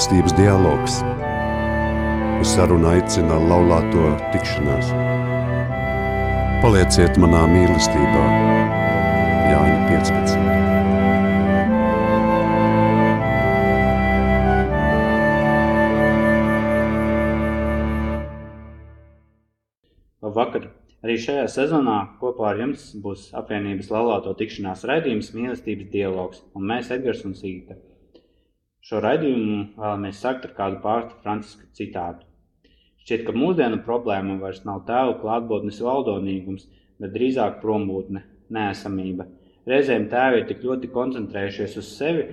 mīlestības 0.00 0.32
dialogs. 0.32 0.94
Uz 2.40 2.48
sarunu 2.54 2.88
aicina 2.88 3.36
laulāto 3.36 4.14
tikšanās. 4.32 4.88
Palieciet 6.62 7.18
manā 7.20 7.42
mīlestībā, 7.50 8.22
Jāņa 9.50 9.76
15. 9.90 10.38
Labvakar! 20.24 20.70
Arī 21.04 21.20
šajā 21.20 21.44
sezonā 21.48 21.98
kopā 22.24 22.54
ar 22.54 22.64
jums 22.64 22.88
būs 23.04 23.28
apvienības 23.36 23.92
laulāto 23.92 24.32
tikšanās 24.40 24.88
raidījums 24.88 25.32
Mīlestības 25.36 25.92
dialogs 25.92 26.40
un 26.56 26.68
mēs 26.72 26.88
Edgars 26.96 27.24
un 27.28 27.36
Sīta. 27.36 27.76
Šo 28.80 29.00
raidījumu 29.04 29.62
vēlamies 29.76 30.20
sākt 30.24 30.46
ar 30.48 30.52
kādu 30.56 30.80
pārstu 30.84 31.18
Franciska 31.24 31.66
citātu. 31.76 32.24
Šķiet, 33.04 33.26
ka 33.26 33.34
mūsdienu 33.36 33.80
problēma 33.84 34.38
vairs 34.40 34.62
nav 34.68 34.84
tēvu 34.88 35.18
klātbūtnes 35.20 35.80
valdonīgums, 35.84 36.68
bet 37.00 37.12
drīzāk 37.14 37.58
prombūtne, 37.62 38.22
nēsamība. 38.56 39.26
Reizēm 39.68 40.06
tēvi 40.12 40.40
ir 40.40 40.46
tik 40.48 40.64
ļoti 40.64 40.90
koncentrējušies 40.94 41.76
uz 41.80 41.90
sevi 41.98 42.24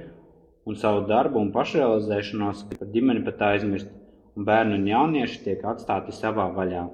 un 0.68 0.76
savu 0.80 1.04
darbu 1.08 1.40
un 1.40 1.52
pašrealizēšanos, 1.56 2.64
ka 2.70 2.80
par 2.80 2.92
ģimeni 2.96 3.24
pat 3.28 3.44
aizmirst, 3.52 3.92
un 4.38 4.48
bērni 4.48 4.80
un 4.80 4.88
jaunieši 4.88 5.44
tiek 5.44 5.68
atstāti 5.68 6.16
savā 6.16 6.48
vaļā. 6.56 6.86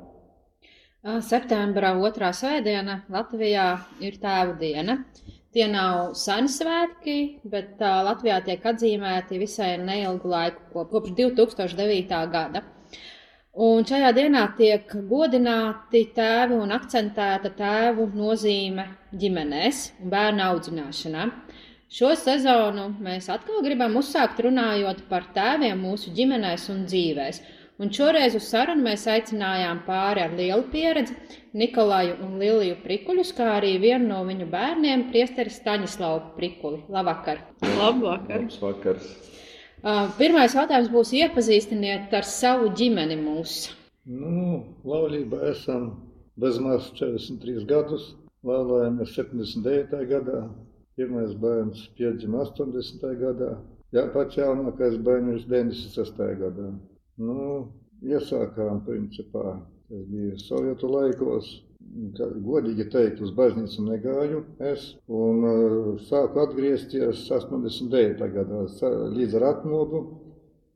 Septembrā 1.28 1.92
otrā 2.00 2.30
svētdiena 2.32 3.02
Latvijā 3.12 3.68
ir 4.00 4.18
tēva 4.24 4.54
diena. 4.60 5.02
Tie 5.54 5.68
nav 5.70 6.16
seni 6.18 6.50
svētki, 6.50 7.18
bet 7.46 7.82
uh, 7.82 8.00
Latvijā 8.08 8.40
tiek 8.42 8.64
atzīmēti 8.66 9.38
visai 9.38 9.76
neilgu 9.78 10.32
laiku, 10.32 10.86
kopš 10.90 11.14
2009. 11.20 12.22
gada. 12.34 12.64
Un 13.54 13.86
šajā 13.86 14.10
dienā 14.18 14.48
tiek 14.58 14.96
godināti 15.12 16.08
tēvi 16.16 16.58
un 16.58 16.74
akcentēta 16.74 17.52
tēvu 17.54 18.08
nozīme 18.18 18.88
ģimenēs 19.14 19.84
un 20.02 20.10
bērnu 20.10 20.42
audzināšanā. 20.48 21.28
Šo 21.94 22.16
sezonu 22.18 22.88
mēs 23.06 23.30
atkal 23.30 23.62
gribam 23.62 24.00
uzsākt 24.02 24.42
runājot 24.42 25.04
par 25.12 25.28
tēviem 25.36 25.78
mūsu 25.86 26.16
ģimenēs 26.18 26.66
un 26.74 26.88
dzīvēm. 26.90 27.44
Un 27.82 27.90
šoreiz 27.90 28.36
uz 28.38 28.46
sarunu 28.52 28.86
mēs 28.86 29.08
aicinājām 29.10 29.80
pāri 29.88 30.22
ar 30.22 30.34
lielu 30.38 30.62
pieredzi 30.70 31.16
Nikolaju 31.58 32.20
un 32.22 32.36
Liliju 32.38 32.76
Prikuļus, 32.84 33.32
kā 33.34 33.48
arī 33.56 33.72
vienu 33.82 34.12
no 34.12 34.20
viņu 34.28 34.46
bērniem, 34.52 35.08
priesteri 35.10 35.50
Staņislavu 35.54 36.36
Prikuli. 36.36 36.84
Labvakar! 36.94 37.42
Labvakar! 37.80 38.44
Labs 38.44 38.60
vakars! 38.62 39.10
Uh, 39.84 40.06
pirmais 40.20 40.54
jautājums 40.54 40.92
būs 40.94 41.16
iepazīstiniet 41.18 42.14
ar 42.14 42.30
savu 42.30 42.70
ģimeni 42.78 43.18
mūsu. 43.20 43.74
Nu, 44.06 44.62
laulībā 44.86 45.42
esam 45.50 45.90
bezmaz 46.40 46.94
43 47.02 47.66
gadus, 47.68 48.12
laulājamies 48.46 49.18
79. 49.18 50.06
gadā, 50.14 50.46
pirmais 50.96 51.34
bērns 51.42 51.88
piedzima 51.98 52.46
80. 52.46 53.12
gadā, 53.26 53.52
jā, 53.98 54.08
pats 54.14 54.38
jaunākais 54.38 55.02
bērns 55.02 55.50
96. 55.50 56.22
gadā. 56.46 56.72
Nu, 57.22 57.68
iesākām, 58.02 58.82
principā, 58.88 59.60
tas 59.90 60.04
bija 60.10 60.40
Sovietu 60.42 60.90
laikos. 60.90 61.52
Godīgi 61.84 62.88
teikt, 62.90 63.20
uz 63.22 63.34
baznīcu 63.36 63.84
negāju 63.86 64.40
es, 64.72 64.86
un 65.12 65.44
uh, 65.46 65.90
sāku 66.08 66.42
atgriezties 66.42 67.26
89. 67.30 68.24
gadā 68.34 68.64
līdz 69.14 69.36
ar 69.38 69.46
atmodu. 69.52 70.02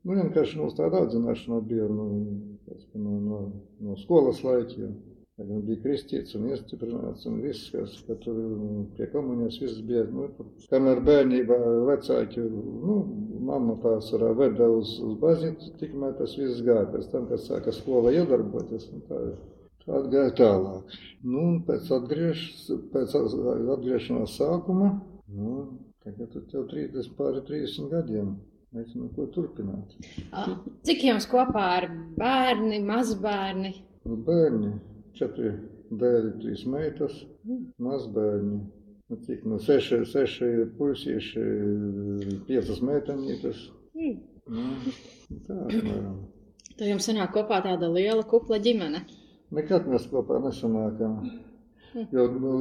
Nu, 0.04 0.14
vienkārši 0.14 0.60
mums 0.60 0.76
tāda 0.78 1.00
audzināšana 1.02 1.58
bija 1.66 1.88
nu, 1.90 2.06
no, 2.94 3.16
no, 3.24 3.40
no 3.82 3.96
skolas 4.04 4.44
laikiem. 4.46 4.94
Gan 5.38 5.60
bija 5.62 5.78
kristīts 5.84 6.34
un 6.34 6.48
iestiprināts, 6.50 7.22
un 7.30 7.36
viss, 7.44 7.68
kas 7.70 7.92
ka 8.08 8.16
tur 8.24 8.38
pie 8.96 9.06
komunijas 9.12 9.60
viss 9.62 9.84
bija. 9.86 10.00
Nu, 10.10 10.24
kamēr 10.72 10.98
bērnībā 11.06 11.58
vecāki, 11.86 12.42
nu, 12.42 12.96
mamma 13.46 13.76
pārsvarā 13.84 14.32
veda 14.40 14.66
uz, 14.74 14.96
uz 15.04 15.12
baznīcu, 15.20 15.76
tikmēr 15.78 16.16
tas 16.18 16.34
viss 16.40 16.64
gāja. 16.66 16.88
Pēc 16.90 17.06
tam, 17.12 17.28
kad 17.30 17.44
sāka 17.44 17.74
skola 17.76 18.10
iedarboties, 18.16 18.88
un 18.90 19.06
tā, 19.06 19.20
tā 19.84 20.02
gāja 20.16 20.34
tālāk. 20.42 20.98
Nu, 21.22 21.46
un 21.52 21.62
pēc, 21.70 21.86
atgriež, 22.00 22.44
pēc 22.96 23.16
atgriešanās 23.22 24.36
sākuma, 24.42 24.90
nu, 25.38 25.54
tagad 26.02 26.34
tev 26.50 26.66
30 26.74 27.14
pāri 27.20 27.46
30 27.46 27.94
gadiem. 27.94 28.34
Nezinu, 28.74 29.06
ko 29.14 29.30
turpināt. 29.32 29.94
Cik 30.84 31.06
jums 31.12 31.30
kopā 31.30 31.64
ar 31.78 31.90
bērni, 32.18 32.82
mazbērni? 32.84 33.76
Bērni 34.02 34.74
četri 35.16 35.52
dēļi, 35.90 36.32
trīs 36.42 36.64
meitas, 36.68 37.22
mazbērni. 37.82 38.60
Nu, 39.08 39.16
cik 39.24 39.44
no 39.48 39.56
seši, 39.64 40.02
seši 40.04 40.48
puisieši, 40.76 41.44
piecas 42.48 42.82
meitenītes. 42.84 43.62
Mm. 43.96 44.18
Nu, 44.52 44.66
tā, 45.46 45.56
apmēram. 45.64 46.18
Tad 46.78 46.86
jums 46.86 47.08
sanāk 47.08 47.32
kopā 47.34 47.62
tāda 47.64 47.88
liela 47.90 48.22
kupla 48.28 48.60
ģimene. 48.62 49.00
Nekad 49.56 49.88
mēs 49.88 50.04
kopā 50.12 50.42
nesanākam. 50.44 51.22
Jo 52.12 52.26
nu, 52.32 52.52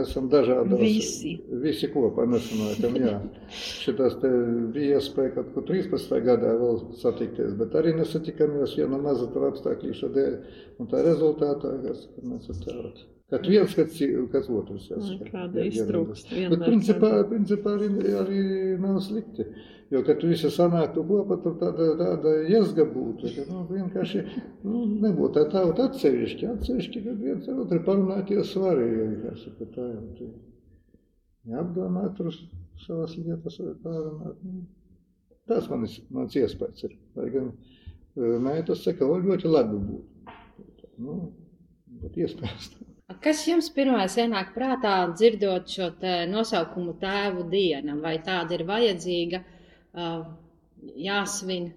esam 0.00 0.28
dažādos. 0.32 0.80
Visi. 0.80 1.34
Visi 1.64 1.88
kopā 1.92 2.26
nesanākam, 2.30 2.98
jā. 3.00 3.14
Šitas 3.54 4.18
te 4.22 4.30
bija 4.74 5.00
iespēja 5.00 5.34
kaut 5.38 5.50
kur 5.54 5.66
13. 5.70 6.14
gadā 6.26 6.52
vēl 6.60 6.80
satikties, 7.00 7.56
bet 7.60 7.74
arī 7.80 7.96
nesatikāmies 7.98 8.76
viena 8.78 9.00
maza 9.00 9.30
tur 9.32 9.48
apstākļīša 9.50 10.12
dēļ. 10.18 10.38
Un 10.82 10.92
tā 10.92 11.02
rezultātā, 11.06 11.74
kas 11.86 12.06
mēs 12.22 12.50
ar 12.54 12.62
tādu. 12.66 13.13
Kad 13.34 13.48
viens, 13.50 13.72
kad, 13.74 13.94
kad 14.30 14.48
otrs. 14.54 14.90
Kāda 15.26 15.64
iztrūkst. 15.66 16.28
Bet 16.52 16.60
principā, 16.62 17.08
principā 17.26 17.72
arī, 17.74 17.88
arī 18.20 18.42
nav 18.78 19.00
slikti. 19.02 19.46
Jo, 19.90 20.00
kad 20.06 20.20
tu 20.20 20.30
visi 20.30 20.48
sanāktu 20.50 21.02
kopā, 21.06 21.36
tur 21.42 21.56
tāda, 21.60 21.88
tāda 21.98 22.30
jēzga 22.48 22.86
būtu, 22.92 23.30
ka 23.34 23.44
nu, 23.50 23.64
vienkārši 23.68 24.22
nu, 24.62 24.84
nebūtu 25.02 25.34
tā 25.36 25.44
tauta 25.52 25.88
atsevišķi, 25.90 26.48
atsevišķi, 26.54 27.02
kad 27.04 27.20
viens 27.20 27.50
ar 27.50 27.60
otru 27.64 27.80
parunāties 27.84 28.54
svarīgi, 28.54 29.18
kā 29.24 29.34
saka 29.42 29.68
tā, 29.74 29.88
un 29.98 30.08
tu 30.18 30.30
apdomāt 31.60 32.16
tur 32.18 32.32
savas 32.86 33.18
lietas 33.18 33.60
pārunāt. 33.82 34.40
Nu, 34.46 34.64
tas 35.50 35.68
manis, 35.72 35.98
mans 36.14 36.38
iespējas 36.38 36.88
ir. 36.88 36.96
Lai 37.18 37.28
gan 37.34 37.52
meitas 38.46 38.86
saka, 38.86 39.04
o 39.04 39.20
ļoti 39.20 39.52
labi 39.52 39.82
būtu. 39.90 40.32
Nu, 41.04 41.20
bet 42.00 42.16
iespējas 42.24 42.72
tā. 42.72 42.83
Kas 43.24 43.42
jums 43.48 43.68
pirmais 43.74 44.14
ienāk 44.16 44.54
prātā 44.54 44.94
dzirdot 45.12 45.68
šo 45.68 45.90
nosaukumu 46.30 46.94
tēvu 47.00 47.44
diena? 47.52 47.98
Vai 48.00 48.16
tāda 48.24 48.56
ir 48.56 48.64
vajadzīga? 48.68 49.42
jāsvin, 50.96 51.70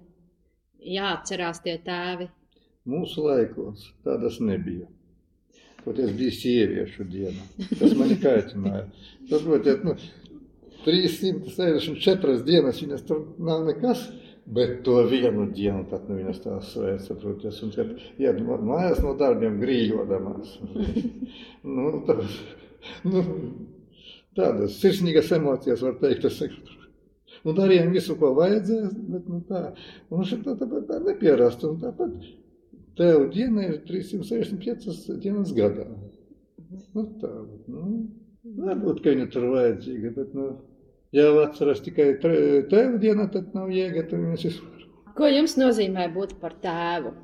jāatcerās 0.83 1.61
tie 1.63 1.77
tēvi. 1.83 2.29
Mūsu 2.87 3.25
laikos 3.25 3.89
tādas 4.05 4.39
nebija. 4.43 4.87
Toties 5.83 6.13
bija 6.19 6.35
sieviešu 6.35 7.05
diena. 7.07 7.43
Tas 7.79 7.93
mani 7.95 8.17
kaitināja. 8.19 8.85
Saprotiet, 9.29 9.83
nu, 9.87 9.95
364 10.85 12.41
dienas 12.47 12.81
viņas 12.83 13.05
tur 13.07 13.23
nav 13.43 13.63
nekas, 13.67 14.07
bet 14.53 14.79
to 14.87 15.01
vienu 15.09 15.47
dienu 15.51 15.83
tad 15.91 16.07
nu, 16.07 16.19
viņas 16.21 16.41
tā 16.43 16.57
sveic, 16.63 17.03
saproties, 17.03 17.59
un 17.65 17.73
kad 17.75 17.91
iet 18.21 18.39
mājās 18.43 19.03
no 19.03 19.13
darbiem 19.19 19.59
grīļodamās. 19.63 20.57
nu, 21.75 21.91
tā, 22.07 22.17
nu, 23.07 23.23
tādas 24.37 24.79
sirsnīgas 24.81 25.33
emocijas 25.35 25.83
var 25.83 25.99
teikt, 26.01 26.29
es 26.31 26.41
Nu, 27.45 27.53
darījām 27.55 27.93
visu, 27.95 28.15
ko 28.19 28.33
vajadzēja, 28.35 28.89
bet 29.13 29.27
nu, 29.31 29.41
tā. 29.47 29.61
Un 30.11 30.25
šeit 30.27 30.43
tā, 30.43 30.55
tā, 30.59 30.67
tā 30.89 30.99
nepierast. 31.03 31.63
Un 31.67 31.77
tāpat 31.79 32.15
tev 32.97 33.27
diena 33.33 33.67
ir 33.67 33.77
365 33.87 35.19
dienas 35.23 35.53
gadā. 35.55 35.85
Nu, 36.95 37.05
tā, 37.21 37.31
nu, 37.71 37.83
varbūt, 38.57 39.03
ka 39.03 39.13
viņa 39.13 39.27
tur 39.31 39.47
vajadzīga, 39.53 40.11
bet, 40.17 40.33
nu, 40.35 40.49
ja 41.15 41.29
atceras 41.43 41.83
tikai 41.85 42.09
tev 42.21 42.97
diena, 43.01 43.29
tad 43.31 43.53
nav 43.55 43.71
tad 43.71 44.17
viņas 44.17 44.49
vispār. 44.49 44.83
Ko 45.17 45.29
jums 45.31 45.55
nozīmē 45.57 46.09
būt 46.13 46.37
par 46.41 46.53
tēvu? 46.61 47.15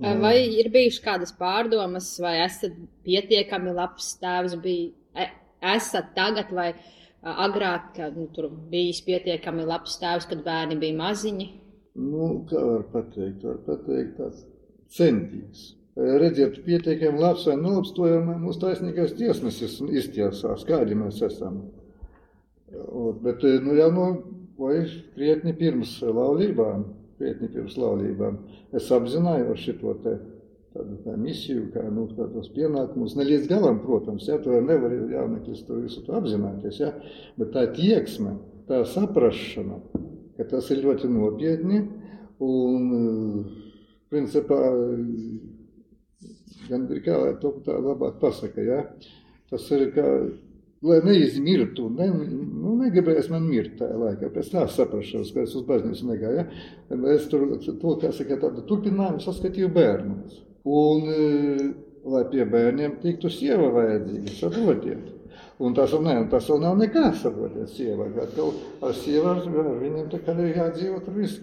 Vai 0.00 0.36
ir 0.56 0.70
bijušas 0.72 1.02
kādas 1.04 1.32
pārdomas, 1.36 2.14
vai 2.24 2.38
esat 2.40 2.72
pietiekami 3.04 3.74
labs 3.76 4.14
tēvs, 4.22 4.54
bija, 4.62 4.94
e, 5.12 5.26
esat 5.74 6.14
tagad, 6.16 6.54
vai 6.56 6.70
agrāk, 7.20 7.90
kad 7.98 8.16
nu, 8.16 8.24
tur 8.32 8.48
bija 8.72 8.94
pietiekami 9.04 9.66
labs 9.68 9.98
tēvs, 10.00 10.28
kad 10.30 10.40
bērni 10.46 10.78
bija 10.80 10.96
maziņi? 11.02 11.48
Nu, 12.00 12.30
kā 12.48 12.62
var 12.64 12.86
pateikt, 12.94 13.44
var 13.44 13.60
pateikt 13.66 14.16
tāds 14.16 14.46
centīgs. 14.96 15.74
Redziet, 16.00 16.62
pietiekami 16.64 17.20
labs 17.20 17.44
vai 17.50 17.58
nelabs, 17.60 17.92
to 17.92 18.08
jau 18.08 18.22
mūsu 18.24 18.62
taisnīgais 18.62 19.12
tiesnesis 19.18 19.82
iztiesās, 19.90 20.64
kādi 20.64 20.96
mēs 20.96 21.20
esam. 21.28 21.60
Bet 23.24 23.42
nu, 23.64 23.74
jau 23.78 23.90
no 23.94 24.08
vai 24.60 24.82
krietni 25.14 25.54
pirms 25.56 25.96
laulībām, 26.04 26.84
krietni 27.18 27.48
pirms 27.52 27.78
laulībām, 27.80 28.36
es 28.76 28.90
apzinājos 28.94 29.62
šito 29.64 29.94
te 30.04 30.18
tādu 30.70 30.98
kā 31.04 31.16
misiju, 31.18 31.66
kā 31.74 31.82
nu, 31.90 32.06
tādos 32.14 32.50
pienākumus. 32.54 33.16
Ne 33.18 33.26
līdz 33.26 33.48
galam, 33.50 33.80
protams, 33.82 34.28
ja, 34.30 34.38
to 34.42 34.60
nevar 34.62 34.92
jauneklis 34.94 35.64
to 35.66 35.80
visu 35.80 36.04
to 36.06 36.14
apzināties, 36.18 36.78
ja, 36.82 36.92
bet 37.40 37.50
tā 37.56 37.66
tieksme, 37.74 38.36
tā 38.68 38.84
saprašana, 38.86 39.80
ka 40.38 40.46
tas 40.52 40.70
ir 40.70 40.84
ļoti 40.84 41.10
nopietni 41.10 41.82
un, 42.46 42.84
principā, 44.12 44.60
gan 46.68 46.86
ir 46.86 47.02
kā 47.02 47.18
to 47.42 47.56
tā 47.66 47.74
labāk 47.82 48.20
pasaka, 48.22 48.62
ja, 48.62 48.84
tas 49.50 49.66
ir 49.74 49.88
kā, 49.96 50.06
lai 50.86 51.00
neizmirtu, 51.04 51.90
ne, 51.92 52.08
nu, 52.08 52.74
negribēs 52.80 53.28
man 53.32 53.44
mirt 53.48 53.76
tajā 53.80 53.98
laikā, 54.00 54.30
pēc 54.32 54.48
tā 54.54 54.64
saprašanas, 54.72 55.32
ka 55.34 55.44
es 55.44 55.54
uz 55.58 55.66
baznīcu 55.68 56.08
negāju, 56.08 56.40
ja, 56.40 57.00
es 57.14 57.28
tur, 57.32 57.46
to, 57.68 57.94
kā 58.00 58.12
saka, 58.16 58.40
tādu 58.46 58.64
turpinājumu 58.68 59.20
saskatīju 59.24 59.70
bērnus. 59.76 60.40
Un, 60.70 61.06
lai 62.04 62.24
pie 62.32 62.44
bērniem 62.48 62.98
tiktu 63.02 63.30
sieva 63.32 63.68
vajadzīga, 63.74 64.36
saprotiet. 64.38 65.16
Un 65.60 65.74
tas, 65.76 65.92
ne, 66.00 66.14
tas 66.32 66.46
vēl 66.48 66.62
nav 66.62 66.78
nekā, 66.80 67.10
saprotiet, 67.20 67.68
sieva. 67.74 68.06
Atkal 68.22 68.54
ar 68.86 68.94
ar 68.96 69.74
viņiem 69.82 70.06
tā 70.12 70.22
kā 70.24 70.32
ir 70.40 70.56
jādzīvot, 70.56 71.04
tur 71.04 71.18
viss, 71.20 71.42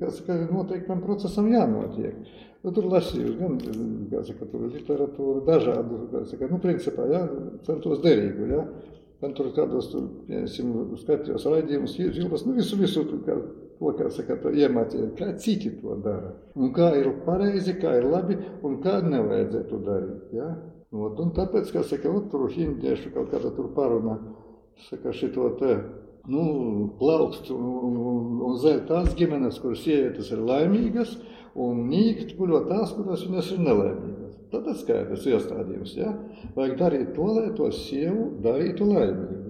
kas, 0.00 0.20
ka 0.26 0.36
noteiktam 0.50 1.00
procesam 1.04 1.48
jānotiek. 1.52 2.18
Nu, 2.66 2.72
tur 2.74 2.88
lasīju 2.90 3.36
gan 3.38 4.24
saka, 4.26 4.46
tur 4.50 4.64
literatūru, 4.66 5.44
dažādu 5.46 6.00
saka, 6.26 6.48
nu, 6.50 6.56
principā, 6.58 7.04
ja, 7.12 7.20
centos 7.62 8.00
derīgu. 8.02 8.48
Ja. 8.50 8.64
Ten 9.20 9.36
tur 9.38 9.52
kādos, 9.54 9.86
tur, 9.92 10.08
piemēram, 10.26 10.96
skatījos 10.98 11.46
raidījumus, 11.46 11.94
iežilpas, 12.02 12.42
nu, 12.44 12.56
visu, 12.58 12.76
visu, 12.80 13.04
kā, 13.24 13.36
to, 13.78 13.92
kā 14.00 14.10
saka, 14.12 14.36
to 14.42 14.50
iemācīja, 14.50 15.12
kā 15.16 15.30
citi 15.40 15.70
to 15.78 15.94
dara. 16.02 16.34
Un 16.58 16.74
kā 16.74 16.90
ir 16.98 17.06
pareizi, 17.28 17.76
kā 17.78 17.94
ir 18.00 18.08
labi, 18.10 18.36
un 18.66 18.80
kā 18.82 18.98
nevajadzētu 19.06 19.80
darīt. 19.86 20.34
Ja. 20.36 20.50
Ot, 20.90 21.22
un 21.22 21.30
tāpēc, 21.38 21.70
kā 21.70 21.86
saka, 21.86 22.10
nu, 22.10 22.26
tur 22.32 22.50
hindiešu 22.50 23.14
kaut 23.14 23.30
kāda 23.30 23.54
tur 23.54 23.70
paruna, 23.78 24.18
saka, 24.90 25.14
šito 25.14 25.52
te 25.62 25.78
nu, 26.26 26.44
plaukst 26.98 27.54
un, 27.54 27.64
un, 27.86 27.96
un, 28.10 28.30
un 28.50 28.60
zaļ 28.60 28.84
tās 28.90 29.14
ģimenes, 29.16 29.62
kuras 29.62 29.86
sievietes 29.86 30.34
ir 30.34 30.42
laimīgas, 30.42 31.14
un 31.62 31.86
nīkt 31.90 32.36
guļo 32.38 32.64
tās, 32.68 32.92
kuras 32.96 33.24
viņas 33.26 33.50
ir 33.54 33.64
nelaimīgas. 33.64 34.36
Tad 34.52 34.68
ir 34.70 34.78
skaidrs 34.78 35.26
iestādījums, 35.32 35.96
ja? 35.98 36.12
Vajag 36.54 36.78
darīt 36.80 37.12
to, 37.16 37.26
lai 37.38 37.50
to 37.56 37.70
sievu 37.74 38.30
darītu 38.44 38.88
laimīgu. 38.92 39.46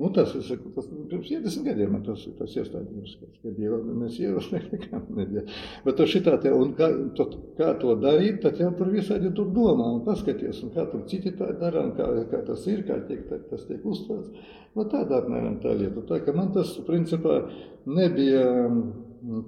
Nu, 0.00 0.08
tas 0.16 0.30
ir 0.32 0.60
tas, 0.74 0.86
pirms 1.10 1.26
70 1.28 1.66
gadiem 1.66 1.96
tas, 2.06 2.22
tas 2.38 2.54
iestādījums, 2.56 3.18
kad 3.42 3.58
jau 3.60 3.80
mēs 3.84 4.14
ierosim 4.22 4.62
nekam 4.72 5.02
nedēļ. 5.18 5.58
Bet 5.84 5.98
to 5.98 6.06
šitā 6.08 6.38
te, 6.40 6.52
un 6.56 6.72
kā 6.78 6.88
to, 7.18 7.26
kā 7.58 7.74
to 7.82 7.98
darīt, 8.00 8.38
tad 8.46 8.62
jau 8.62 8.70
tur 8.78 8.88
visādi 8.94 9.28
tur 9.36 9.50
domā 9.52 9.90
un 9.98 10.00
paskaties, 10.06 10.62
un 10.64 10.72
kā 10.72 10.86
tur 10.88 11.04
citi 11.10 11.34
tā 11.36 11.50
dara, 11.60 11.84
un 11.90 11.92
kā, 11.98 12.08
kā 12.32 12.40
tas 12.48 12.64
ir, 12.72 12.80
kā 12.88 12.96
tiek, 13.10 13.26
tā, 13.28 13.42
tas 13.50 13.68
tiek 13.68 13.84
uztverts. 13.84 14.48
Nu, 14.72 14.88
tāda 14.88 15.20
apmēram 15.20 15.60
tā 15.60 15.76
lieta. 15.76 16.06
Tā, 16.08 16.22
ka 16.24 16.32
man 16.32 16.48
tas, 16.56 16.72
principā, 16.88 17.42
nebija 17.84 18.46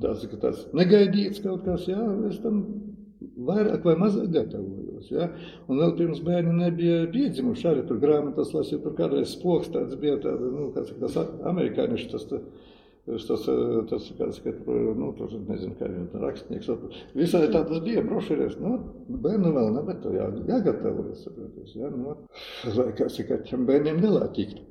tāds, 0.02 0.26
tāds 0.42 0.64
negaidīts 0.76 1.42
kaut 1.44 1.64
kas, 1.66 1.86
jā, 1.90 2.00
es 2.28 2.40
tam 2.44 2.64
vairāk 3.46 3.86
vai 3.86 3.94
mazāk 4.00 4.30
gatavojos. 4.34 5.10
Ja? 5.12 5.28
Un 5.68 5.80
vēl 5.82 5.94
pirms 5.98 6.20
bērni 6.24 6.54
nebija 6.58 7.06
piedzimuši, 7.12 7.68
arī 7.70 7.86
tur 7.88 8.00
grāmatas 8.02 8.52
lasīju, 8.54 8.82
tur 8.84 8.96
kādreiz 8.98 9.36
spoks 9.36 9.72
tāds 9.74 9.96
bija, 10.00 10.18
tāda, 10.22 10.50
nu, 10.52 10.70
kā 10.74 10.84
saka, 10.86 11.06
tas 11.06 11.32
amerikāniši, 11.52 12.10
tas, 12.12 12.26
tas, 12.28 13.24
tas, 13.28 13.46
tas 13.90 14.10
kāds, 14.18 14.42
ka 14.44 14.54
tur, 14.58 14.82
nu, 14.98 15.12
tur, 15.18 15.32
nezinu, 15.48 15.76
kā 15.78 15.90
viņa 15.90 16.24
rakstnieks, 16.24 16.70
visai 17.18 17.46
tādas 17.54 17.82
bija 17.86 18.04
brošīrēs, 18.06 18.58
nu, 18.62 18.76
bērnu 19.24 19.54
vēl 19.56 19.72
ne, 19.76 19.86
bet 19.88 20.06
jā, 20.18 20.28
jāgatavojas, 20.50 21.24
saproties, 21.26 21.74
ja? 21.78 21.90
nu, 21.94 22.18
lai, 22.78 22.92
kā 22.98 23.08
saka, 23.12 23.42
tiem 23.48 23.66
bērniem 23.70 24.02
nelā 24.02 24.28
tikt. 24.36 24.62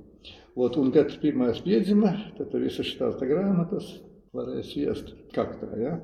Ot, 0.59 0.75
un 0.75 0.89
kad 0.91 1.13
pirmais 1.21 1.61
piedzima, 1.63 2.09
tad 2.35 2.51
visas 2.59 2.89
šīs 2.89 3.21
grāmatas, 3.23 3.93
varēja 4.35 4.91
iest 4.91 5.09
kaktā. 5.35 5.67
Ja? 5.79 5.97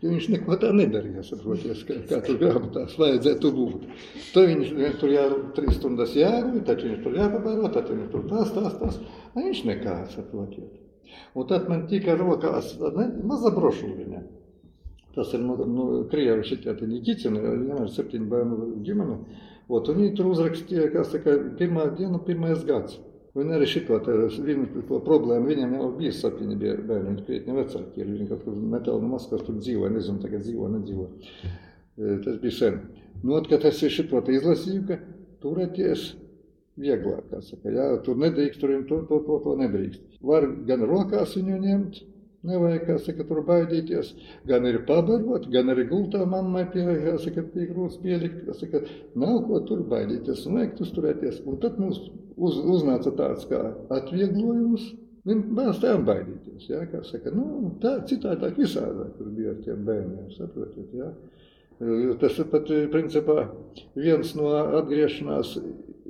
Jo 0.00 0.12
viņš 0.14 0.30
neko 0.32 0.56
tā 0.60 0.70
nedarīja, 0.76 1.24
saproties, 1.28 1.82
kā, 1.88 1.98
kā 2.08 2.22
tur 2.24 2.38
grāmatās 2.40 2.96
vajadzētu 3.00 3.50
būt. 3.56 3.84
Tad 4.32 4.48
viņš, 4.50 4.70
viņš 4.78 4.96
tur 5.02 5.12
jā, 5.12 5.26
trīs 5.58 5.76
stundas 5.76 6.14
jāguļ, 6.16 6.62
tad 6.68 6.80
viņš 6.86 7.02
tur 7.04 7.18
jāpabaro, 7.18 7.68
tad 7.74 7.90
viņš 7.92 8.08
tur 8.14 8.24
tās, 8.30 8.54
tās, 8.56 8.78
tās. 8.80 8.98
A 9.34 9.44
viņš 9.44 9.62
nekā, 9.68 9.98
saprotiet. 10.14 10.82
Un 11.36 11.48
tad 11.50 11.68
man 11.68 11.84
tika 11.90 12.16
rokās 12.18 12.72
ne, 12.80 13.10
maza 13.28 13.52
brošūriņa. 13.54 14.22
Tas 15.16 15.32
ir 15.32 15.44
no, 15.44 15.56
no 15.68 15.84
Krievi 16.12 16.44
šitie 16.44 16.74
te 16.76 16.88
Nikicina, 16.88 17.40
viņam 17.40 17.84
ir 17.84 17.92
septiņu 17.92 18.30
bērnu 18.32 18.70
ģimene. 18.84 19.20
Ot, 19.66 19.88
un 19.90 20.00
viņi 20.00 20.16
tur 20.16 20.28
uzrakstīja, 20.30 20.90
kā 20.92 21.04
saka, 21.08 21.34
pirmā 21.58 21.88
diena, 21.96 22.20
pirmais 22.22 22.64
gads. 22.68 23.00
Un 23.36 23.52
arī 23.52 23.66
šito 23.68 23.98
vienu 24.46 24.66
problēmu 25.04 25.50
viņam 25.50 25.74
jau 25.76 25.88
bija 25.98 26.12
sapņi, 26.16 26.56
bija 26.60 26.76
bērni, 26.80 27.10
viņi 27.10 27.24
krietni 27.26 27.56
vecāki 27.58 28.00
ir, 28.00 28.12
viņi 28.14 28.28
kaut 28.30 28.44
kur 28.46 28.54
metāli 28.74 29.04
no 29.04 29.10
Maskavas 29.12 29.44
tur 29.44 29.58
dzīvo, 29.58 29.90
nezinu, 29.92 30.22
tagad 30.22 30.44
dzīvo, 30.46 30.70
nedzīvo. 30.72 31.08
Tas 32.24 32.38
bija 32.40 32.56
sen. 32.56 32.78
Nu, 33.22 33.36
kad 33.48 33.64
es 33.68 33.82
šito 33.92 34.22
izlasīju, 34.32 34.86
ka 34.88 34.98
turēties 35.44 36.06
vieglāk, 36.80 37.28
kā 37.30 37.40
saka, 37.44 37.72
jā, 37.72 37.86
tur 38.04 38.18
nedrīkst, 38.20 38.60
tur 38.60 38.72
to, 38.88 39.02
to, 39.08 39.20
to, 39.28 39.38
to 39.44 39.56
nedrīkst. 39.60 40.18
Var 40.30 40.48
gan 40.68 40.84
rokās 40.88 41.36
viņu 41.36 41.60
ņemt, 41.62 42.00
Nevajag, 42.46 42.82
kā 42.86 42.98
saka, 43.02 43.24
tur 43.26 43.40
baidīties. 43.46 44.12
Gan 44.46 44.66
ir 44.68 44.82
pabarot, 44.88 45.48
gan 45.52 45.72
arī 45.72 45.86
gultā 45.90 46.20
mammai 46.28 46.66
pie, 46.72 46.84
saka, 47.22 47.42
pie 47.54 47.66
grūts 47.70 47.98
pielikt. 48.02 48.44
Kā 48.46 48.54
saka, 48.58 48.82
nav 49.18 49.40
ko 49.48 49.62
tur 49.66 49.82
baidīties 49.88 50.44
un 50.46 50.60
vajag 50.60 50.84
uzturēties. 50.86 51.40
Un 51.48 51.58
tad 51.62 51.80
mums 51.82 52.02
uz, 52.36 52.60
uznāca 52.60 53.14
tāds 53.16 53.48
kā 53.50 53.62
atvieglojums. 53.98 54.92
Bērns 55.26 55.80
tēvam 55.82 56.04
baidīties, 56.06 56.68
ja, 56.70 56.84
kā 56.86 57.00
saka, 57.02 57.32
nu, 57.34 57.72
tā 57.82 57.96
citādāk 58.06 58.60
visādāk 58.60 59.16
tur 59.18 59.32
bija 59.34 59.56
ar 59.56 59.64
tiem 59.64 59.80
bērniem, 59.88 60.28
saprotiet, 60.36 60.92
ja. 60.94 61.08
Tas 62.20 62.38
ir 62.38 62.46
pat, 62.52 62.70
principā, 62.92 63.48
viens 63.98 64.30
no 64.38 64.52
atgriešanās 64.78 65.56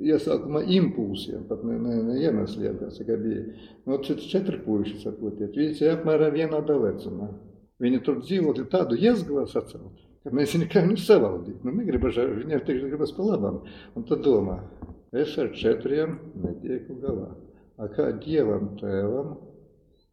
iesākuma 0.03 0.61
impulsiem, 0.73 1.43
pat 1.49 1.63
ne, 1.65 1.77
ne, 1.81 1.95
ne 2.09 2.17
iemesliem, 2.21 2.77
kā 2.79 2.89
saka, 2.93 3.17
bija. 3.21 3.43
Nu, 3.87 3.99
četri 4.03 4.59
puiši, 4.65 4.99
saprotiet, 5.03 5.55
viņi 5.57 5.81
ir 5.83 5.95
apmēram 5.95 6.35
vienādā 6.35 6.77
vecumā. 6.81 7.29
Viņi 7.83 8.01
tur 8.05 8.21
dzīvokļi 8.23 8.65
tādu 8.73 8.97
iezgavā 8.97 9.45
sacelt, 9.49 10.05
ka 10.25 10.33
mēs 10.33 10.55
viņu 10.55 10.69
kā 10.73 10.83
nu 10.87 10.97
savaldīt. 11.01 11.59
Nu, 11.65 11.73
negribaš, 11.77 12.21
viņiem 12.39 12.63
tieši 12.65 12.89
gribas 12.89 13.13
pa 13.13 13.27
labam. 13.27 13.59
Un 13.95 14.07
tad 14.09 14.23
domā, 14.25 14.57
es 15.13 15.35
ar 15.41 15.51
četriem 15.53 16.17
netieku 16.43 16.97
galā. 17.03 17.29
A 17.77 17.89
kā 17.93 18.09
Dievam 18.17 18.71
tēvam, 18.79 19.35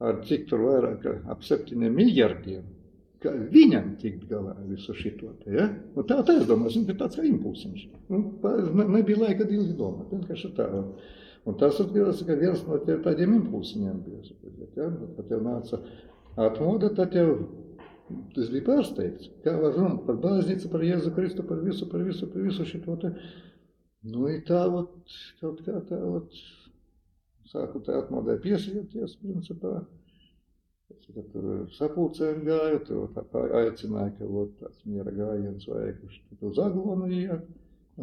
ar 0.04 0.20
cik 0.28 0.50
tur 0.50 0.66
vairāk 0.66 1.06
ap 1.32 1.44
septiņiem 1.46 1.96
miljardiem, 1.96 2.66
ka 3.24 3.32
viņam 3.52 3.90
tikt 4.00 4.28
galā 4.30 4.52
ar 4.54 4.64
visu 4.68 4.94
šito. 4.96 5.32
Te, 5.42 5.52
ja? 5.56 5.66
Nu, 5.96 6.04
tā, 6.06 6.20
tā 6.26 6.38
es 6.38 6.48
domāju, 6.48 6.74
tas 6.76 6.88
bija 6.88 7.00
tāds 7.02 7.18
kā 7.18 7.26
impulsiņš. 7.28 7.84
Nu, 8.12 8.22
ne, 8.44 8.88
nebija 8.98 9.22
laika 9.22 9.48
ilgi 9.48 9.76
domāt, 9.78 10.12
vienkārši 10.12 10.52
tā. 10.58 10.68
Un 11.44 11.58
tas 11.60 11.80
atgadās, 11.82 12.22
ka 12.24 12.36
viens 12.40 12.62
no 12.68 12.78
tie, 12.84 12.96
tādiem 13.04 13.34
impulsiņiem 13.40 14.00
bija. 14.06 14.36
Ja? 14.78 14.88
Pat 15.16 15.32
jau 15.32 15.40
nāca 15.44 15.80
atmoda, 16.46 16.92
tad 16.96 17.16
jau 17.16 17.28
tas 18.34 18.50
bija 18.52 18.66
pārsteigts. 18.68 19.30
Kā 19.44 19.56
var 19.60 19.76
runāt 19.76 20.04
par 20.06 20.20
baznīcu, 20.22 20.70
par 20.72 20.84
Jēzu 20.84 21.12
Kristu, 21.16 21.44
par 21.48 21.60
visu, 21.64 21.88
par 21.90 22.04
visu, 22.04 22.28
par 22.30 22.44
visu 22.44 22.68
šito 22.68 22.96
te. 23.02 23.12
Nu, 24.04 24.26
ir 24.28 24.42
tā, 24.48 24.66
ot, 24.68 25.18
kaut 25.40 25.62
kā 25.64 25.78
tā, 25.88 25.96
ot, 25.96 26.32
sāku 27.48 27.80
tā 27.84 27.96
atmodē 28.02 28.36
piesieties, 28.44 29.16
principā. 29.22 29.78
Kad 31.14 31.26
tur 31.32 31.44
sapulcēm 31.76 32.40
gāju, 32.46 32.80
tur 32.88 33.18
aicināja, 33.60 34.14
ka 34.18 34.28
ot, 34.42 34.54
tāds 34.60 34.86
miera 34.88 35.12
gājiens 35.14 35.68
vajag 35.68 36.00
uz, 36.08 36.16
uz 36.48 36.60
Aglonu 36.64 37.10
iet. 37.12 37.44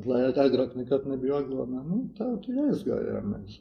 Lai 0.08 0.22
agrāk 0.30 0.78
nekad 0.80 1.08
nebija 1.10 1.42
Aglonā, 1.42 1.82
nu 1.88 2.06
tā 2.18 2.30
tur 2.46 2.62
aizgājām 2.68 3.34
mēs. 3.34 3.58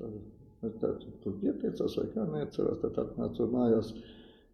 Tā, 0.83 0.93
tur 1.25 1.37
pieteicās 1.41 1.97
vai 1.99 2.07
kā 2.15 2.27
neatcerās, 2.29 2.83
tad 2.85 3.01
atnācu 3.05 3.49
mājās. 3.51 3.95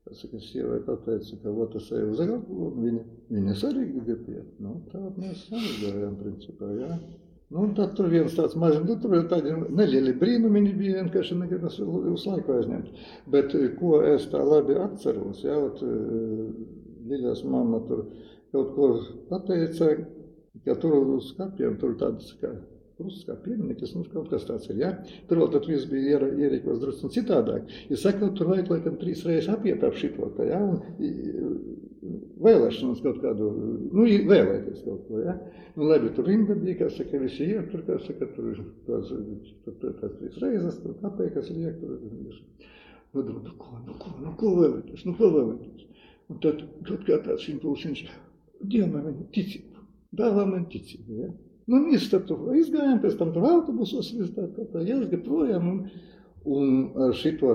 Es 0.07 0.21
saku, 0.23 0.39
sievai 0.39 0.79
pateicu, 0.87 1.37
ka 1.43 1.51
ot, 1.51 1.75
es 1.81 1.91
eju 1.91 2.13
uz 2.15 2.23
Aglonu, 2.23 2.71
viņa, 2.79 3.05
viņas 3.35 3.65
arī 3.69 3.87
grib 3.99 4.29
iet. 4.33 4.53
Nu, 4.63 4.79
tā 4.93 5.03
mēs 5.19 5.49
aizgājām 5.51 6.15
principā, 6.23 6.71
jā. 6.79 6.93
Ja? 6.95 7.26
Nu, 7.55 7.69
tad 7.79 7.93
tur 7.95 8.09
viens 8.11 8.35
tāds 8.35 8.57
mazs, 8.59 8.81
nu, 8.83 8.97
tur 8.99 9.13
tādi 9.31 9.53
nelieli 9.55 10.17
brīnumi 10.19 10.65
bija, 10.75 11.03
vienkārši 11.05 11.37
negribas 11.39 11.79
uz 11.79 12.25
laiku 12.27 12.57
aizņemt. 12.57 13.05
Bet 13.31 13.55
eh, 13.55 13.69
ko 13.79 14.01
es 14.03 14.27
tā 14.33 14.41
labi 14.43 14.75
atceros, 14.83 15.45
jā, 15.47 15.59
ot, 15.69 15.83
eh, 15.87 17.45
mamma 17.47 17.85
tur 17.87 18.09
kaut 18.51 18.73
ko 18.75 18.89
pateica, 19.31 19.93
ka 20.65 20.75
tur 20.83 21.15
uz 21.19 21.31
kapiem 21.39 21.79
tur 21.79 21.95
tādas 22.01 22.33
kā 22.41 22.51
Krusts 22.97 23.27
kā 23.29 23.35
pieminiekas, 23.45 23.91
nu, 23.93 24.07
kaut 24.09 24.31
kas 24.33 24.47
tāds 24.49 24.71
ir, 24.71 24.79
ja? 24.81 24.89
Tur 25.29 25.43
vēl 25.43 25.51
tad 25.53 25.67
viss 25.69 25.85
bija 25.91 26.17
ierīkos 26.31 26.79
drusku 26.81 27.11
citādāk. 27.13 27.67
Ja 27.93 27.99
saka, 28.01 28.31
tur 28.39 28.49
vajag, 28.49 28.71
laikam, 28.73 28.97
trīs 28.97 29.21
reizes 29.29 29.51
apiet 29.53 29.85
ap 29.85 29.99
šito, 30.01 30.31
ja? 30.49 30.63
Un, 30.65 30.79
vēlēšanas 32.43 33.03
kaut 33.05 33.23
kādu, 33.23 33.51
nu, 33.93 34.05
vēlēties 34.05 34.85
kaut 34.85 35.07
ko, 35.09 35.23
ja? 35.25 35.37
Nu, 35.77 35.89
labi, 35.91 36.13
tur 36.17 36.29
rinda 36.29 36.57
bija, 36.59 36.79
kā 36.83 36.91
saka, 36.93 37.21
visi 37.23 37.51
iet, 37.51 37.71
tur, 37.73 37.83
kā 37.89 37.99
saka, 38.05 38.29
tur 38.37 38.61
tās, 38.89 39.11
tur, 39.65 39.79
tur 39.81 39.97
tās 40.01 40.15
trīs 40.21 40.39
reizes, 40.43 40.79
tur 40.83 40.95
kapē, 41.03 41.31
kas 41.35 41.51
liek, 41.53 41.81
tur, 41.83 41.99
nu, 42.01 43.25
nu, 43.25 43.41
nu, 43.41 43.57
ko, 43.59 43.81
nu, 43.87 43.99
ko, 44.01 44.15
nu, 44.23 44.37
ko 44.41 44.55
vēlēties, 44.61 45.05
nu, 45.09 45.17
ko 45.19 45.33
vēlēties. 45.35 45.91
Un 46.33 46.41
tad, 46.43 46.63
tad 46.89 47.05
kā 47.07 47.21
tāds 47.27 47.51
impulsiņš, 47.53 48.07
Dievam 48.65 49.05
viņa 49.05 49.27
ticība, 49.35 49.83
dāvā 50.17 50.47
man 50.49 50.65
ticību, 50.73 51.21
ja? 51.21 51.31
Nu, 51.67 51.81
mēs 51.83 52.07
tad 52.13 52.31
izgājām, 52.31 53.01
pēc 53.03 53.17
tam 53.19 53.33
tur 53.35 53.47
autobusos, 53.49 54.13
viss 54.15 54.35
tā, 54.37 54.47
tā, 54.55 54.67
tā 54.71 54.85
jāsga 54.87 55.19
projām. 55.25 55.67
Un, 55.73 55.81
un 56.47 57.13
šito 57.19 57.53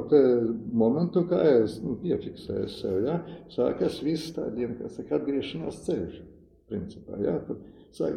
momentu, 0.74 1.26
kā 1.30 1.42
es 1.62 1.80
nu, 1.84 1.96
piefiksēju 2.02 2.72
sev, 2.72 2.98
ja, 3.08 3.20
sākas 3.54 4.02
viss 4.06 4.34
tādiem, 4.36 4.76
kā 4.80 4.92
saka, 4.92 5.20
atgriešanās 5.20 5.84
ceļš, 5.88 6.18
principā, 6.72 7.20
ja. 7.24 7.38
Tad, 7.48 7.64
sāk, 7.96 8.16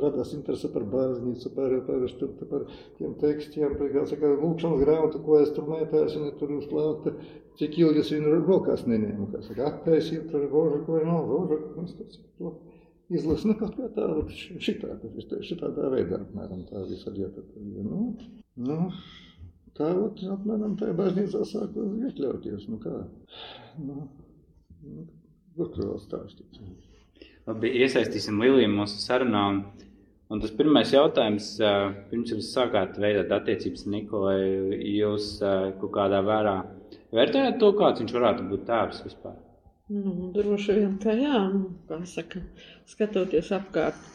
radās 0.00 0.30
interese 0.36 0.70
par 0.72 0.86
baznīcu, 0.92 1.50
par, 1.56 1.74
par, 1.88 2.06
par, 2.20 2.46
par 2.52 2.62
tiem 2.96 3.16
tekstiem, 3.20 3.74
par, 3.80 3.98
saka, 4.08 4.30
lūkšanas 4.40 4.84
grāmatu, 4.84 5.20
ko 5.26 5.40
es 5.42 5.52
tur 5.56 5.68
mētājos, 5.68 6.16
un 6.20 6.30
tur 6.40 6.54
uzklāt, 6.56 7.10
cik 7.60 7.76
ilgi 7.82 8.04
es 8.04 8.14
viņu 8.14 8.38
rokās 8.46 8.86
neņēmu, 8.88 9.28
kā 9.34 9.42
saka, 9.44 9.68
attaisīt, 9.72 10.30
tur 10.32 10.48
rožu, 10.48 10.80
ko 10.88 11.02
nav, 11.04 11.28
rožu, 11.32 11.60
mēs 11.76 11.94
tas, 12.00 12.20
to 12.40 12.56
izlasa, 13.12 13.50
nu, 13.50 13.58
kaut 13.60 13.76
kā 13.76 13.90
tā, 13.94 14.08
šitā, 14.66 14.96
šitādā 15.46 15.92
veidā, 15.92 16.20
apmēram, 16.24 16.64
tā 16.70 16.82
visa 16.88 17.12
lieta. 17.14 17.44
Nu, 17.60 18.08
nu, 18.56 18.78
tā, 19.76 19.90
ot, 20.06 20.22
apmēram, 20.36 20.74
tā 20.80 20.90
baznīcā 20.96 21.44
sāku 21.48 21.86
iekļauties, 22.08 22.66
nu 22.72 22.80
kā, 22.82 22.98
nu, 23.82 24.06
nu, 24.82 25.06
kur 25.56 25.72
tur 25.74 25.90
vēl 25.92 26.02
stāstīt. 26.02 26.60
Labi, 27.46 27.70
iesaistīsim 27.78 28.40
Liliju 28.42 28.72
mūsu 28.72 28.98
sarunā. 28.98 29.42
Un, 29.52 29.88
un 30.34 30.40
tas 30.42 30.54
pirmais 30.58 30.90
jautājums, 30.90 31.52
pirms 32.10 32.32
jūs 32.34 32.48
sākāt 32.50 32.98
veidot 33.02 33.30
attiecības 33.36 33.86
ar 33.86 33.92
Nikolai, 33.94 34.40
jūs 34.96 35.36
kaut 35.80 35.92
kādā 35.94 36.22
vērā 36.26 36.56
vērtējat 37.14 37.60
to, 37.62 37.70
kāds 37.78 38.02
viņš 38.02 38.16
varētu 38.16 38.48
būt 38.50 38.64
tēvs 38.66 39.04
vispār? 39.06 39.36
Nu, 39.94 40.32
droši 40.34 40.74
vien, 40.80 40.96
ka 40.98 41.14
jā, 41.14 41.44
kā 41.86 42.00
saka, 42.10 42.42
skatoties 42.90 43.52
apkārt, 43.54 44.08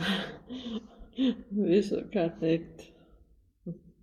visu, 1.72 2.00
kā 2.14 2.30
teikt, 2.40 2.86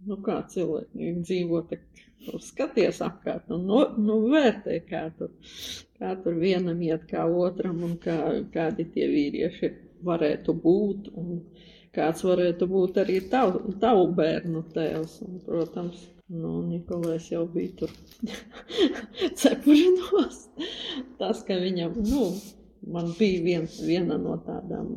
nu, 0.05 0.19
kā 0.25 0.41
cilvēki 0.53 1.13
dzīvo, 1.21 1.61
tad 1.69 2.41
skaties 2.43 3.01
apkārt 3.05 3.51
un 3.55 3.65
no, 3.69 3.81
nu, 3.97 4.19
vērtē, 4.31 4.79
kā 4.89 5.07
tur, 5.17 5.31
kā 5.99 6.13
tur 6.23 6.37
vienam 6.41 6.81
iet, 6.83 7.07
kā 7.09 7.25
otram 7.25 7.83
un 7.87 7.95
kā, 8.03 8.17
kādi 8.53 8.87
tie 8.93 9.07
vīrieši 9.11 9.71
varētu 10.07 10.53
būt 10.65 11.09
un 11.17 11.39
kāds 11.97 12.21
varētu 12.27 12.67
būt 12.69 13.01
arī 13.01 13.21
tavu, 13.31 13.73
tavu 13.81 14.11
bērnu 14.19 14.63
tēvs. 14.75 15.17
Un, 15.25 15.41
protams, 15.45 16.05
Nu, 16.29 16.61
Nikolais 16.61 17.29
jau 17.31 17.45
bija 17.47 17.71
tur 17.79 17.91
cepurinos. 19.39 20.41
Tas, 21.19 21.39
ka 21.47 21.55
viņam, 21.61 21.93
nu, 22.03 22.25
man 22.91 23.13
bija 23.19 23.43
viens, 23.45 23.77
viena 23.79 24.17
no 24.19 24.35
tādām 24.43 24.89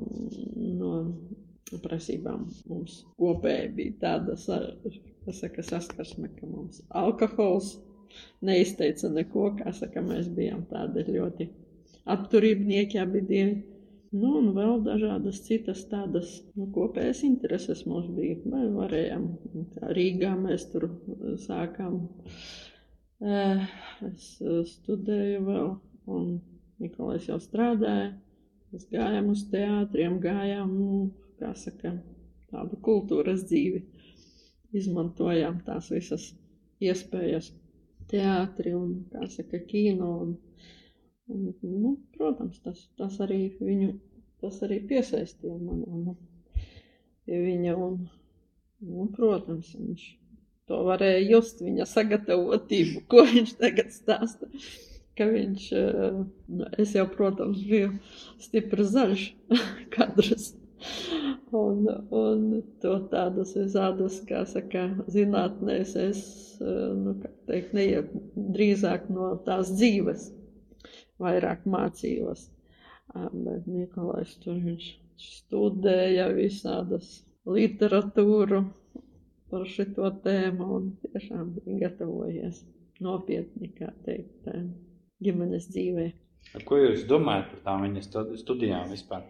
no 0.80 0.90
prasībām 1.78 2.48
mums 2.70 3.04
kopēji 3.20 3.70
bija 3.76 3.96
tāda, 4.04 4.36
saka, 4.40 5.62
saskarsme, 5.62 6.30
ka 6.38 6.48
mums 6.50 6.82
alkohols 6.88 7.76
neizteica 8.42 9.10
neko, 9.14 9.50
saka, 9.76 10.02
mēs 10.02 10.30
bijām 10.34 10.64
tādi 10.70 11.06
ļoti 11.10 11.48
atturībnieki, 12.10 12.98
abi 12.98 13.22
divi. 13.26 13.58
Nu, 14.10 14.32
un 14.40 14.48
vēl 14.56 14.80
dažādas 14.82 15.38
citas 15.46 15.84
tādas 15.86 16.32
nu, 16.58 16.66
kopējas 16.74 17.20
intereses 17.28 17.84
mums 17.86 18.08
bija. 18.16 18.40
Mēs 18.42 18.72
varējām, 18.74 19.28
Rīgā 19.94 20.32
mēs 20.40 20.66
tur 20.72 20.88
sākām. 21.44 22.00
Es 24.08 24.26
studēju 24.72 25.44
vēl, 25.46 25.70
un 26.10 26.26
Nikolais 26.82 27.28
jau 27.28 27.38
strādāja. 27.38 28.10
Mēs 28.72 28.90
gājām 28.90 29.30
uz 29.30 29.44
teātriem, 29.52 30.18
gājām, 30.22 30.74
kā 30.74 31.19
saka, 31.56 31.94
tādu 32.52 32.78
kultūras 32.85 33.47
dzīvi. 33.49 33.85
Izmantojām 34.76 35.62
tās 35.66 35.88
visas 35.90 36.28
iespējas 36.80 37.50
teātri 38.11 38.75
un, 38.76 38.94
saka, 39.30 39.59
kino 39.66 40.12
un 40.25 40.37
Un, 41.30 41.54
nu, 41.61 41.90
protams, 42.16 42.56
tas, 42.64 42.78
tas 42.99 43.20
arī 43.23 43.52
viņu 43.62 43.92
tas 44.42 44.56
arī 44.66 44.80
piesaistīja 44.90 45.59
mani 45.61 45.85
un, 45.87 46.14
pie 47.26 47.38
viņa. 47.44 47.75
Un, 47.78 47.99
un, 48.88 49.11
protams, 49.14 49.75
viņš 49.76 50.06
to 50.70 50.80
varēja 50.88 51.20
just 51.28 51.61
viņa 51.62 51.87
sagatavotību, 51.87 53.04
ko 53.11 53.25
viņš 53.32 53.56
tagad 53.61 53.92
stāsta. 53.94 54.50
Ka 55.18 55.26
viņš, 55.28 55.68
eh, 55.76 56.18
nu, 56.56 56.68
es 56.80 56.97
jau, 56.97 57.04
protams, 57.12 57.62
biju 57.68 57.92
stipri 58.42 58.87
zaļš 58.88 59.26
kadrs. 59.94 60.54
Un, 61.52 61.84
un 62.14 62.44
to 62.80 62.94
tādas 63.12 63.52
visādas, 63.58 64.20
kā 64.28 64.44
saka, 64.49 64.87
zinātnēs 65.12 65.94
es, 66.00 66.22
nu, 66.60 67.16
kā 67.20 67.30
teikt, 67.50 67.75
neiet 67.76 68.12
drīzāk 68.56 69.10
no 69.12 69.34
tās 69.46 69.72
dzīves 69.75 70.30
vairāk 71.20 71.66
mācījos. 71.68 72.46
Bet 73.12 73.66
Nikolais 73.66 74.37
tur 74.44 74.60
viņš 74.62 74.87
studēja 75.20 76.30
visādas 76.32 77.18
literatūru 77.50 78.62
par 79.50 79.66
šito 79.66 80.08
tēmu 80.25 80.68
un 80.76 80.88
tiešām 81.02 81.50
bija 81.56 81.88
gatavojies 81.88 82.62
nopietni, 83.02 83.72
kā 83.75 83.90
teikt, 84.06 84.46
ģimenes 85.25 85.66
dzīvē. 85.75 86.06
Ko 86.64 86.78
jūs 86.80 87.04
domājat 87.10 87.50
par 87.50 87.62
tām 87.66 87.84
viņa 87.88 88.06
studijām 88.40 88.88
vispār? 88.94 89.26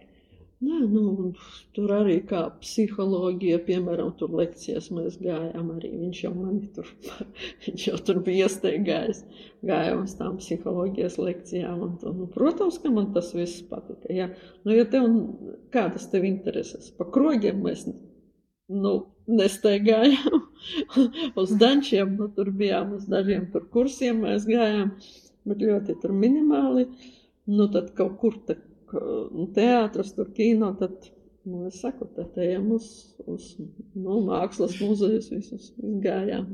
Nē, 0.61 0.79
nu, 0.93 1.31
tur 1.73 1.93
arī 1.97 2.19
kā 2.29 2.43
psiholoģija, 2.61 3.63
piemēram, 3.65 4.11
tur 4.21 4.35
lekcijas 4.37 4.91
mēs 4.93 5.15
gājām 5.23 5.71
arī. 5.73 5.89
Viņš 6.03 6.21
jau 6.27 6.33
mani 6.37 6.69
tur, 6.77 6.91
viņš 7.65 7.87
jau 7.87 8.01
tur 8.05 8.21
bija 8.27 8.51
iesteigājis. 8.51 9.23
Gājām 9.71 10.05
uz 10.05 10.13
tām 10.19 10.37
psiholoģijas 10.43 11.17
lekcijām. 11.17 11.81
Un, 11.87 11.97
un, 12.05 12.21
nu, 12.21 12.29
protams, 12.35 12.77
ka 12.83 12.93
man 12.93 13.09
tas 13.17 13.33
viss 13.33 13.65
patika. 13.73 14.13
Ja, 14.13 14.29
nu, 14.67 14.77
ja 14.77 14.85
tev, 14.93 15.09
kādas 15.73 16.11
tev 16.13 16.29
intereses? 16.29 16.93
Pa 16.99 17.09
krogiem 17.09 17.65
mēs 17.65 17.89
nu, 17.89 18.95
nesteigājām. 19.33 20.43
uz 21.41 21.57
dančiem, 21.57 22.19
nu, 22.21 22.29
tur 22.37 22.53
bijām 22.53 22.99
uz 23.01 23.09
dažiem 23.09 23.49
tur 23.55 23.65
kursiem 23.73 24.27
mēs 24.27 24.45
gājām, 24.51 24.93
bet 25.49 25.65
ļoti 25.65 26.03
tur 26.05 26.13
minimāli. 26.13 26.91
Nu, 27.49 27.73
tad 27.73 27.95
kaut 27.97 28.21
kur 28.21 28.37
tā 28.45 28.61
nu, 28.95 29.47
teātris, 29.57 30.15
tur 30.17 30.33
kino, 30.37 30.73
tad, 30.81 31.11
nu, 31.49 31.67
es 31.69 31.81
saku, 31.83 32.09
tad 32.17 32.37
ejam 32.41 32.73
uz, 32.77 32.89
uz 33.31 33.53
nu, 33.61 34.21
mākslas 34.27 34.79
muzejus 34.83 35.31
visus 35.35 35.71
gājām. 35.79 36.51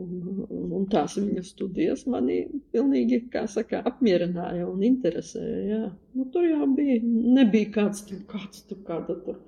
Un, 0.00 0.12
un, 0.48 0.70
un 0.78 0.84
tās 0.88 1.18
viņa 1.18 1.42
studijas 1.44 2.06
manī 2.08 2.38
pilnīgi, 2.72 3.26
saka, 3.52 3.82
apmierināja 3.90 4.64
un 4.64 4.80
interesēja. 4.86 5.58
Jā. 5.68 5.82
Nu, 6.16 6.24
tur 6.32 6.46
jau 6.48 6.68
bija, 6.72 6.96
nebija 7.04 7.74
kāds 7.74 8.06
tur, 8.08 8.22
kāds 8.30 8.64
tur, 8.68 8.80
kāda 8.88 9.18
tur 9.26 9.42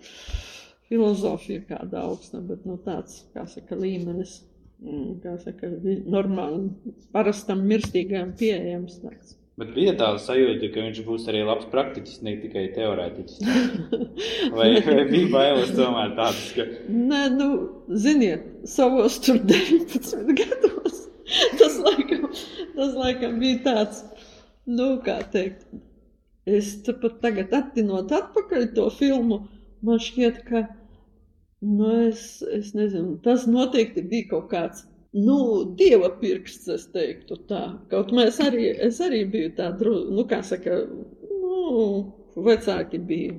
filozofija 0.89 1.65
kāda 1.69 2.03
augsta, 2.05 2.43
bet 2.45 2.67
nu, 2.69 2.77
tāds, 2.85 3.23
kā 3.35 3.47
saka, 3.51 3.77
līmenis, 3.81 4.43
mm, 4.83 5.15
kā 5.25 5.37
saka, 5.43 5.71
normāli, 6.13 6.69
parastam 7.15 7.65
mirstīgajam 7.71 8.35
pieejams 8.39 9.01
tāds. 9.03 9.39
Bet 9.55 9.71
bija 9.71 9.93
tā 9.95 10.09
sajūta, 10.19 10.69
ka 10.75 10.83
viņš 10.83 10.97
būs 11.07 11.29
arī 11.31 11.45
labs 11.47 11.69
praktiķis, 11.71 12.23
ne 12.27 12.33
tikai 12.43 12.65
teorētiķis. 12.75 13.37
Vai, 14.55 14.69
vai 14.83 15.05
bija 15.09 15.29
bailes 15.31 15.71
tomēr 15.75 16.15
tādas, 16.19 16.49
ka. 16.57 16.67
Nē, 16.91 17.21
nu, 17.35 17.49
ziniet, 18.03 18.45
savos 18.71 19.21
tur 19.23 19.39
19 19.39 20.35
gados. 20.39 21.05
Tas 21.59 21.79
laikam, 21.81 22.27
tas 22.77 22.93
laikam 22.99 23.39
bija 23.41 23.61
tāds, 23.65 24.03
nu, 24.69 24.91
kā 25.07 25.17
teikt, 25.33 25.65
es 26.45 26.75
pat 26.85 27.17
tagad 27.23 27.55
attinot 27.57 28.13
atpakaļ 28.13 28.67
to 28.77 28.91
filmu, 28.93 29.39
man 29.87 30.03
šķiet, 30.05 30.43
ka, 30.51 30.67
nu, 31.65 31.89
es, 32.11 32.43
es 32.45 32.75
nezinu, 32.77 33.17
tas 33.25 33.49
noteikti 33.51 34.05
bija 34.11 34.35
kaut 34.35 34.51
kāds 34.53 34.85
nu, 35.15 35.39
dieva 35.79 36.11
pirksts, 36.21 36.69
es 36.75 36.87
teiktu 36.95 37.39
tā. 37.49 37.63
Kaut 37.91 38.13
mēs 38.15 38.41
arī, 38.43 38.67
es 38.89 39.01
arī 39.05 39.23
biju 39.31 39.53
tā, 39.59 39.71
nu, 39.79 40.27
kā 40.31 40.41
saka, 40.47 40.83
nu, 41.31 41.79
vecāki 42.35 42.99
bija 42.99 43.35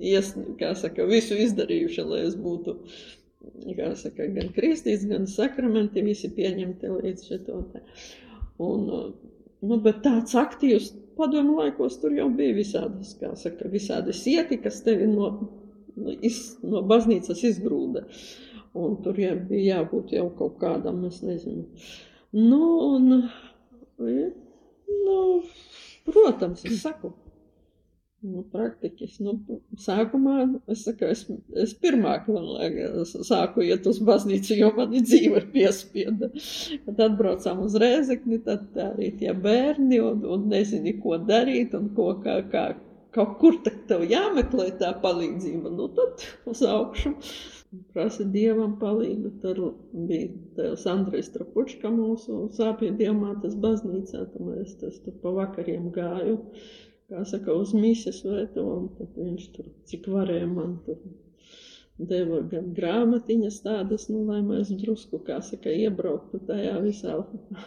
ies, 0.00 0.32
kā 0.60 0.72
saka, 0.78 1.06
visu 1.08 1.38
izdarījuši, 1.38 2.06
lai 2.10 2.24
es 2.26 2.36
būtu, 2.38 2.76
kā 3.78 3.92
saka, 3.98 4.26
gan 4.34 4.50
kristīts, 4.56 5.06
gan 5.10 5.28
sakramenti 5.30 6.02
visi 6.04 6.32
pieņemti 6.34 6.90
līdz 6.96 7.28
šito 7.28 7.62
te. 7.72 7.84
Un, 8.60 8.90
nu, 9.62 9.80
bet 9.84 10.02
tāds 10.04 10.34
aktīvs 10.36 10.90
padomu 11.20 11.60
laikos 11.60 12.00
tur 12.02 12.14
jau 12.16 12.28
bija 12.34 12.56
visādas, 12.56 13.14
kā 13.20 13.32
saka, 13.38 13.70
visādi 13.72 14.14
sieti, 14.16 14.58
kas 14.60 14.82
tevi 14.84 15.06
no, 15.10 15.32
iz, 16.18 16.42
no 16.66 16.82
baznīcas 16.90 17.44
izgrūda. 17.52 18.06
Un 18.78 19.00
tur 19.02 19.18
jau 19.18 19.34
bija 19.48 19.80
jābūt 19.80 20.12
jau 20.14 20.28
kaut 20.38 20.60
kādam, 20.60 21.02
es 21.08 21.22
nezinu. 21.26 21.64
Nu, 22.36 22.62
un, 22.94 23.08
nu, 23.98 25.24
protams, 26.06 26.62
es 26.68 26.78
saku, 26.84 27.10
Nu, 28.20 28.42
praktiķis. 28.52 29.14
Nu, 29.24 29.32
sākumā 29.80 30.34
es, 30.68 30.82
saku, 30.84 31.06
es, 31.08 31.22
es 31.62 31.70
pirmā 31.80 32.18
sāku 33.24 33.64
iet 33.64 33.86
uz 33.88 34.00
baznīcu, 34.04 34.58
jo 34.58 34.68
man 34.76 34.92
dzīve 34.92 35.40
piespieda. 35.54 36.28
Kad 36.84 37.00
atbraucām 37.06 37.62
uz 37.64 37.78
Rēzekni, 37.80 38.42
tad 38.44 38.76
arī 38.90 39.08
tie 39.22 39.32
bērni 39.32 40.02
un, 40.04 40.20
un 40.36 40.44
nezini, 40.52 40.98
ko 41.00 41.16
darīt 41.30 41.72
un 41.78 41.88
ko 41.96 42.10
kā, 42.20 42.42
kā 42.52 42.66
kaut 43.16 43.38
kur 43.40 43.56
tev 43.64 44.04
jāmeklē 44.04 44.68
tā 44.82 44.92
palīdzība. 45.00 45.72
Nu, 45.72 45.88
tad 45.96 46.28
uz 46.52 46.60
augšu 46.68 47.14
prasa 47.94 48.26
dievam 48.34 48.76
palīdzību. 48.80 49.32
Tur 49.42 49.62
bija 50.10 50.74
Andrejs 50.92 51.32
Trapučka 51.34 51.90
mūsu 51.94 52.44
sāpju 52.56 52.92
diamātas 52.98 53.56
baznīcā, 53.64 54.26
tad 54.34 54.52
es 54.60 54.76
tas 54.82 55.00
tur 55.04 55.18
pa 55.22 55.34
vakariem 55.40 55.90
gāju 55.94 56.38
kā 57.10 57.24
saka, 57.26 57.54
uz 57.58 57.72
misijas 57.74 58.22
vietu, 58.22 58.62
un 58.62 58.86
tad 58.98 59.16
viņš 59.18 59.46
tur, 59.56 59.70
cik 59.90 60.06
varēja 60.14 60.46
man 60.50 60.76
tur 60.86 61.00
deva 62.10 62.40
gan 62.52 62.70
grāmatiņas 62.76 63.58
tādas, 63.64 64.06
nu, 64.12 64.22
lai 64.28 64.40
mēs 64.46 64.70
drusku, 64.82 65.20
kā 65.26 65.40
saka, 65.44 65.72
iebrauktu 65.84 66.40
tajā 66.48 66.76
visā 66.84 67.16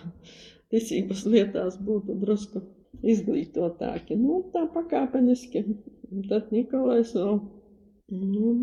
ticības 0.73 1.25
lietās, 1.29 1.77
būtu 1.89 2.15
drusku 2.23 2.63
izglītotāki. 3.03 4.17
Nu, 4.17 4.39
tā 4.53 4.63
pakāpeniski. 4.73 5.65
Tad 6.29 6.51
Nikolais 6.53 7.11
vēl, 7.17 7.39
nu, 8.13 8.53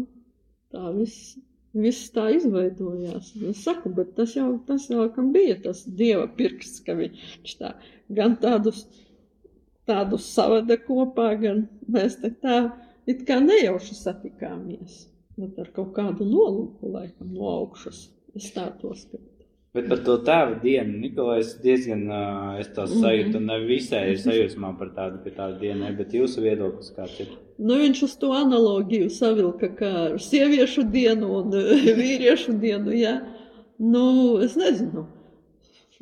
tā 0.75 0.91
viss, 0.97 1.37
viss 1.77 2.11
tā 2.15 2.29
izveidojās. 2.37 3.35
Es 3.51 3.63
saku, 3.67 3.93
bet 3.97 4.15
tas 4.19 4.35
jau, 4.37 4.53
tas 4.67 4.89
jau, 4.91 5.07
bija 5.35 5.59
tas 5.65 5.85
dieva 5.87 6.27
pirksts, 6.39 6.83
ka 6.87 6.99
viņš 6.99 7.57
tā 7.61 7.75
gan 8.17 8.37
tādus 8.43 8.85
tādus 9.91 10.29
savada 10.35 10.77
kopā, 10.79 11.33
gan 11.41 11.65
mēs 11.91 12.21
te 12.23 12.31
tā 12.45 12.61
it 13.11 13.25
kā 13.29 13.41
nejauši 13.43 13.97
satikāmies. 13.99 15.05
Bet 15.41 15.59
ar 15.63 15.71
kaut 15.75 15.95
kādu 15.97 16.27
nolūku, 16.29 16.91
laikam, 16.95 17.33
no 17.35 17.49
augšas. 17.55 18.09
Es 18.37 18.51
tā 18.55 18.69
to 18.81 18.93
skatu. 18.95 19.40
Bet 19.75 19.87
par 19.87 20.01
to 20.07 20.17
tēva 20.27 20.57
dienu 20.63 20.99
Nikolais 20.99 21.53
diezgan, 21.63 22.03
uh, 22.11 22.55
es 22.59 22.73
to 22.75 22.89
sajūtu, 22.91 23.39
un 23.39 23.53
visai 23.69 24.01
ir 24.13 24.19
sajūsmā 24.19 24.73
par 24.81 24.91
tādu, 24.97 25.21
ka 25.23 25.31
tāda 25.37 25.61
diena 25.61 25.93
ir, 25.93 25.99
bet 26.01 26.17
jūsu 26.17 26.43
viedoklis 26.43 26.91
kāds 26.97 27.21
ir? 27.23 27.37
Nu, 27.61 27.77
viņš 27.79 28.03
uz 28.09 28.17
to 28.19 28.33
analogiju 28.35 29.11
savilka 29.15 29.71
kā 29.79 29.93
ar 30.09 30.19
sieviešu 30.23 30.89
dienu 30.91 31.31
un 31.39 31.55
vīriešu 32.01 32.57
dienu, 32.59 32.97
jā. 32.99 33.21
Nu, 33.79 34.03
es 34.43 34.59
nezinu. 34.59 35.07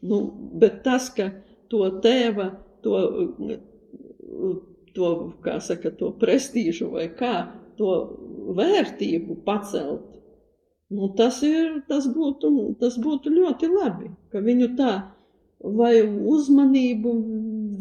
Nu, 0.01 0.23
bet 0.63 0.81
tas, 0.87 1.11
ka 1.13 1.29
to 1.69 1.85
tēva, 2.03 2.55
to 2.83 2.97
to, 4.99 5.11
kā 5.45 5.59
saka, 5.63 5.93
to 5.95 6.11
prestīžu 6.19 6.91
vai 6.95 7.09
kā, 7.15 7.49
to 7.79 7.93
vērtību 8.59 9.39
pacelt, 9.47 10.08
nu, 10.95 11.11
tas, 11.19 11.43
ir, 11.47 11.83
tas, 11.91 12.09
būtu, 12.15 12.53
tas 12.81 12.99
būtu 13.03 13.33
ļoti 13.35 13.71
labi, 13.73 14.13
ka 14.33 14.43
viņu 14.45 14.73
tā 14.79 14.93
vai 15.59 15.95
uzmanību 16.07 17.13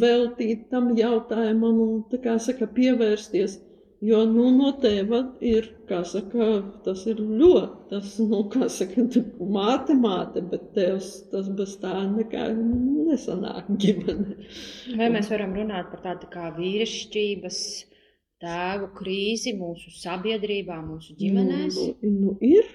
veltīt 0.02 0.68
tam 0.74 0.92
jautājumam 0.98 1.82
un, 1.84 1.96
tā 2.12 2.20
kā 2.24 2.38
saka, 2.42 2.68
pievērsties 2.68 3.60
Jo, 4.06 4.20
nu, 4.30 4.44
no 4.54 4.68
tēva 4.78 5.24
ir, 5.42 5.72
kā 5.90 6.04
saka, 6.06 6.48
tas 6.86 7.02
ir 7.10 7.18
ļoti, 7.18 7.88
tas, 7.90 8.12
nu, 8.22 8.44
kā 8.54 8.68
saka, 8.70 9.08
māte, 9.42 9.96
māte, 9.98 10.44
bet 10.52 10.68
tēvs 10.76 11.08
tas 11.32 11.48
bez 11.58 11.74
tā 11.82 11.96
nekā 12.12 12.44
nesanāk 12.54 13.72
ģimene. 13.82 14.36
Vai 15.00 15.08
mēs 15.16 15.32
varam 15.34 15.58
runāt 15.58 15.90
par 15.90 16.04
tādu 16.04 16.30
kā 16.30 16.52
vīrišķības 16.60 17.62
tēvu 18.46 18.92
krīzi 19.00 19.56
mūsu 19.58 19.96
sabiedrībā, 19.98 20.78
mūsu 20.86 21.18
ģimenēs? 21.18 21.82
Nu, 21.82 22.14
nu 22.20 22.38
ir, 22.46 22.70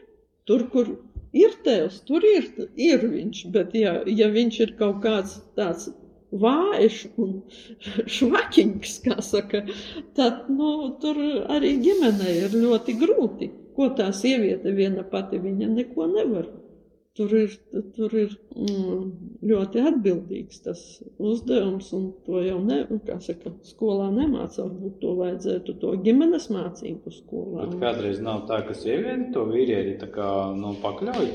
tur, 0.49 0.67
kur 0.73 0.93
ir 1.33 1.57
tēvs, 1.65 2.03
tur 2.09 2.25
ir, 2.27 2.49
ir 2.77 3.05
viņš, 3.09 3.43
bet 3.55 3.75
ja, 3.79 3.99
ja 4.07 4.29
viņš 4.33 4.61
ir 4.67 4.75
kaut 4.79 5.03
kāds 5.05 5.39
tāds 5.59 5.91
vājš 6.33 7.03
un 7.21 7.35
švakiņš, 8.17 8.95
kā 9.07 9.19
saka, 9.25 9.65
tad 10.17 10.49
nu, 10.53 10.73
tur 11.03 11.21
arī 11.57 11.77
ģimenei 11.85 12.39
ir 12.47 12.57
ļoti 12.57 12.97
grūti. 13.01 13.53
Ko 13.73 13.89
tā 13.97 14.11
sieviete 14.13 14.73
viena 14.77 15.05
pati 15.09 15.39
viņa 15.41 15.71
neko 15.73 16.09
nevar. 16.11 16.49
Tur 17.13 17.33
ir, 17.37 17.55
tur 17.93 18.15
ir 18.17 18.31
mm, 18.57 19.01
ļoti 19.45 19.83
atbildīgs 19.85 20.63
tas 20.65 20.81
uzdevums, 21.21 21.91
un 21.93 22.07
to 22.25 22.41
jau 22.41 22.57
ne, 22.65 22.79
saka, 23.27 23.53
skolā 23.69 24.07
nemācā. 24.15 24.65
Varbūt 24.65 24.95
to 25.03 25.13
vajadzētu 25.19 25.75
to 25.83 25.93
ģimenes 26.07 26.49
mācību 26.55 27.13
skolā. 27.13 27.67
Bet 27.67 27.83
kādreiz 27.85 28.23
nav 28.25 28.47
tā, 28.49 28.63
ka 28.65 28.77
sieviete 28.79 29.29
to 29.37 29.45
vīrieti 29.51 30.09
nu, 30.57 30.73
pakļauj 30.81 31.29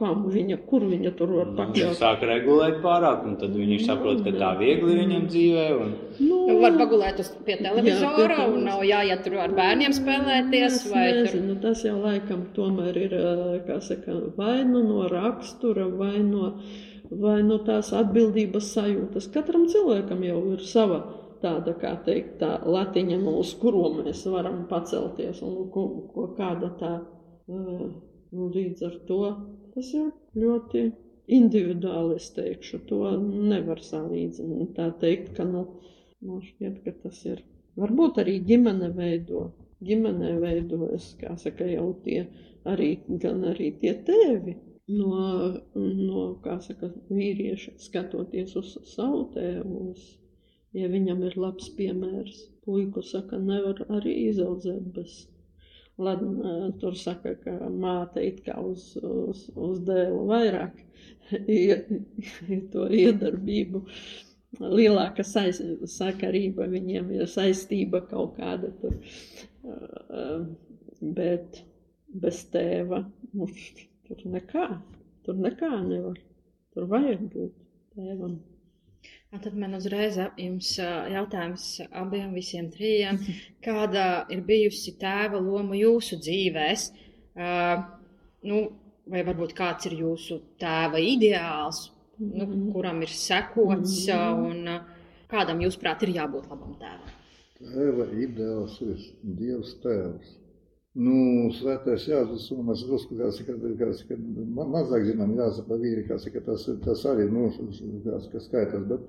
kā 0.00 0.10
viņa, 0.32 0.56
kur 0.68 0.84
viņa 0.88 1.12
tur 1.18 1.32
var 1.36 1.50
pakļaut. 1.58 1.98
Sāk 1.98 2.24
regulēt 2.26 2.78
pārāk, 2.84 3.26
un 3.28 3.36
tad 3.40 3.52
viņi 3.56 3.78
saprot, 3.84 4.22
ka 4.24 4.32
tā 4.40 4.50
viegli 4.60 4.96
viņam 5.02 5.26
dzīvē. 5.28 5.66
Un... 5.76 5.94
Nu, 6.24 6.40
var 6.62 6.78
pagulēt 6.80 7.20
uz 7.20 7.30
pie 7.46 7.58
televizora, 7.60 8.38
jā, 8.40 8.48
un 8.48 8.64
nav 8.68 8.84
jāiet 8.88 9.24
tur 9.26 9.38
ar 9.44 9.54
bērniem 9.56 9.94
spēlēties. 9.96 10.80
Es 10.80 10.94
nezinu, 10.94 11.54
tur... 11.54 11.60
tas 11.66 11.84
jau 11.84 11.98
laikam 12.00 12.46
tomēr 12.56 13.00
ir, 13.04 13.16
kā 13.68 13.80
saka, 13.84 14.16
vai 14.40 14.60
nu 14.68 14.82
no 14.88 15.04
rakstura, 15.12 15.86
vai 16.00 16.16
no, 16.24 16.54
vai 17.10 17.40
no 17.44 17.60
tās 17.66 17.92
atbildības 17.96 18.72
sajūtas. 18.74 19.28
Katram 19.34 19.68
cilvēkam 19.70 20.24
jau 20.24 20.42
ir 20.54 20.64
sava 20.64 21.04
tāda, 21.44 21.76
kā 21.80 21.94
teikt, 22.06 22.38
tā 22.40 22.56
latiņa, 22.64 23.20
uz 23.36 23.54
kuro 23.60 23.86
mēs 24.00 24.24
varam 24.32 24.64
pacelties, 24.70 25.40
un 25.44 25.70
ko, 25.72 25.86
ko 26.14 26.28
kāda 26.36 26.72
tā, 26.80 26.92
līdz 28.30 28.86
ar 28.86 29.00
to 29.08 29.22
Tas 29.74 29.92
ir 29.96 30.10
ļoti 30.42 30.84
individuāli, 31.38 32.18
es 32.20 32.30
teikšu. 32.36 32.82
To 32.90 33.00
nevar 33.22 33.82
salīdzināt. 33.86 34.74
Tā 34.78 34.90
teikt, 35.02 35.34
ka, 35.36 35.46
nu, 35.46 35.66
man 36.26 36.42
šķiet, 36.46 36.80
ka 36.86 36.94
tas 37.04 37.20
ir. 37.28 37.44
Varbūt 37.80 38.18
arī 38.22 38.38
ģimene 38.50 38.90
veido. 38.96 39.50
Ģimenē 39.86 40.34
veidojas, 40.42 41.12
kā 41.20 41.36
saka, 41.40 41.68
jau 41.70 41.86
tie 42.04 42.24
arī, 42.68 42.90
gan 43.22 43.46
arī 43.48 43.70
tie 43.80 43.94
tēvi 44.08 44.58
no, 44.90 45.60
no 45.74 46.24
kā 46.44 46.58
saka, 46.64 46.90
vīrieša, 47.08 47.76
skatoties 47.80 48.56
uz 48.60 48.74
savu 48.90 49.22
tēvu, 49.34 49.84
uz, 49.94 50.06
ja 50.76 50.90
viņam 50.92 51.24
ir 51.28 51.38
labs 51.40 51.70
piemērs. 51.78 52.42
Puiku 52.66 53.02
saka, 53.06 53.38
nevar 53.40 53.80
arī 53.88 54.16
izaudzēt 54.28 54.90
bez 54.96 55.22
Lai, 56.00 56.14
tur 56.80 56.94
saka, 56.96 57.34
ka 57.42 57.52
māte 57.68 58.22
it 58.24 58.40
kā 58.46 58.56
uz, 58.64 58.94
uz, 59.04 59.44
uz 59.52 59.80
dēlu 59.84 60.22
vairāk 60.30 60.78
to 62.72 62.86
iedarbību. 63.00 63.82
Lielāka 64.60 65.22
saiz, 65.26 65.60
sakarība 65.92 66.66
viņiem 66.72 67.12
ir 67.14 67.28
saistība 67.30 68.00
kaut 68.08 68.38
kāda 68.40 68.72
tur. 68.80 68.96
Bet 71.00 71.60
bez 72.24 72.42
tēva 72.50 73.04
nu, 73.36 73.46
tur 74.08 74.24
nekā, 74.34 74.66
tur 75.26 75.38
nekā 75.38 75.70
nevar. 75.84 76.18
Tur 76.74 76.88
vajag 76.90 77.22
būt 77.30 77.54
tēvam. 77.94 78.40
Un 79.30 79.38
tad 79.38 79.54
man 79.54 79.76
uzreiz 79.78 80.16
jums 80.18 80.72
jautājums 80.80 81.64
abiem 82.00 82.32
visiem 82.34 82.66
trijiem. 82.74 83.20
Kāda 83.66 84.24
ir 84.34 84.42
bijusi 84.48 84.96
tēva 84.98 85.38
loma 85.38 85.78
jūsu 85.78 86.18
dzīvēs? 86.18 86.88
Uh, 87.38 87.84
nu, 88.50 88.58
vai 89.10 89.22
varbūt 89.28 89.54
kāds 89.58 89.86
ir 89.86 89.94
jūsu 90.00 90.40
tēva 90.58 90.98
ideāls, 90.98 91.84
nu, 92.18 92.42
mhm. 92.42 92.66
kuram 92.74 92.98
ir 93.06 93.14
sekots, 93.14 94.00
mhm. 94.10 94.42
un 94.50 94.74
uh, 94.74 95.06
kādam, 95.30 95.62
jūsuprāt, 95.62 96.02
ir 96.08 96.16
jābūt 96.18 96.50
labam 96.50 96.74
tēvam? 96.82 97.16
Tēva 97.60 98.10
ideāls 98.26 98.80
ir 98.82 99.06
Dievs 99.22 99.76
tēvs. 99.84 100.39
Nu, 100.98 101.50
svētais 101.54 102.08
Jāzus, 102.10 102.48
un 102.50 102.64
mēs 102.66 102.80
drusku, 102.82 103.14
kā 103.18 103.28
saka, 103.30 103.54
kā 103.78 103.92
saka, 103.94 104.16
mazāk 104.58 105.04
zinām 105.06 105.36
Jāza 105.38 105.62
pa 105.68 105.78
vīri, 105.78 106.02
kā 106.08 106.16
saka, 106.18 106.42
tas, 106.48 106.64
tas 106.82 107.04
arī, 107.06 107.28
nu, 107.30 107.44
kā 108.02 108.18
saka, 108.24 108.42
skaitās, 108.48 108.88
bet 108.90 109.06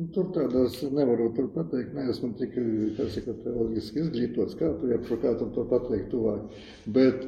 Nu, 0.00 0.06
tur 0.14 0.30
tādās 0.32 0.78
nevaru 0.96 1.28
tur 1.36 1.50
pateikt, 1.52 1.92
neesmu 1.92 2.32
tik, 2.38 2.54
kā 2.96 3.06
saka, 3.12 3.34
teoloģiski 3.44 4.00
izglītots, 4.00 4.56
kā 4.56 4.70
tu 4.80 4.88
jau 4.88 5.18
kā 5.20 5.34
tu 5.36 5.48
to 5.52 5.64
pateikt 5.68 6.08
tuvāk. 6.14 6.56
Bet 6.96 7.26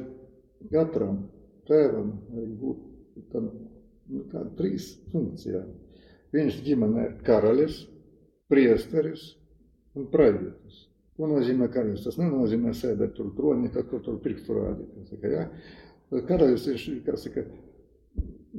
katram 0.71 1.19
tēvam 1.69 2.09
vajag 2.31 2.55
būt 2.63 3.29
tam, 3.35 3.51
nu, 4.09 4.23
tā, 4.31 4.41
trīs 4.57 4.89
funkcijām. 5.13 5.69
Viņš 6.33 6.57
ģimenē 6.65 7.05
ir 7.05 7.13
karalis, 7.27 7.83
priesteris 8.49 9.29
un 9.95 10.09
pravietis. 10.11 10.84
Ko 11.15 11.29
nozīmē 11.31 11.69
karalis? 11.71 12.03
Tas 12.03 12.17
nenozīmē 12.19 12.73
sēdēt 12.75 13.13
tur 13.15 13.29
tronī, 13.37 13.69
kaut 13.71 13.87
kur 13.91 14.01
tur 14.03 14.17
pirkstu 14.23 14.57
rādīt. 14.57 14.97
Saka, 15.11 15.31
ja? 15.31 15.45
Karalis 16.27 16.67
ir, 16.71 16.81
kā 17.05 17.15
saka, 17.19 17.45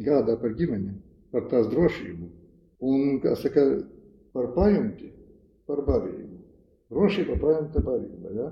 gādā 0.07 0.39
par 0.41 0.57
ģimeni, 0.57 0.95
par 1.35 1.51
tās 1.53 1.69
drošību. 1.73 2.31
Un, 2.87 3.21
kā 3.25 3.35
saka, 3.41 3.67
par 4.37 4.51
pajumti, 4.57 5.11
par 5.69 5.85
barību. 5.85 6.41
Drošība, 6.93 7.37
pajumta, 7.43 7.85
barība. 7.85 8.33
Ja? 8.41 8.51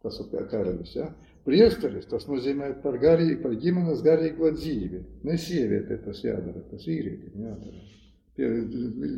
Tas 0.00 0.16
ir 0.22 0.32
pie 0.32 0.46
karalis. 0.48 0.96
Ja? 0.96 1.10
Priesteris 1.44 2.08
tas 2.08 2.24
nozīmē 2.28 2.72
par, 2.84 2.96
garīgu, 3.00 3.40
par 3.44 3.56
ģimenes 3.60 4.04
garīgo 4.04 4.52
dzīvi. 4.56 5.04
Ne 5.28 5.36
sievietē 5.40 6.00
tas 6.06 6.24
jādara, 6.24 6.64
tas 6.72 6.88
vīrietim 6.88 7.44
jādara. 7.48 7.88
Pie 8.40 8.48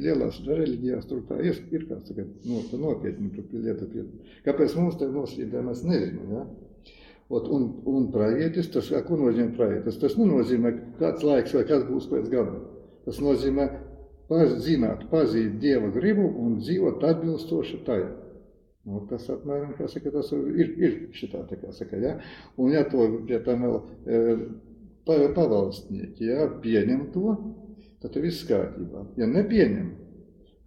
lielās 0.02 0.40
reliģijās 0.42 1.06
tur 1.06 1.20
tā 1.28 1.36
ir, 1.46 1.60
ir 1.70 1.86
kāds 1.86 2.08
tagad 2.08 2.30
no, 2.48 2.58
nopietni 2.82 3.30
tur 3.36 3.46
lieta 3.54 3.86
pie. 3.92 4.02
Kāpēc 4.42 4.74
mums 4.80 4.98
te 4.98 5.06
noslīdē, 5.12 5.62
mēs 5.62 5.84
nezinām. 5.86 6.32
Ja? 6.34 6.42
Ot, 7.32 7.46
un, 7.54 7.68
un 7.86 8.10
pravietis, 8.12 8.66
tas, 8.74 8.90
ko 9.06 9.20
nozīmē 9.20 9.54
pravietis? 9.54 10.00
Tas 10.02 10.18
nenozīmē 10.18 10.74
kāds 10.98 11.22
laiks 11.24 11.54
vai 11.54 11.62
kas 11.70 11.86
būs 11.86 12.10
pēc 12.10 12.26
gada. 12.34 12.58
Tas 13.06 13.22
nozīmē 13.22 13.68
zināt, 14.58 15.06
pazīt 15.10 15.60
Dieva 15.62 15.88
gribu 15.94 16.26
un 16.26 16.58
dzīvot 16.58 17.04
atbilstoši 17.04 17.80
tai. 17.86 18.02
Nu, 18.84 19.04
tas 19.06 19.28
apmēram, 19.30 19.76
kā 19.78 19.86
saka, 19.86 20.10
tas 20.10 20.32
ir, 20.32 20.74
ir 20.82 20.94
šitā, 21.14 21.44
tā 21.46 21.56
kā 21.60 21.70
saka, 21.72 21.96
ja? 22.02 22.16
Un 22.58 22.72
ja 22.74 22.82
to, 22.90 23.06
ja 23.30 23.38
tam 23.46 23.62
vēl 23.62 23.76
e, 24.02 24.22
pavalstnieki, 25.06 26.26
ja, 26.26 26.48
pieņem 26.64 27.12
to, 27.14 27.36
tad 28.02 28.16
ir 28.18 28.26
viss 28.28 28.46
kārtībā. 28.48 29.06
Ja 29.20 29.28
nepieņem, 29.30 29.90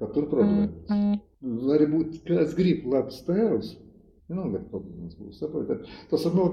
tad 0.01 0.13
tur 0.15 0.29
problēmas. 0.31 1.19
Var 1.45 1.87
būt 1.91 2.21
kāds 2.25 2.55
grib 2.57 2.85
labs 2.89 3.21
tēvs, 3.27 3.75
vienalga 4.29 4.63
problēmas 4.71 5.17
būs. 5.19 5.41
Saprotat? 5.41 5.89
Tas 6.09 6.25
ir 6.25 6.37
no 6.37 6.47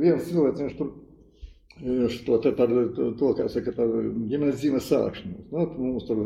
viens 0.00 0.28
cilvēks, 0.28 0.62
viņš 0.64 2.20
tur 2.26 2.54
par 2.56 2.72
to, 3.18 3.32
kā 3.34 3.48
saka, 3.50 3.74
par 3.74 3.90
ģimenes 4.30 4.60
dzīves 4.60 4.88
sākšanos. 4.92 5.50
Nu, 5.50 5.66
mums 5.78 6.06
tur 6.08 6.22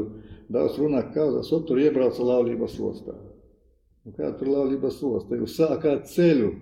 daudz 0.53 0.79
runā, 0.81 1.03
kā 1.15 1.25
tas 1.35 1.51
tur 1.51 1.81
iebrauca 1.81 2.25
laulības 2.25 2.79
ostā. 2.91 3.17
Un 4.07 4.15
kā 4.17 4.31
tur 4.39 4.53
laulības 4.53 5.01
ostā? 5.05 5.37
Jūs 5.41 5.57
sākāt 5.59 6.07
ceļu 6.13 6.53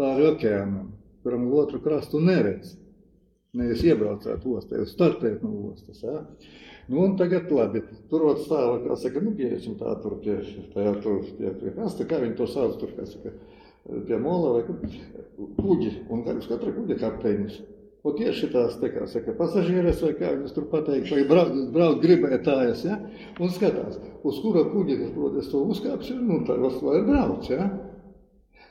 pāri 0.00 0.28
okeānam, 0.30 0.92
kuram 1.24 1.48
otru 1.52 1.80
krastu 1.84 2.20
neredz. 2.22 2.76
Nevis 3.58 3.82
iebraucāt 3.82 4.44
ostā, 4.46 4.78
jūs 4.78 4.92
startējat 4.94 5.40
no 5.42 5.72
ostas. 5.72 6.04
Ja? 6.04 6.20
Nu, 6.90 7.00
un 7.02 7.16
tagad 7.18 7.50
labi, 7.54 7.82
tur 8.10 8.28
var 8.28 8.38
stāva, 8.38 8.76
kā 8.84 8.98
saka, 8.98 9.22
nu, 9.24 9.32
pieesim 9.38 9.74
tā 9.78 9.96
tur 10.02 10.20
pie, 10.22 10.36
tajā 10.74 10.92
tur, 11.02 11.24
pie, 11.38 11.50
pie 11.58 11.72
krasta, 11.74 12.06
kā 12.06 12.20
viņi 12.22 12.38
to 12.38 12.46
sauc 12.50 12.78
tur, 12.78 12.94
kā 12.94 13.08
saka, 13.10 13.34
pie 14.06 14.20
mola 14.22 14.54
vai 14.56 14.62
kuģi, 15.58 15.92
un 16.14 16.24
uz 16.36 16.48
katra 16.50 16.74
kuģa 16.78 16.98
kapteinis. 17.02 17.60
Un 18.06 18.14
tieši 18.16 18.48
tās, 18.54 18.78
tā 18.80 18.88
kā 18.94 19.04
saka, 19.10 19.34
pasažieres 19.36 19.98
vai 20.06 20.14
kā 20.16 20.30
viņas 20.32 20.54
tur 20.56 20.70
pateikt, 20.70 21.10
vai 21.12 21.26
braukt, 21.28 21.58
braukt 21.74 22.04
gribētājas, 22.06 22.86
ja? 22.86 23.02
un 23.42 23.50
skatās, 23.52 23.98
uz 24.22 24.38
kura 24.40 24.62
kuģi, 24.70 25.02
es 25.42 25.50
to 25.50 25.66
uzkāpšu, 25.74 26.22
nu, 26.22 26.40
tā 26.46 26.56
var 26.62 27.02
braukt, 27.10 27.50
ja? 27.50 27.66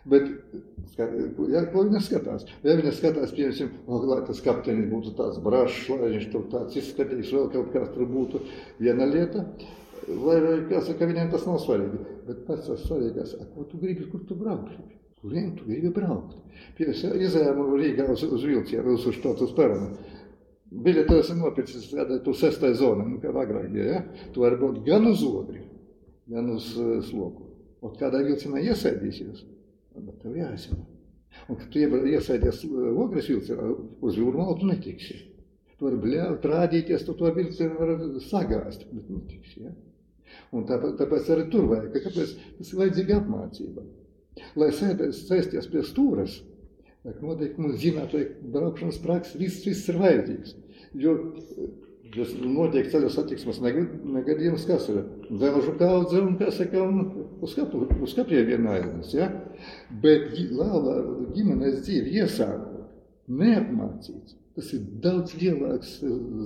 Bet, 0.09 0.29
ja, 0.97 1.63
ko 1.73 1.83
viņa 1.85 2.01
skatās? 2.03 2.45
Ja 2.65 2.75
viņa 2.79 2.93
skatās, 2.97 3.33
piemēram, 3.35 3.73
oh, 3.87 4.05
lai 4.09 4.21
tas 4.27 4.41
kapteinis 4.45 4.89
būtu 4.91 5.15
tāds 5.17 5.41
brašs, 5.43 5.89
lai 5.93 6.13
viņš 6.15 6.29
tur 6.33 6.47
tāds 6.53 6.79
izskatīgs, 6.79 7.33
vēl 7.35 7.49
kaut 7.53 7.73
kāds 7.75 7.91
tur 7.95 8.07
būtu 8.09 8.41
viena 8.79 9.07
lieta, 9.09 9.45
vai, 10.23 10.39
kā 10.69 10.81
saka, 10.85 11.09
viņiem 11.09 11.33
tas 11.33 11.45
nav 11.49 11.59
svarīgi. 11.63 12.05
Bet 12.29 12.45
pats 12.47 12.71
tas 12.71 12.85
svarīgās, 12.87 13.35
ko 13.53 13.67
tu 13.69 13.81
gribi, 13.81 14.07
kur 14.11 14.23
tu 14.27 14.37
braukši? 14.39 14.79
Kuriem 15.19 15.51
tu 15.57 15.65
gribi 15.67 15.91
braukt? 15.91 16.37
Izējām 16.79 17.59
Rīgā 17.75 18.05
uz, 18.13 18.23
uz 18.23 18.45
vilcienu, 18.47 18.95
uz, 18.95 19.07
uz 19.09 19.17
to 19.23 19.33
uz 19.35 19.51
peronu. 19.57 19.91
Biļeti 20.69 21.17
esam 21.17 21.41
nopircis 21.43 21.89
kādai 21.91 22.19
tur 22.23 22.37
sestai 22.37 22.71
zonai, 22.77 23.07
nu, 23.09 23.17
kā 23.19 23.33
agrāk 23.33 23.71
bija, 23.73 23.97
ja? 23.97 24.25
Tu 24.33 24.43
vari 24.43 24.59
būt 24.61 24.83
gan 24.85 25.07
uz 25.09 25.23
ogri, 25.25 25.63
gan 26.29 26.51
uz 26.53 26.69
uh, 26.77 26.99
sloku. 27.03 27.47
Un 27.83 27.95
kādā 27.99 28.21
vilcienā 28.23 28.61
iesēdīsies, 28.69 29.43
bet 29.95 30.21
tev 30.23 30.37
jāizsaka. 30.37 30.85
Un, 31.49 31.57
kad 31.59 31.67
tu 31.73 31.81
iesēdies 31.81 32.63
ogres 32.99 33.29
vilcienā, 33.29 33.67
uz 34.05 34.17
jūrmālu 34.17 34.57
tu 34.59 34.69
netiksi. 34.69 35.17
Tu 35.77 35.87
vari 35.87 35.99
bļaut, 36.03 36.47
rādīties, 36.51 37.05
tu 37.07 37.15
to 37.17 37.29
vilcienu 37.35 37.77
vari 37.79 38.23
sagāzt, 38.25 38.87
bet 38.91 39.11
netiksi, 39.13 39.63
ja? 39.63 39.73
Un 40.53 40.65
tāpēc, 40.69 40.95
tāpēc 40.99 41.29
arī 41.33 41.45
tur 41.53 41.67
vajag, 41.69 41.99
kāpēc 42.03 42.33
tas 42.57 42.71
ir 42.71 42.79
vajadzīga 42.81 43.19
apmācība. 43.21 43.85
Lai 44.59 44.69
sēdēs, 44.75 45.23
sēsties 45.29 45.69
pie 45.71 45.83
stūres, 45.87 46.39
vajag 47.05 47.23
noteikti 47.25 47.63
mums 47.63 47.79
zināt, 47.81 48.13
vai 48.13 48.51
braukšanas 48.55 48.99
praksa, 49.05 49.39
viss, 49.41 49.63
viss 49.65 49.89
ir 49.89 50.01
vajadzīgs. 50.01 50.57
Jo 50.99 51.15
tas 52.13 52.33
notiek 52.41 52.89
ceļu 52.91 53.09
satiksmes 53.13 53.59
negadījums, 53.61 54.65
kas 54.69 54.87
ir 54.91 55.03
dzelžu 55.29 55.75
kaudze 55.79 56.21
un, 56.23 56.35
kā 56.39 56.49
saka, 56.53 56.81
un 56.81 57.03
uz, 57.45 57.53
kapu, 57.57 57.85
uz 58.05 58.15
kapiem 58.17 58.47
vienājums, 58.49 59.13
ja? 59.15 59.29
Bet 60.03 60.33
lēlā 60.37 60.97
ģimenes 61.35 61.81
dzīve 61.85 62.13
iesākot, 62.23 62.85
neapmācīts. 63.29 64.37
Tas 64.59 64.73
ir 64.75 64.81
daudz 65.03 65.37
lielāks 65.39 65.91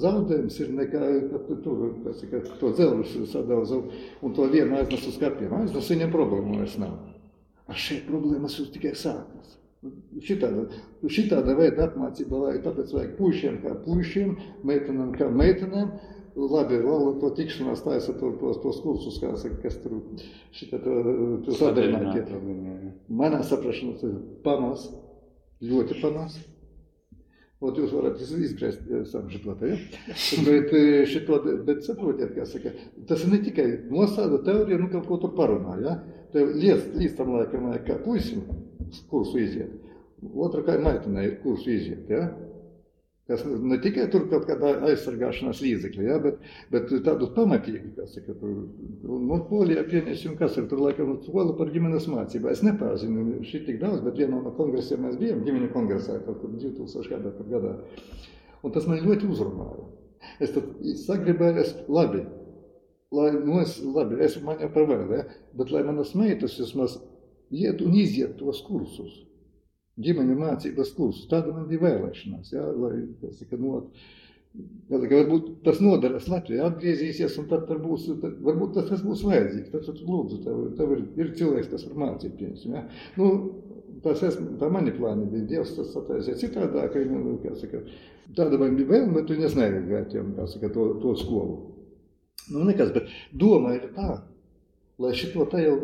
zaudējums 0.04 0.60
ir 0.62 0.73
nekā, 0.78 1.02
kad 1.32 1.47
tu 1.47 1.56
tur, 1.65 1.80
saka, 2.19 2.43
to 2.60 2.69
dzelžu 2.76 3.26
sadauza 3.32 3.80
un 4.21 4.36
to 4.38 4.45
vienu 4.52 4.78
aiznes 4.78 5.08
uz 5.10 5.17
kapiem. 5.21 5.56
Aiznes 5.63 5.89
viņam 5.95 6.13
problēmu 6.13 6.60
vairs 6.60 6.78
nav. 6.82 6.99
Ar 7.71 7.80
šeit 7.80 8.04
problēmas 8.10 8.60
jau 8.60 8.67
tikai 8.69 8.91
sākas. 8.99 9.58
Šitāda, 10.27 10.64
šitāda 11.07 11.55
veida 11.55 11.85
apmācība 11.87 12.40
vajag, 12.42 12.62
tāpēc 12.64 12.94
vajag 12.96 13.11
puišiem 13.14 13.59
kā 13.62 13.77
puišiem, 13.85 14.33
meitenēm 14.66 15.12
kā 15.14 15.29
meitenēm. 15.31 15.92
Labi, 16.38 16.79
vēl 16.83 17.16
to 17.22 17.31
tikšanās 17.35 17.83
taisa 17.83 18.12
to, 18.18 18.33
tos, 18.38 18.59
tos 18.62 18.77
kursus, 18.83 19.16
kā 19.22 19.33
saka, 19.38 19.57
kas 19.62 19.79
tur 19.83 19.96
šitā 20.55 20.79
to, 20.83 20.98
to 21.46 21.57
sadarbināt. 21.59 22.31
Manā 23.11 23.40
saprašanā 23.46 23.96
tas 23.98 24.07
ir 24.07 24.20
pamas, 24.44 24.85
ļoti 25.62 25.98
pamas. 26.03 26.38
Вот 27.59 27.79
jūs 27.79 27.90
varat 27.90 28.20
izgriezt 28.22 28.85
savu 29.11 29.33
šito 29.35 29.57
te, 29.59 29.72
ja? 29.72 29.79
Bet, 30.46 30.74
šito, 31.11 31.40
bet 31.66 31.83
saprotiet, 31.87 32.37
kā 32.37 32.46
saka, 32.46 32.74
tas 33.11 33.27
ir 33.27 33.35
ne 33.35 33.42
tikai 33.42 33.66
nosāda 33.90 34.38
teorija, 34.46 34.79
nu 34.79 34.90
kaut 34.92 35.09
ko 35.11 35.18
tur 35.22 35.35
parunā, 35.38 35.74
ja? 35.83 35.98
Tev 36.35 36.55
liec, 36.55 36.87
līdz 36.94 37.18
tam 37.18 37.35
laikam, 37.35 37.72
kā 37.87 37.98
puisim 38.05 38.46
kursu 39.12 39.39
iziet, 39.43 39.76
otra 40.34 40.63
kā 40.65 40.80
meitenei 40.82 41.36
kursu 41.43 41.72
iziet, 41.74 42.10
ja? 42.12 42.28
Kas 43.24 43.46
ne 43.48 43.78
tikai 43.80 44.10
tur 44.12 44.26
kaut 44.28 44.43
kādā 44.50 44.74
aizsargāšanās 44.89 45.62
līdzekļa, 45.63 46.04
ja, 46.04 46.17
bet, 46.19 46.41
bet 46.74 46.89
tādu 47.06 47.30
pamatīgu, 47.32 47.93
kas 47.96 48.17
saka, 48.17 48.36
tur, 48.41 48.58
nu, 49.08 49.38
polijā 49.48 49.86
pieņemsim, 49.88 50.34
kas 50.41 50.58
ir 50.60 50.67
tur, 50.67 50.82
laikam, 50.84 51.13
skola 51.24 51.56
par 51.56 51.72
ģimenes 51.72 52.10
mācību. 52.12 52.50
Es 52.52 52.65
nepāzinu 52.67 53.39
šī 53.48 53.62
tik 53.69 53.80
daudz, 53.80 54.04
bet 54.04 54.19
vienā 54.19 54.41
no 54.43 54.52
kongresiem 54.58 55.08
mēs 55.08 55.15
bijām, 55.22 55.39
ģimeņu 55.48 55.72
kongresā, 55.72 56.17
kaut 56.26 56.41
kur 56.41 56.52
2000 56.52 57.13
gadā, 57.13 57.32
gadā. 57.54 57.74
Un 58.60 58.76
tas 58.76 58.91
man 58.91 59.00
ļoti 59.08 59.32
uzrunāja. 59.32 59.88
Es 60.43 60.52
tad 60.52 60.67
sagribēju, 61.06 61.63
es 61.63 61.74
labi, 61.88 62.26
lai, 63.15 63.32
nu, 63.38 63.62
es, 63.63 63.78
labi, 63.88 64.19
es 64.28 64.36
man 64.43 64.60
jau 64.60 64.72
par 64.76 64.91
vēl, 64.91 65.08
ja, 65.15 65.24
bet 65.56 65.72
lai 65.72 65.88
manas 65.88 66.12
meitas 66.19 66.60
vismaz 66.60 67.00
iet 67.54 67.82
un 67.86 67.96
iziet 67.98 68.36
tos 68.39 68.63
kursus 68.66 69.22
ģimeņa 70.02 70.36
mācības 70.39 70.92
kursus. 70.98 71.30
Tāda 71.32 71.54
man 71.54 71.70
bija 71.70 71.84
vēlēšanās, 71.86 72.54
jā, 72.54 72.66
lai 72.78 72.94
tas 73.22 73.42
tika 73.42 73.60
not. 73.62 73.89
Varbūt 74.92 75.48
tas 75.66 75.80
noderēs 75.82 76.28
Latvijā, 76.30 76.68
atgriezīsies, 76.70 77.39
un 77.42 77.48
tad 77.50 77.72
būs, 77.82 78.06
tad, 78.22 78.36
varbūt 78.46 78.76
tas, 78.78 78.89
tas 78.92 79.02
būs 79.02 79.24
vajadzīgs. 79.26 79.72
Tad, 79.74 79.88
tad 79.88 80.02
lūdzu, 80.06 80.42
tev, 80.46 80.60
tev 80.78 80.94
ir, 80.94 81.06
ir 81.18 81.32
cilvēks, 81.39 81.72
kas 81.72 81.88
var 81.89 82.02
mācīt, 82.04 82.36
piemēram. 82.38 82.76
Ja? 82.76 82.84
Nu, 83.18 83.32
tas 84.06 84.22
esmu, 84.30 84.52
tā 84.62 84.70
mani 84.74 84.94
plāni 84.94 85.26
bija, 85.32 85.48
Dievs 85.56 85.74
tas 85.80 85.96
attaisīja 85.98 86.38
citādāk, 86.44 87.00
nu, 87.10 87.39
kā 87.42 87.56
saka, 87.58 87.82
tāda 88.38 88.62
man 88.62 88.78
bija 88.78 88.92
vēlme, 88.92 89.16
bet 89.18 89.34
viņas 89.34 89.58
nevajag, 89.58 90.13
kā 90.38 90.48
saka, 90.54 90.70
to, 90.76 90.88
to 91.02 91.16
skolu. 91.24 91.58
Nu, 92.54 92.62
nekas, 92.68 92.94
bet 92.94 93.10
doma 93.34 93.74
ir 93.74 93.89
tā, 93.96 94.20
lai 95.02 95.16
šito 95.18 95.48
te 95.50 95.66
jau 95.66 95.78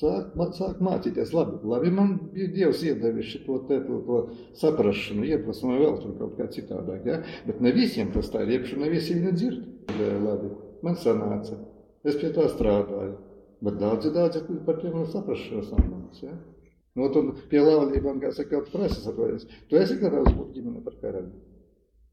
sāk, 0.00 0.36
sāk 0.56 0.80
mācīties. 0.84 1.32
Labi, 1.36 1.60
labi 1.68 1.92
man 1.94 2.14
bija 2.34 2.50
Dievs 2.54 2.84
iedevis 2.86 3.32
šo 3.34 3.60
te, 3.68 3.80
to, 3.86 4.00
to 4.06 4.20
saprašanu, 4.60 5.26
iedvesmu 5.28 5.76
vēl 5.78 5.98
tur 6.02 6.14
kaut 6.18 6.36
kā 6.38 6.48
citādāk. 6.52 7.06
Ja? 7.08 7.20
Bet 7.46 7.60
ne 7.64 7.74
visiem 7.76 8.12
tas 8.14 8.32
tā 8.32 8.44
ir, 8.46 8.56
iepšu 8.58 8.80
ne 8.80 8.90
visi 8.92 9.18
viņu 9.18 9.34
dzird. 9.36 9.66
Labi, 10.24 10.54
man 10.86 10.96
sanāca. 11.00 11.58
Es 12.06 12.16
pie 12.16 12.32
tā 12.34 12.46
strādāju. 12.48 13.18
Bet 13.60 13.76
daudzi, 13.76 14.12
daudzi 14.14 14.40
par 14.64 14.80
tiem 14.80 14.94
var 14.96 15.08
saprast 15.12 15.44
šos 15.50 15.74
amats. 15.76 16.22
Ja? 16.24 16.32
Nu, 16.96 17.06
un 17.20 17.34
pie 17.50 17.60
laulībām, 17.62 18.18
kā 18.22 18.32
saka, 18.34 18.62
prasa 18.72 18.98
saproties. 19.04 19.46
Tu 19.68 19.78
esi 19.78 19.98
gatavs 20.00 20.32
būt 20.34 20.56
ģimene 20.56 20.80
par 20.86 20.96
karali. 21.02 21.30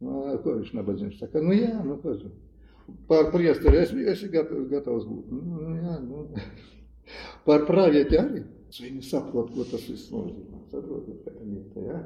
Nu, 0.03 0.25
ko 0.43 0.57
viņš 0.59 0.75
nabadzīgs 0.77 1.21
saka? 1.23 1.41
Nu 1.41 1.55
jā, 1.55 1.73
nu 1.85 1.97
ko 2.03 2.13
tu. 2.19 2.33
Par 3.09 3.31
priesteri 3.33 3.81
es 3.81 3.93
esi 4.13 4.29
gatavs, 4.31 4.67
gatavs 4.71 5.07
būt. 5.07 5.31
Nu, 5.33 5.71
jā, 5.79 5.95
nu. 6.03 6.27
Par 7.47 7.65
pravieti 7.69 8.19
arī. 8.19 8.43
Viņi 8.77 9.01
saprot, 9.07 9.53
ko 9.55 9.63
tas 9.63 9.85
viss 9.87 10.11
nozīmē. 10.11 10.57
Saprotiet, 10.67 11.21
kā 11.23 11.31
tā, 11.31 11.83
ja? 11.85 11.99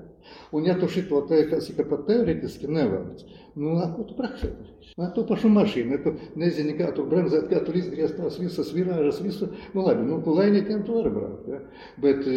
Un 0.54 0.68
ja 0.68 0.76
tu 0.78 0.86
šito 0.94 1.24
te, 1.30 1.40
kas 1.50 1.72
ir 1.72 1.80
pat 1.90 2.04
teoretiski 2.06 2.70
nevēlas, 2.70 3.24
nu, 3.58 3.72
a, 3.82 3.88
ko 3.96 4.06
tu 4.06 4.14
praksē 4.20 4.52
darīsi? 4.52 4.94
Nu, 5.00 5.08
to 5.16 5.24
pašu 5.26 5.50
mašīnu, 5.50 5.98
tu 6.04 6.14
nezini, 6.38 6.76
kā 6.78 6.92
tu 6.94 7.08
bremzēt, 7.10 7.48
kā 7.50 7.64
tu 7.66 7.74
izgriezt 7.80 8.20
tās 8.20 8.38
visas 8.38 8.70
virāžas, 8.76 9.24
visu. 9.26 9.50
Nu, 9.74 9.88
labi, 9.88 10.06
nu, 10.06 10.20
tu 10.22 10.36
lēņķiem 10.38 10.86
tu 10.86 11.00
vari 11.00 11.14
braukt, 11.16 11.50
ja? 11.50 11.64
Bet 12.06 12.30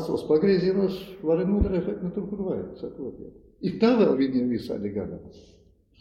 asos 0.00 0.26
pagriezienos 0.26 0.98
vari 1.22 1.46
nodarēt, 1.46 1.94
nu, 2.02 2.10
tur, 2.16 2.26
kur 2.32 2.42
vajag, 2.50 2.74
saprotiet. 2.82 3.38
Ir 3.64 3.78
tā 3.80 3.94
vēl 4.00 4.16
viņiem 4.18 4.50
visādi 4.50 4.90
gadās. 4.96 5.44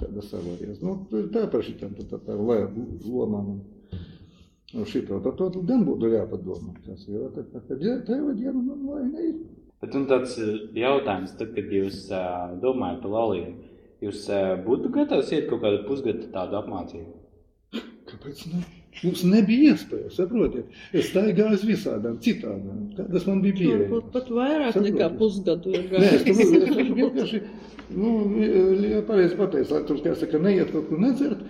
Tāda 0.01 0.25
savāries. 0.25 0.81
Nu, 0.81 1.03
tā 1.29 1.45
par 1.53 1.61
šitām, 1.61 1.93
tā, 2.09 2.17
tā, 2.17 2.33
lomām. 2.33 3.59
Nu, 4.73 4.86
šito, 4.89 5.19
tad 5.21 5.38
to 5.38 5.49
gan 5.69 5.83
būtu 5.86 6.09
jāpadomā. 6.15 6.73
Tas 6.88 7.03
ir 7.07 7.99
tev 8.07 8.29
ir 8.31 8.38
diena, 8.39 8.57
man 8.57 8.86
lai 8.89 9.03
neiet. 9.12 9.41
Bet 9.83 9.97
un 9.99 10.05
tāds 10.09 10.38
jautājums, 10.73 11.33
tad, 11.38 11.51
kad 11.57 11.73
jūs 11.75 12.05
uh, 12.15 12.53
domājat 12.63 13.01
par 13.03 13.12
laulību, 13.13 13.53
jūs 14.05 14.23
uh, 14.31 14.53
būtu 14.65 14.89
gatavs 14.95 15.33
iet 15.36 15.49
kaut 15.49 15.62
kādu 15.65 15.83
pusgadu 15.89 16.29
tādu 16.33 16.57
apmācību? 16.62 17.19
Kāpēc 18.09 18.47
ne? 18.53 18.62
Mums 19.03 19.23
nebija 19.25 19.73
iespēja, 19.73 20.09
saprotiet. 20.13 20.73
Es 20.93 21.07
staigāju 21.09 21.57
uz 21.57 21.63
visādām 21.65 22.19
citādām, 22.21 22.83
kādas 22.97 23.23
man 23.25 23.39
bija 23.41 23.57
pieejamas. 23.57 23.88
Varbūt 23.89 24.12
pat 24.13 24.27
vairāk 24.38 24.75
Saprotiet. 24.75 24.93
nekā 24.93 25.07
pusgadu 25.17 25.73
ir 25.73 25.88
Nē, 25.89 26.03
es 26.13 26.25
gājis. 26.27 26.51
tur 26.53 26.83
es 26.83 26.91
vienkārši, 26.99 27.41
nu, 27.97 28.12
pareizi 29.09 29.39
pateicu, 29.39 29.73
lai 29.73 29.81
tur, 29.89 30.01
kā 30.05 30.13
saka, 30.21 30.41
neiet 30.45 30.69
kaut 30.75 30.86
kur 30.91 31.01
nedzert. 31.01 31.41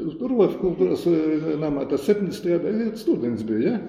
Tur 0.00 0.32
Rofa 0.32 0.58
kultūras 0.60 1.06
eh, 1.10 1.50
namā 1.60 1.86
tas 1.90 2.06
70. 2.08 2.46
gadā 2.64 2.90
students 3.00 3.44
bija, 3.48 3.74
ja? 3.74 3.80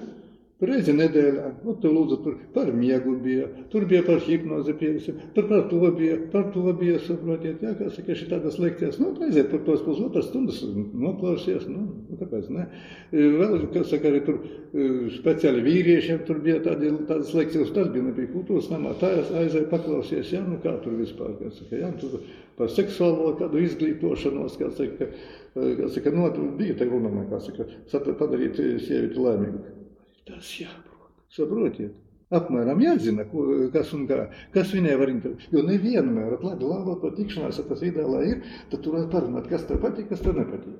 Reizi 0.62 0.93
nedēļā, 0.93 1.47
nu, 1.65 1.74
tur 1.82 1.93
lūdzu, 1.95 2.17
tur 2.21 2.36
par 2.54 2.67
miegu 2.78 3.15
bija, 3.24 3.47
tur 3.71 3.88
bija 3.89 4.04
par 4.06 4.19
hipnozi, 4.21 4.76
piemēram, 4.78 5.24
tur 5.34 5.47
par 5.50 5.63
to 5.71 5.89
bija, 5.97 6.19
par 6.30 6.52
to 6.54 6.74
bija, 6.78 7.00
saprotiet, 7.02 7.63
jā, 7.65 7.71
kā 7.80 7.88
saka, 7.95 8.13
šī 8.19 8.28
tādas 8.30 8.60
lekcijas, 8.62 9.00
nu, 9.02 9.10
aiziet 9.26 9.50
par 9.50 9.63
tos 9.65 9.82
pusotras 9.88 10.28
stundas, 10.30 10.60
noklausies, 11.02 11.65
nu, 11.65 11.88
nu, 12.12 12.19
kāpēc, 12.19 12.52
ne? 12.54 12.67
Vēl, 13.10 13.58
kā 13.74 13.84
saka, 13.89 14.12
arī 14.12 14.21
tur 14.28 14.38
eh, 14.38 15.10
speciāli 15.17 15.65
vīriešiem 15.65 16.21
tur 16.30 16.43
bija 16.45 16.62
tādi, 16.69 16.93
tādas 17.10 17.34
lekcijas, 17.39 17.74
tas 17.74 17.89
bija 17.97 18.12
nebija 18.12 18.30
kultūras 18.36 18.69
namā, 18.69 18.93
tā 19.02 19.15
es 19.24 19.34
aizēju 19.41 19.65
paklausies, 19.74 20.30
jā, 20.38 20.45
nu, 20.45 20.62
kā 20.62 20.78
tur 20.86 20.93
vispār, 21.02 21.34
kā 21.41 21.50
saka, 21.58 21.82
jā, 21.88 21.93
tur 22.06 22.21
par 22.62 22.69
seksuālo 22.69 23.34
kādu 23.41 23.65
izglītošanos, 23.65 24.62
kā 24.62 24.69
saka, 24.78 25.10
eh, 25.10 25.76
kā 25.82 25.89
saka, 25.97 26.13
no, 26.21 26.30
tur 26.38 26.54
bija 26.62 26.78
te 26.78 26.86
runājumā, 26.86 27.32
kā 27.34 27.41
saka, 27.50 28.19
padarīt 28.21 28.62
sievieti 28.62 29.17
laimīgu. 29.17 29.81
Tas 30.29 30.53
jāprot. 30.60 31.12
Saprotiet? 31.34 31.97
Apmēram 32.31 32.79
jāzina, 32.79 33.25
kas 33.73 33.89
un 33.95 34.05
kā, 34.07 34.21
kas 34.53 34.69
viņai 34.71 34.93
var 35.01 35.10
interesēt. 35.12 35.51
Jo 35.51 35.65
nevienmēr, 35.67 36.38
labi, 36.39 36.63
labi, 36.63 36.93
par 37.01 37.12
tikšanās, 37.17 37.60
ja 37.60 37.65
tas 37.67 37.81
ideālā 37.84 38.21
ir, 38.29 38.45
tad 38.71 38.86
tur 38.86 38.95
var 38.95 39.10
parunāt, 39.12 39.49
kas 39.51 39.65
tev 39.67 39.81
patīk, 39.84 40.07
kas 40.13 40.23
tev 40.23 40.39
nepatīk. 40.39 40.77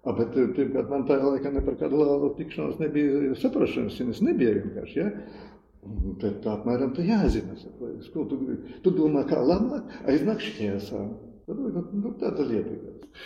A, 0.00 0.12
bet, 0.16 0.36
pirmkārt, 0.56 0.90
man 0.92 1.06
tajā 1.08 1.24
laikā 1.24 1.54
ne 1.54 1.62
par 1.64 1.78
kādu 1.80 2.02
labu 2.02 2.34
tikšanos 2.36 2.78
nebija 2.80 3.32
saprašanas, 3.40 3.96
viņas 4.00 4.20
nebija 4.28 4.52
vienkārši, 4.58 5.00
ja? 5.00 5.08
Tad 6.20 6.44
apmēram 6.52 6.92
tā 6.96 7.04
jāzina, 7.08 7.56
ko 8.12 8.26
tu, 8.28 8.38
tu 8.84 8.92
domā, 8.96 9.24
kā 9.28 9.40
labāk, 9.40 9.88
aiznāk 10.08 10.44
šķiesām. 10.44 11.12
Nu, 11.50 12.12
tāda 12.20 12.44
lieta. 12.46 12.76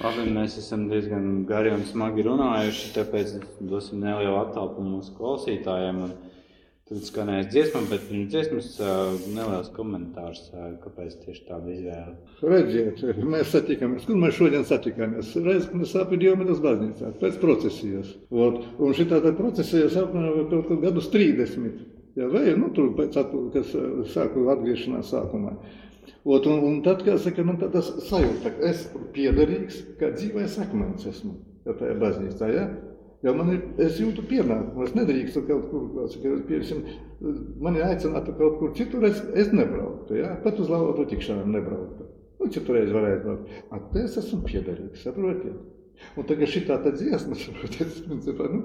Labi, 0.01 0.29
mēs 0.33 0.57
esam 0.61 0.87
diezgan 0.89 1.45
gari 1.49 1.73
un 1.75 1.83
smagi 1.89 2.25
runājuši, 2.25 2.93
tāpēc 2.97 3.35
dosim 3.69 4.01
nelielu 4.05 4.39
attālpumu 4.41 4.99
mūsu 4.99 5.13
klausītājiem. 5.19 6.07
Tad 6.85 7.01
skanēs 7.01 7.47
dziesma, 7.49 7.81
bet 7.89 8.03
pirms 8.11 8.27
dziesmas 8.29 8.67
neliels 9.33 9.71
komentārs, 9.73 10.43
kāpēc 10.83 11.15
tieši 11.23 11.47
tāda 11.47 11.71
izvēle. 11.73 12.13
Redziet, 12.45 13.01
mēs 13.25 13.55
satikāmies. 13.55 14.05
Kur 14.09 14.19
mēs 14.21 14.37
šodien 14.37 14.67
satikāmies? 14.69 15.31
Reiz, 15.47 15.71
mēs 15.73 15.95
apvidījāmies 16.03 16.61
baznīcā, 16.65 17.15
pēc 17.23 17.41
procesijas. 17.41 18.13
Ot, 18.29 18.61
un 18.77 18.93
šī 18.97 19.09
tāda 19.15 19.33
procesijas 19.39 19.97
apmēram 20.03 20.45
kaut 20.53 20.69
kādu 20.69 20.83
gadus 20.85 21.09
30. 21.15 21.81
Ja, 22.21 22.29
vai, 22.31 22.45
nu, 22.61 22.69
tur 22.77 22.93
pēc, 23.01 23.17
kas 23.57 23.73
sāku 24.13 24.45
atgriešanās 24.53 25.09
sākumā. 25.17 25.57
Ot, 26.25 26.47
un, 26.49 26.63
un 26.65 26.81
tad, 26.85 27.03
kā 27.05 27.19
saka, 27.21 27.45
man 27.45 27.59
tādas 27.61 27.91
sajūta, 28.09 28.55
ka 28.57 28.71
es 28.71 28.87
piederīgs, 29.13 29.83
kā 30.01 30.09
dzīvais 30.15 30.57
akmens 30.63 31.05
esmu 31.11 31.35
ja, 31.67 31.75
tajā 31.77 31.99
baznīcā, 32.01 32.49
ja? 32.55 32.65
Jo 33.25 33.33
man 33.37 33.53
ir, 33.53 33.61
es 33.81 34.01
jūtu 34.01 34.25
pienākumu, 34.29 34.85
es 34.85 34.97
nedrīkstu 34.97 35.45
kaut 35.49 35.69
kur, 35.71 36.09
saka, 36.13 36.33
piemēram, 36.49 36.83
mani 37.65 37.85
aicinātu 37.85 38.37
kaut 38.41 38.59
kur 38.61 38.73
citur, 38.77 39.05
es, 39.09 39.21
es 39.37 39.53
nebrauktu, 39.53 40.17
ja? 40.21 40.35
pat 40.45 40.61
uz 40.61 40.73
laulāto 40.73 41.07
tikšanām 41.13 41.53
nebrauktu. 41.59 42.09
Nu, 42.41 42.51
citurreiz 42.53 42.91
varētu 42.93 43.25
braukt. 43.25 43.53
A, 43.73 43.79
te 43.93 44.05
es 44.05 44.17
esmu 44.21 44.43
piederīgs, 44.49 45.05
saprotiet? 45.07 45.61
Un 46.15 46.27
tagad 46.29 46.51
šī 46.51 46.63
tā 46.69 46.79
dziesma, 46.85 47.35
saprotiet, 47.39 47.95
principā, 48.07 48.47
nu, 48.53 48.61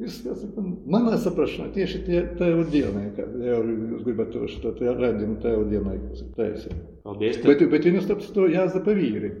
viss, 0.00 0.22
kā 0.24 0.34
saka, 0.38 0.64
manā 0.90 1.18
saprašanā 1.20 1.70
tieši 1.76 2.00
tie 2.06 2.22
tev 2.38 2.64
dienai, 2.72 3.08
kā 3.16 3.26
jau 3.44 3.60
jūs 3.66 4.04
gribat 4.06 4.32
to 4.34 4.46
šo 4.50 4.72
te 4.78 4.90
redzējumu 4.90 5.38
tev 5.44 5.64
dienai, 5.70 5.98
kas 6.08 6.24
ir 6.24 6.32
taisa. 6.38 6.74
Paldies! 7.06 7.38
Tad, 7.38 7.50
Bet, 7.52 7.66
bet 7.70 7.88
viņu 7.90 8.04
starp 8.06 8.24
citu 8.24 8.48
jāzapa 8.50 8.94
vīri, 8.98 9.34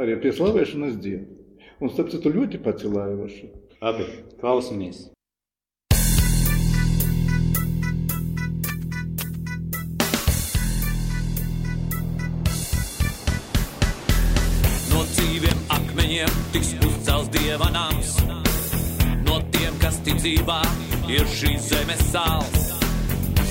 arī 0.00 0.18
pie 0.22 0.34
slavēšanas 0.36 0.98
dienu. 1.04 1.38
Un 1.80 1.92
starp 1.94 2.10
citu 2.10 2.32
ļoti 2.34 2.60
pacilājoši. 2.64 3.52
labi, 3.80 4.08
klausamies! 4.40 5.06
No 14.90 15.04
dzīviem 15.14 15.77
akmeņiem 15.98 16.34
tiks 16.54 16.68
uzcelts 16.86 17.30
dieva 17.34 17.66
nams. 17.74 18.12
No 19.26 19.40
tiem, 19.50 19.74
kas 19.82 19.96
ticībā 20.06 20.60
ir 21.10 21.26
šīs 21.26 21.72
zemes 21.72 22.04
sāls. 22.12 22.68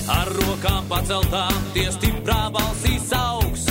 Ar 0.08 0.30
rokām 0.32 0.88
paceltām 0.88 1.58
tie 1.74 1.90
stiprā 1.92 2.48
balsīs 2.54 3.12
augs. 3.12 3.66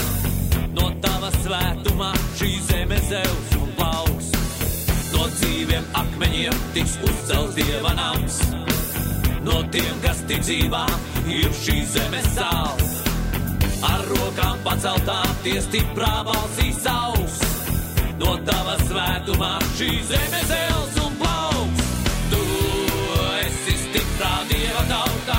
No 0.77 0.91
tava 1.01 1.31
svētumā 1.39 2.11
šī 2.37 2.51
zeme 2.69 3.01
zeus 3.09 3.57
un 3.57 3.73
plauks. 3.79 4.29
No 5.09 5.25
dzīviem 5.25 5.89
akmeņiem 5.97 6.61
tiks 6.77 6.99
uzcelts 7.01 7.57
dieva 7.57 7.97
nams. 7.97 8.39
No 9.41 9.63
tiem, 9.73 9.97
kas 10.05 10.21
ticībā 10.29 10.85
ir 11.25 11.49
šīs 11.65 11.97
zemes 11.97 12.29
sāls. 12.37 12.95
Ar 13.89 14.05
rokām 14.13 14.61
paceltām 14.61 15.37
tie 15.41 15.57
stiprā 15.65 16.19
balsīs 16.29 16.85
augs. 16.93 17.46
No 18.17 18.33
tava 18.41 18.73
svētumā 18.81 19.51
šī 19.77 19.91
zeme 20.09 20.39
zels 20.49 20.95
un 21.03 21.13
plauks. 21.19 21.89
Tu 22.31 22.39
esi 23.43 23.75
stiprā 23.83 24.31
dieva 24.49 24.81
tauta, 24.89 25.37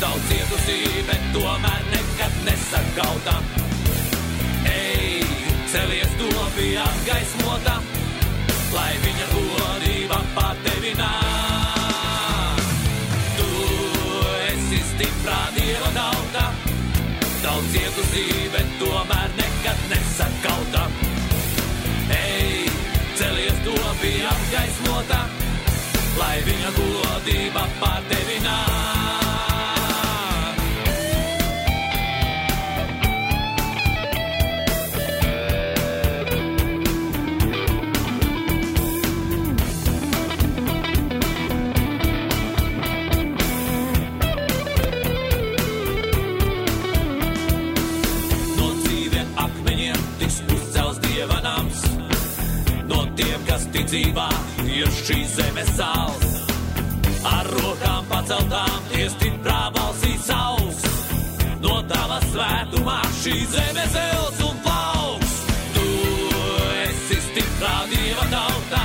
daudz 0.00 0.24
cietusī, 0.30 0.78
bet 1.06 1.28
tomēr 1.36 1.84
nekad 1.92 2.40
nesakauta. 2.48 3.36
Ej, 4.72 5.22
celies 5.70 6.16
dobi 6.18 6.72
apgaismota, 6.82 7.76
lai 8.74 8.90
viņa 9.04 9.28
godība 9.36 10.18
pār 10.34 10.58
tevi 10.66 10.96
nāk. 10.98 12.64
Tu 13.38 13.52
esi 14.48 14.82
stiprā 14.90 15.38
dieva 15.60 15.94
tauta, 15.94 16.48
daudz 17.46 17.70
cietusī, 17.76 18.26
bet 18.56 18.74
tomēr 18.82 19.38
nekad 19.38 19.86
nesakauta. 19.94 20.88
Celies 23.58 23.64
dobi 23.64 24.22
apgaismota, 24.22 25.18
lai 26.18 26.38
viņa 26.46 26.70
godība 26.78 27.66
pār 27.80 28.02
tevi 28.10 28.40
nāk. 28.44 29.07
Tiem, 53.18 53.40
kas 53.48 53.66
ticībā 53.74 54.28
ir 54.66 54.90
šīs 55.02 55.34
zemes 55.38 55.70
sāls. 55.78 56.36
Ar 57.26 57.48
rokām 57.58 58.06
paceltām, 58.10 58.76
tie 58.92 59.08
stiprā 59.10 59.58
balsīs 59.74 60.28
savs. 60.28 60.84
No 61.64 61.80
tava 61.90 62.20
svētumā 62.28 63.00
šī 63.22 63.34
zeme 63.54 63.86
zels 63.94 64.38
un 64.46 64.60
plauks. 64.66 65.34
Tu 65.74 65.86
esi 66.84 67.18
stiprā 67.26 67.74
dieva 67.90 68.28
tauta, 68.34 68.84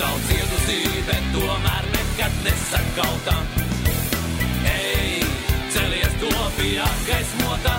daudz 0.00 0.32
iedusī, 0.38 0.80
bet 1.10 1.28
tomēr 1.36 1.90
nekad 1.92 2.40
nesakauta. 2.46 3.36
Ej, 4.72 5.28
celies 5.76 6.16
to 6.22 6.32
pie 6.56 6.72
apgaismota, 6.88 7.75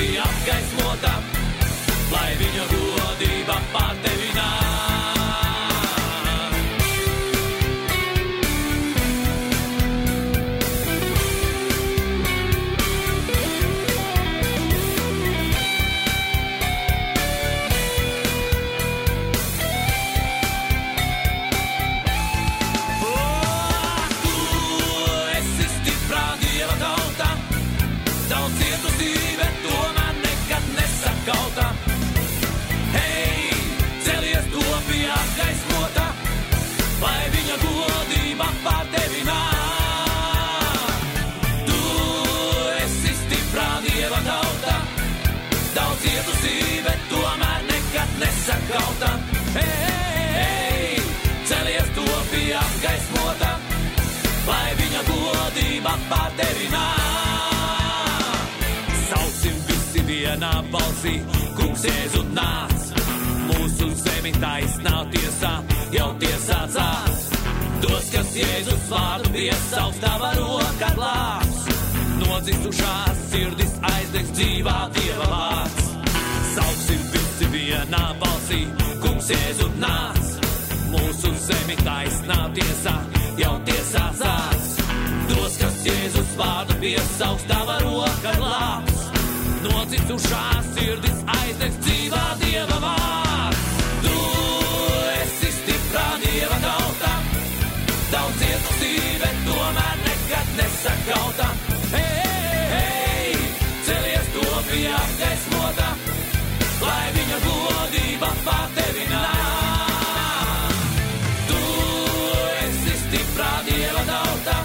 celies 0.00 0.29
dieva 113.70 114.02
tauta, 114.06 114.56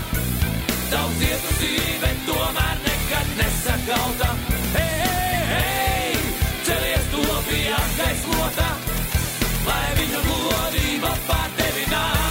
daudz 0.92 1.20
cietusī, 1.22 1.74
bet 2.02 2.22
tomēr 2.28 2.78
nekad 2.86 3.28
nesakauta. 3.40 4.30
Hei, 4.76 5.42
hei, 5.52 6.16
celies 6.66 7.06
to 7.14 7.26
pie 7.50 7.66
apgaismota, 7.78 8.70
lai 9.68 9.86
viņa 10.00 10.24
godība 10.30 11.12
pār 11.30 11.54
tevi 11.60 11.86
nāk. 11.94 12.26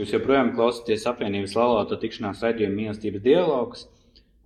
Jūs 0.00 0.14
joprojām 0.16 0.54
klausāties 0.56 1.06
apvienības 1.10 1.56
laulāto 1.58 1.98
tikšanās 2.00 2.42
raidījuma 2.46 2.78
mīlestības 2.82 3.22
dialogs. 3.24 3.88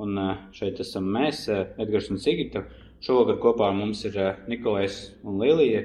Un 0.02 0.18
eh, 0.18 0.38
šeit 0.56 0.80
esam 0.82 1.06
mēs, 1.14 1.44
eh, 1.52 1.68
Edgars 1.78 2.10
un 2.10 2.18
Sigita. 2.18 2.64
Šovakar 3.04 3.36
kopā 3.36 3.66
ar 3.68 3.74
mums 3.76 4.00
ir 4.08 4.14
eh, 4.16 4.36
Nikolais 4.48 4.94
un 5.28 5.36
Lilija 5.42 5.82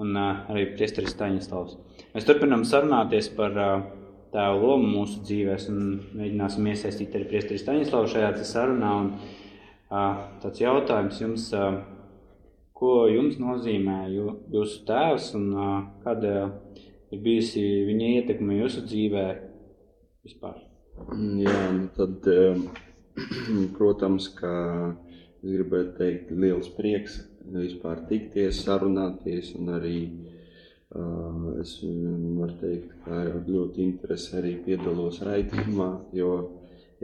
un 0.00 0.16
eh, 0.16 0.38
arī 0.48 0.62
Priesteris 0.72 1.12
Staņislavs. 1.12 1.74
Mēs 2.14 2.24
turpinām 2.24 2.62
sarunāties 2.64 3.28
par 3.36 3.58
eh, 3.60 3.82
tēvu 4.32 4.62
lomu 4.70 4.88
mūsu 4.94 5.20
dzīvēs 5.28 5.66
un 5.74 5.82
mēģināsim 6.16 6.70
iesaistīt 6.72 7.18
arī 7.18 7.28
Priesteris 7.28 7.66
Staņislavu 7.66 8.08
šajā 8.14 8.30
sarunā. 8.48 8.94
Un, 9.02 9.12
tāds 10.42 10.58
jautājums 10.58 11.20
jums, 11.20 11.44
ko 12.74 12.94
jums 13.12 13.36
nozīmē 13.38 13.98
jū- 14.10 14.38
jūsu 14.56 14.80
tēvs 14.88 15.28
un 15.38 15.44
kāda 16.02 16.32
ir 17.14 17.20
bijusi 17.22 17.62
viņa 17.86 18.08
ietekme 18.16 18.56
jūsu 18.58 18.82
dzīvē 18.88 19.26
vispār? 20.24 20.56
Jā, 21.44 21.60
nu 21.76 21.92
tad, 21.94 22.26
protams, 23.78 24.32
ka 24.34 24.50
es 25.44 25.52
gribētu 25.52 25.96
teikt, 25.98 26.32
liels 26.32 26.70
prieks 26.78 27.20
vispār 27.52 28.00
tikties, 28.08 28.62
sarunāties, 28.64 29.52
un 29.58 29.74
arī 29.76 29.98
uh, 30.08 31.60
es 31.60 31.76
varu 31.84 32.56
teikt, 32.62 32.94
ka 33.04 33.20
ar 33.26 33.40
ļoti 33.44 33.84
interesi 33.84 34.38
arī 34.40 34.54
piedalos 34.64 35.20
raidījumā, 35.26 35.90
jo 36.16 36.32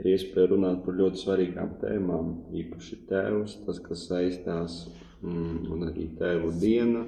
ir 0.01 0.13
iespēja 0.15 0.55
runāt 0.55 0.81
par 0.85 0.97
ļoti 0.97 1.21
svarīgām 1.21 1.75
tēmām, 1.83 2.31
īpaši 2.63 3.03
tēvs, 3.11 3.59
tas, 3.67 3.81
kas 3.85 4.07
saistās, 4.09 4.79
mm, 5.21 5.67
un 5.75 5.91
arī 5.91 6.09
tēvu 6.17 6.55
diena, 6.57 7.05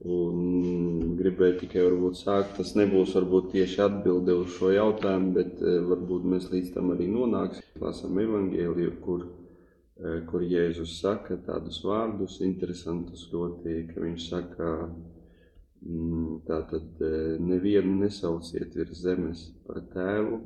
Un 0.00 1.16
gribēju 1.18 1.58
tikai 1.60 1.82
varbūt 1.84 2.16
sākt. 2.16 2.54
Tas 2.56 2.70
nebūs 2.72 3.12
varbūt 3.18 3.50
tieši 3.52 3.82
atbilde 3.84 4.32
uz 4.32 4.54
šo 4.54 4.70
jautājumu, 4.72 5.34
bet 5.34 5.60
varbūt 5.60 6.24
mēs 6.24 6.46
līdz 6.48 6.70
tam 6.72 6.94
arī 6.94 7.08
nonāksim. 7.12 7.66
Lasām 7.82 8.16
evanģēliju, 8.22 8.94
kur, 9.04 9.26
kur 10.30 10.44
Jēzus 10.46 10.94
saka 11.00 11.36
tādus 11.44 11.82
vārdus, 11.84 12.38
interesantus 12.44 13.26
ļoti, 13.32 13.74
ka 13.90 14.00
viņš 14.00 14.28
saka, 14.30 14.70
mm, 15.84 16.38
tātad 16.48 17.02
eh, 17.04 17.36
nevienu 17.40 17.98
nesauciet 18.04 18.76
virs 18.78 19.02
zemes 19.04 19.50
par 19.66 19.82
tēvu, 19.92 20.40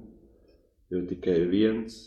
jo 0.90 1.04
tikai 1.10 1.38
viens 1.50 2.00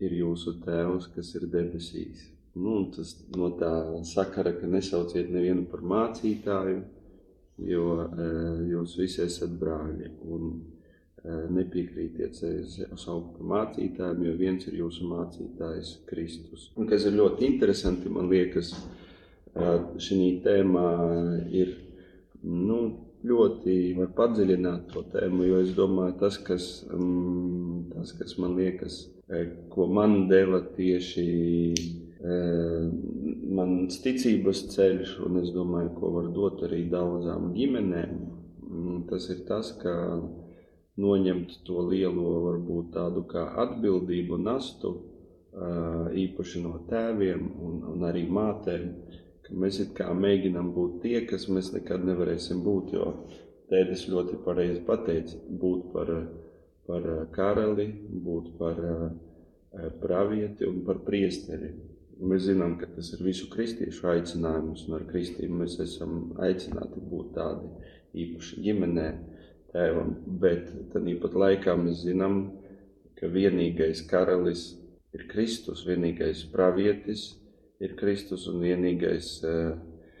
ir 0.00 0.16
jūsu 0.20 0.58
tēvs, 0.64 1.10
kas 1.14 1.34
ir 1.38 1.48
debesīs. 1.52 2.30
Nu, 2.54 2.84
tas 2.94 3.16
no 3.34 3.50
tā 3.58 3.72
sakara, 4.06 4.52
ka 4.54 4.68
nesauciet 4.70 5.30
nevienu 5.34 5.66
par 5.70 5.82
mācītāju, 5.90 6.82
jo 7.66 7.86
e, 8.04 8.28
jūs 8.70 8.94
visi 8.98 9.22
esat 9.24 9.56
brāļi. 9.58 10.10
Un 10.30 10.52
nepiekrītiet 11.24 12.36
sevi 12.36 12.64
saukt 13.00 13.38
par 13.38 13.48
mācītājiem, 13.52 14.26
jo 14.26 14.34
viens 14.36 14.66
ir 14.68 14.76
jūsu 14.82 15.06
mācītājs 15.08 15.94
Kristus. 16.08 16.68
Un 16.76 16.90
kas 16.90 17.06
ir 17.08 17.16
ļoti 17.16 17.48
interesanti, 17.48 18.12
man 18.12 18.28
liekas, 18.32 18.74
e, 19.54 19.72
šī 20.04 20.20
tēmā 20.44 20.90
ir 21.56 21.72
nu, 22.44 22.80
ļoti 23.24 23.94
var 23.96 24.12
padziļināt 24.18 24.90
to 24.92 25.06
tēmu, 25.14 25.46
jo 25.48 25.62
es 25.64 25.72
domāju, 25.76 26.18
tas, 26.20 26.36
kas, 26.44 26.68
mm, 26.92 27.94
tas, 27.94 28.12
kas 28.20 28.36
man 28.42 28.58
liekas, 28.60 29.00
e, 29.28 29.46
ko 29.72 29.88
man 29.88 30.26
deva 30.28 30.60
tieši 30.76 31.28
mans 32.24 33.98
ticības 34.00 34.62
ceļš, 34.72 35.18
un 35.26 35.42
es 35.42 35.50
domāju, 35.52 35.90
ko 35.98 36.12
var 36.14 36.30
dot 36.32 36.62
arī 36.64 36.86
daudzām 36.88 37.50
ģimenēm, 37.52 38.14
mm, 38.64 39.02
tas 39.10 39.28
ir 39.34 39.42
tas, 39.48 39.74
ka 39.82 39.92
noņemt 41.00 41.58
to 41.66 41.82
lielo, 41.88 42.28
varbūt 42.48 42.92
tādu 42.94 43.24
kā 43.30 43.48
atbildību 43.64 44.38
nastu 44.42 44.94
īpaši 46.24 46.62
no 46.64 46.78
tēviem 46.90 47.44
un, 47.62 47.82
un 47.94 48.06
arī 48.08 48.24
mātēm, 48.30 48.88
ka 49.44 49.54
mēs 49.60 49.80
it 49.84 49.92
kā 49.98 50.08
mēģinām 50.16 50.72
būt 50.74 51.00
tie, 51.04 51.18
kas 51.28 51.46
mēs 51.52 51.72
nekad 51.74 52.06
nevarēsim 52.06 52.62
būt, 52.64 52.94
jo 52.96 53.10
tēdes 53.70 54.06
ļoti 54.10 54.40
pareizi 54.44 54.82
pateica, 54.86 55.38
būt 55.62 55.90
par, 55.92 56.12
par 56.88 57.08
karali, 57.34 57.88
būt 58.26 58.54
par 58.58 58.80
pravieti 60.02 60.66
un 60.68 60.82
par 60.86 61.02
priesteri. 61.06 61.72
Mēs 62.24 62.44
zinām, 62.46 62.76
ka 62.78 62.86
tas 62.94 63.08
ir 63.16 63.24
visu 63.26 63.48
kristiešu 63.50 64.06
aicinājums, 64.12 64.84
un 64.86 65.00
ar 65.00 65.06
kristību 65.08 65.62
mēs 65.64 65.80
esam 65.82 66.34
aicināti 66.42 67.02
būt 67.10 67.32
tādi 67.34 67.70
īpaši 68.24 68.62
ģimenē, 68.62 69.08
tēvam, 69.74 70.14
bet 70.40 70.70
tāpat 70.94 71.34
laikā 71.38 71.74
mēs 71.78 72.04
zinām, 72.06 72.44
ka 73.18 73.30
vienīgais 73.30 74.04
karalis 74.10 74.74
ir 75.14 75.26
Kristus, 75.30 75.84
vienīgais 75.86 76.44
pravietis 76.52 77.32
ir 77.82 77.94
Kristus 77.98 78.46
un 78.50 78.62
vienīgais, 78.62 79.36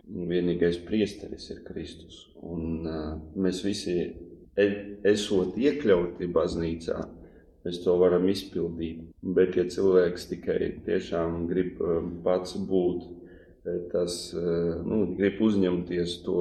vienīgais 0.04 0.78
priesteris 0.86 1.48
ir 1.54 1.64
Kristus. 1.66 2.24
Un 2.44 2.86
mēs 3.40 3.62
visi, 3.64 3.98
e, 4.56 4.66
esot 5.10 5.56
iekļauti 5.58 6.28
baznīcā, 6.34 6.98
mēs 7.64 7.80
to 7.84 7.96
varam 8.00 8.26
izpildīt. 8.28 9.06
Bet, 9.22 9.56
ja 9.58 9.66
cilvēks 9.70 10.28
tikai 10.34 10.74
tiešām 10.86 11.46
grib 11.50 11.80
pats 12.26 12.58
būt, 12.58 13.06
tas 13.94 14.18
nu, 14.34 15.04
grib 15.16 15.40
uzņemties 15.40 16.18
to 16.26 16.40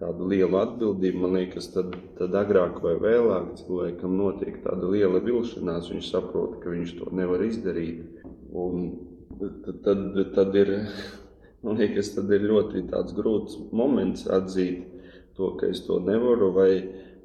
tādu 0.00 0.28
lielu 0.30 0.56
atbildību, 0.60 1.20
man 1.20 1.36
liekas, 1.36 1.68
tad, 1.74 1.94
tad 2.18 2.36
agrāk 2.38 2.80
vai 2.84 2.94
vēlāk 3.00 3.52
cilvēkam 3.60 4.16
notiek 4.16 4.60
tāda 4.64 4.88
liela 4.88 5.20
vilšanās. 5.24 5.90
Viņš 5.92 6.10
saprot, 6.14 6.56
ka 6.62 6.72
viņš 6.72 6.94
to 6.98 7.10
nevar 7.16 7.44
izdarīt. 7.44 8.22
Un 8.50 8.88
tad, 9.40 9.82
tad, 9.84 10.06
tad 10.36 10.56
ir, 10.56 10.72
man 11.66 11.80
liekas, 11.80 12.14
tad 12.16 12.32
ir 12.32 12.48
ļoti 12.48 12.86
grūts 13.16 13.58
moments 13.76 14.24
atzīt 14.30 14.86
to, 15.36 15.52
ka 15.60 15.68
es 15.68 15.84
to 15.84 16.00
nevaru. 16.04 16.48
Vai 16.56 16.70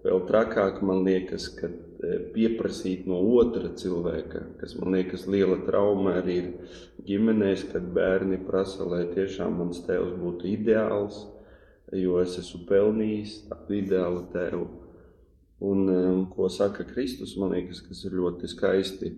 vēl 0.04 0.26
trakāk 0.28 0.82
man 0.86 1.06
liekas, 1.08 1.48
ka 1.56 1.70
e, 1.72 2.18
pieprasīt 2.36 3.08
no 3.08 3.22
otra 3.40 3.72
cilvēka, 3.80 4.44
kas 4.60 4.76
man 4.82 4.98
liekas 4.98 5.24
liela 5.32 5.62
trauma 5.64 6.18
arī 6.20 6.42
ir 6.42 6.52
ģimenēs, 7.08 7.70
kad 7.72 7.88
bērni 7.96 8.42
prasa, 8.44 8.84
lai 8.84 9.06
tiešām 9.16 9.62
mans 9.62 9.80
tēvs 9.88 10.20
būtu 10.20 10.52
ideāls 10.52 11.24
jo 11.94 12.18
es 12.22 12.38
esmu 12.42 12.64
pelnījis 12.70 13.38
tādu 13.50 13.78
ideālu 13.78 14.26
tēvu. 14.34 14.66
Un, 15.66 15.88
un 15.88 16.26
ko 16.34 16.50
saka 16.52 16.84
Kristus, 16.88 17.36
man 17.40 17.54
liekas, 17.56 17.82
kas 17.86 18.04
ir 18.08 18.18
ļoti 18.18 18.50
skaisti, 18.52 19.12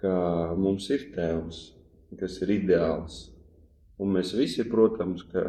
ka 0.00 0.14
mums 0.58 0.88
ir 0.92 1.08
tēvs, 1.14 1.60
kas 2.20 2.40
ir 2.44 2.56
ideāls. 2.58 3.28
Un 4.02 4.12
mēs 4.16 4.34
visi, 4.36 4.66
protams, 4.68 5.22
ka 5.32 5.46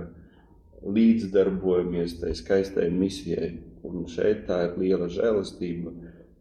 līdzdarbojamies 0.83 2.19
tai 2.21 2.33
skaistai 2.37 2.89
misijai. 2.93 3.55
Un 3.83 4.05
šeit 4.07 4.45
tā 4.47 4.61
ir 4.67 4.77
liela 4.79 5.09
žēlastība 5.11 5.91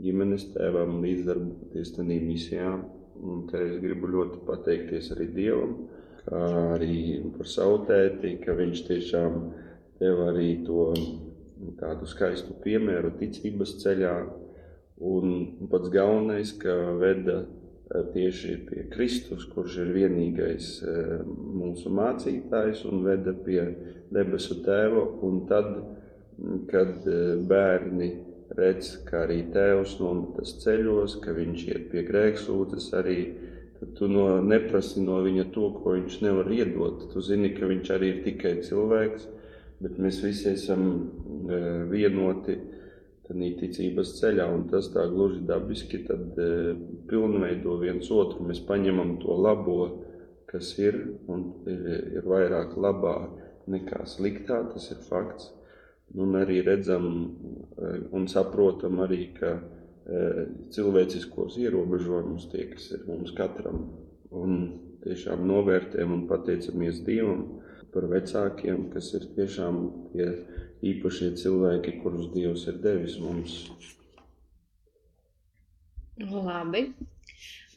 ģimenes 0.02 0.50
tēvam 0.54 1.00
līdzdarboties 1.02 1.96
tajā 1.96 2.20
misijā. 2.22 2.76
Un 3.22 3.44
te 3.50 3.58
es 3.68 3.76
gribu 3.82 4.10
ļoti 4.10 4.40
pateikties 4.46 5.12
arī 5.14 5.28
Dievam, 5.34 5.74
kā 6.22 6.46
arī 6.76 7.20
par 7.36 7.50
savu 7.50 7.84
tēti, 7.86 8.36
ka 8.42 8.54
viņš 8.58 8.86
tiešām 8.88 9.36
ir 9.42 9.71
tev 10.02 10.24
arī 10.26 10.56
to 10.66 10.90
tādu 11.78 12.08
skaistu 12.10 12.56
piemēru 12.64 13.14
ticības 13.20 13.76
ceļā. 13.84 14.14
Un 15.02 15.34
pats 15.70 15.90
galvenais, 15.94 16.52
ka 16.62 16.74
veda 16.98 17.42
e, 17.42 18.02
tieši 18.14 18.56
pie 18.66 18.86
Kristus, 18.90 19.46
kurš 19.50 19.78
ir 19.84 19.92
vienīgais 19.94 20.68
e, 20.82 20.96
mūsu 21.58 21.90
mācītājs 21.94 22.84
un 22.90 23.02
veda 23.06 23.34
pie 23.46 23.64
debesu 24.14 24.58
tēva. 24.66 25.06
Un 25.26 25.40
tad, 25.50 25.70
kad 26.70 27.06
e, 27.06 27.18
bērni 27.50 28.10
redz, 28.58 28.96
ka 29.06 29.24
arī 29.26 29.40
tēvs 29.54 29.96
nometas 30.02 30.56
ceļos, 30.62 31.18
ka 31.22 31.34
viņš 31.34 31.66
iet 31.70 31.90
pie 31.94 32.02
grēksūdzes 32.10 32.90
arī, 32.98 33.20
tad 33.78 33.94
tu 33.98 34.10
no, 34.10 34.26
neprasi 34.44 35.02
no 35.02 35.20
viņa 35.24 35.48
to, 35.54 35.70
ko 35.78 35.94
viņš 35.96 36.18
nevar 36.26 36.50
iedot. 36.54 37.06
Tu 37.14 37.22
zini, 37.26 37.54
ka 37.56 37.70
viņš 37.70 37.94
arī 37.96 38.12
ir 38.16 38.20
tikai 38.26 38.58
cilvēks, 38.66 39.30
bet 39.82 39.98
mēs 40.02 40.20
visi 40.22 40.52
esam 40.52 40.84
e, 40.92 41.58
vienoti 41.90 42.56
tādā 43.26 43.48
ticības 43.60 44.16
ceļā, 44.18 44.46
un 44.50 44.66
tas 44.70 44.90
tā 44.94 45.04
gluži 45.10 45.42
dabiski 45.48 46.02
tad 46.06 46.38
e, 46.38 46.74
pilnveido 47.10 47.78
viens 47.82 48.10
otru. 48.14 48.46
Mēs 48.48 48.62
paņemam 48.68 49.16
to 49.22 49.36
labo, 49.38 49.78
kas 50.50 50.74
ir, 50.82 50.98
un 51.32 51.48
ir, 51.70 51.84
ir 52.18 52.28
vairāk 52.28 52.76
labā 52.76 53.16
nekā 53.72 54.04
sliktā, 54.10 54.62
tas 54.72 54.90
ir 54.92 55.02
fakts. 55.08 55.52
Un 56.12 56.36
arī 56.36 56.60
redzam 56.66 57.06
e, 57.14 57.94
un 58.12 58.28
saprotam 58.30 59.00
arī, 59.04 59.28
ka 59.38 59.56
cilvēciskos 60.74 61.60
ierobežojumus 61.62 62.48
tie, 62.50 62.64
kas 62.72 62.88
ir 62.90 63.04
mums 63.06 63.30
katram, 63.38 63.84
un 64.34 64.56
tiešām 65.04 65.44
novērtējam 65.46 66.16
un 66.16 66.24
pateicamies 66.26 66.98
Dievam, 67.06 67.44
par 67.92 68.08
vecākiem, 68.10 68.88
kas 68.92 69.12
ir 69.18 69.28
tiešām 69.36 69.80
tie 70.12 70.28
īpašie 70.92 71.32
cilvēki, 71.38 71.98
kurus 72.02 72.30
Dievs 72.34 72.66
ir 72.70 72.78
devis 72.84 73.18
mums. 73.22 73.58
Labi. 76.22 76.86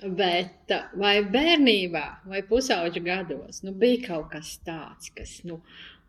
Bet 0.05 0.71
vai 0.99 1.15
bērnībā, 1.23 2.05
vai 2.29 2.41
pusauģa 2.45 3.01
gados 3.01 3.61
nu, 3.63 3.71
bija 3.79 4.01
kaut 4.09 4.33
kas 4.33 4.57
tāds, 4.67 5.07
kas 5.15 5.37
nu, 5.47 5.61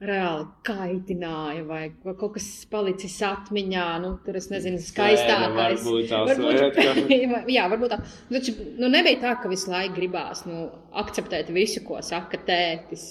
reāli 0.02 0.44
kaitināja, 0.66 1.62
vai 1.64 1.84
kaut 2.04 2.34
kas 2.34 2.48
palicis 2.68 3.14
atmiņā, 3.24 3.84
nu, 4.02 4.10
tur 4.26 4.36
es 4.40 4.50
nezinu, 4.52 4.80
skaistākais. 4.82 5.86
Varbūt 5.86 6.10
tās 6.10 6.32
varbūt, 6.32 6.80
varbūt 6.88 7.54
jā, 7.54 7.68
varbūt 7.72 7.94
tā. 7.94 8.00
Taču, 8.32 8.56
nu, 8.76 8.90
nebija 8.92 9.22
tā, 9.22 9.36
ka 9.40 9.52
visu 9.52 9.70
laiku 9.72 9.96
gribās 10.00 10.44
nu, 10.48 10.66
akceptēt 11.04 11.54
visu, 11.54 11.84
ko 11.86 12.02
saka 12.04 12.42
tētis. 12.48 13.06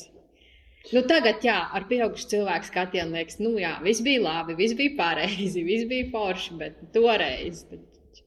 Nu, 0.94 1.02
tagad, 1.10 1.42
jā, 1.46 1.56
ar 1.74 1.88
pieaugušu 1.90 2.28
cilvēku 2.36 2.68
skatienu 2.68 3.18
liekas, 3.18 3.40
nu, 3.42 3.56
jā, 3.62 3.74
viss 3.86 4.04
bija 4.06 4.22
labi, 4.22 4.58
viss 4.60 4.78
bija 4.78 4.94
pareizi, 5.00 5.64
viss 5.70 5.88
bija 5.90 6.12
forši, 6.14 6.60
bet 6.60 6.84
toreiz 6.94 7.64
bet... 7.72 8.22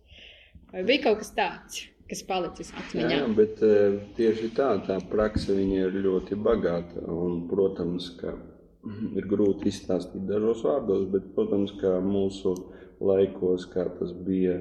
vai 0.73 0.83
bija 0.89 1.05
kaut 1.07 1.23
kas 1.23 1.31
tāds, 1.37 1.85
kas 2.11 2.25
palicis 2.27 2.73
atmiņā? 2.75 3.11
Jā, 3.15 3.29
bet 3.39 3.63
tieši 4.19 4.51
tā, 4.57 4.73
tā 4.89 4.99
praksa 5.13 5.55
ir 5.55 6.01
ļoti 6.03 6.39
bagāta. 6.43 7.05
Un, 7.07 7.45
protams, 7.51 8.11
ka 8.19 8.35
ir 9.19 9.31
grūti 9.31 9.71
izstāstīt 9.71 10.27
dažos 10.29 10.65
vārdos, 10.67 11.07
bet, 11.13 11.31
protams, 11.37 11.77
ka 11.81 11.99
mūsu 12.03 12.57
laikos, 12.99 13.69
kā 13.71 13.87
tas 14.01 14.11
bija, 14.27 14.59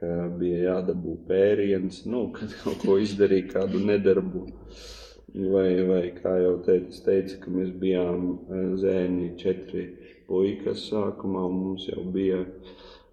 ka 0.00 0.30
bija 0.40 0.64
jādabū 0.72 1.20
pēriens, 1.28 2.02
nu, 2.10 2.26
kad 2.34 2.56
kaut 2.64 2.82
ko 2.82 2.98
izdarīja, 3.02 3.52
kādu 3.54 3.84
nedarbu. 3.86 4.48
Vai, 5.30 5.78
vai 5.86 6.08
kā 6.16 6.32
jau 6.42 6.56
teicis, 6.66 7.04
teica, 7.06 7.36
ka 7.38 7.52
mēs 7.54 7.68
bijām 7.78 8.24
e, 8.50 8.62
zēni 8.82 9.28
četri 9.38 9.84
puikas 10.26 10.88
sākumā, 10.88 11.44
mums 11.54 11.84
jau 11.86 12.02
bija 12.02 12.40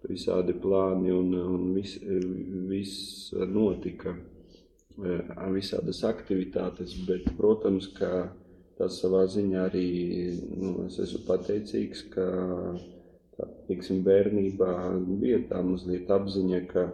visādi 0.07 0.55
plāni, 0.57 1.11
un, 1.13 1.36
un 1.38 1.68
viss 1.76 1.99
vis 2.72 2.95
notika, 3.53 4.15
e, 4.97 5.20
visādas 5.53 6.01
aktivitātes, 6.09 6.95
bet, 7.05 7.28
protams, 7.38 7.91
ka 7.99 8.32
tas 8.82 8.97
savā 9.03 9.28
ziņā 9.30 9.68
arī, 9.68 9.89
nu, 10.57 10.88
es 10.88 10.97
esmu 11.03 11.22
pateicīgs, 11.28 12.01
ka, 12.15 12.26
tā, 13.38 13.51
tiksim, 13.70 14.01
bērnībā 14.07 14.74
bija 15.22 15.43
tā 15.53 15.61
mazliet 15.70 16.09
apziņa, 16.18 16.63
ka 16.74 16.89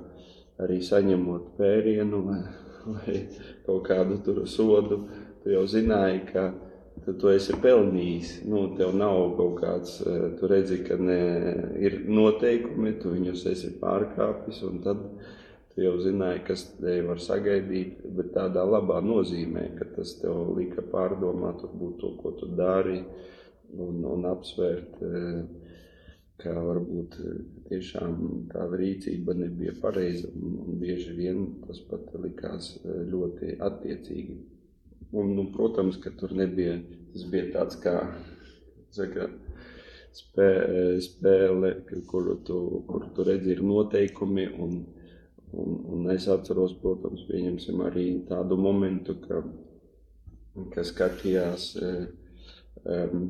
arī 0.68 0.82
saņemot 0.84 1.56
pērienu 1.56 2.26
vai, 2.94 3.18
kaut 3.66 3.88
kādu 3.88 4.20
tur 4.26 4.44
sodu, 4.50 5.04
tu 5.44 5.52
jau 5.54 5.64
zināji, 5.70 6.24
ka 6.32 6.48
tu 7.06 7.16
to 7.20 7.32
esi 7.34 7.56
pelnījis. 7.64 8.34
Nu, 8.50 8.66
tev 8.78 8.94
nav 8.98 9.36
kaut 9.38 9.60
kāds, 9.62 10.00
eh, 10.08 10.26
tu 10.40 10.50
redzi, 10.52 10.82
ka 10.88 10.98
ne, 11.00 11.22
ir 11.82 12.04
noteikumi, 12.08 12.98
tu 13.02 13.16
viņus 13.16 13.46
esi 13.54 13.74
pārkāpis, 13.82 14.62
un 14.68 14.82
tad 14.86 15.02
tu 15.74 15.82
jau 15.82 15.96
zināji, 16.04 16.44
kas 16.48 16.68
te 16.78 17.00
var 17.08 17.22
sagaidīt, 17.24 18.04
bet 18.18 18.34
tādā 18.36 18.66
labā 18.68 19.02
nozīmē, 19.04 19.72
ka 19.80 19.90
tas 19.96 20.16
tev 20.22 20.54
lika 20.58 20.86
pārdomāt 20.92 21.64
varbūt 21.66 21.98
to, 22.02 22.14
ko 22.22 22.36
tu 22.38 22.52
dari, 22.56 23.00
un, 23.74 24.04
un 24.06 24.30
apsvērt, 24.30 25.02
eh, 25.02 25.44
ka 26.44 26.54
varbūt 26.60 27.20
eh, 27.24 27.44
tiešām 27.70 28.18
tā 28.52 28.66
rīcība 28.72 29.36
nebija 29.38 29.76
pareiza, 29.82 30.30
un, 30.34 30.78
bieži 30.82 31.16
vien 31.18 31.46
tas 31.68 31.80
pat 31.90 32.12
likās 32.24 32.76
ļoti 32.84 33.58
attiecīgi. 33.64 34.40
Un, 35.14 35.36
nu, 35.38 35.48
protams, 35.54 36.00
ka 36.02 36.12
tur 36.18 36.34
nebija, 36.34 36.80
tas 37.14 37.26
bija 37.30 37.52
tāds 37.54 37.78
kā 37.84 37.98
saka, 38.94 39.28
spē, 40.14 40.50
spēle, 41.02 41.74
kur 42.10 42.32
tu, 42.46 42.60
kur 42.90 43.08
tu 43.16 43.26
redzi 43.28 43.54
ir 43.56 43.62
noteikumi 43.66 44.48
un, 44.66 44.80
un, 45.54 45.78
un 45.96 46.10
es 46.14 46.28
atceros, 46.32 46.76
protams, 46.82 47.26
pieņemsim 47.30 47.82
arī 47.88 48.08
tādu 48.30 48.58
momentu, 48.60 49.18
ka, 49.26 49.44
ka 50.74 50.86
skatījās, 50.86 51.70
eh, 51.82 52.04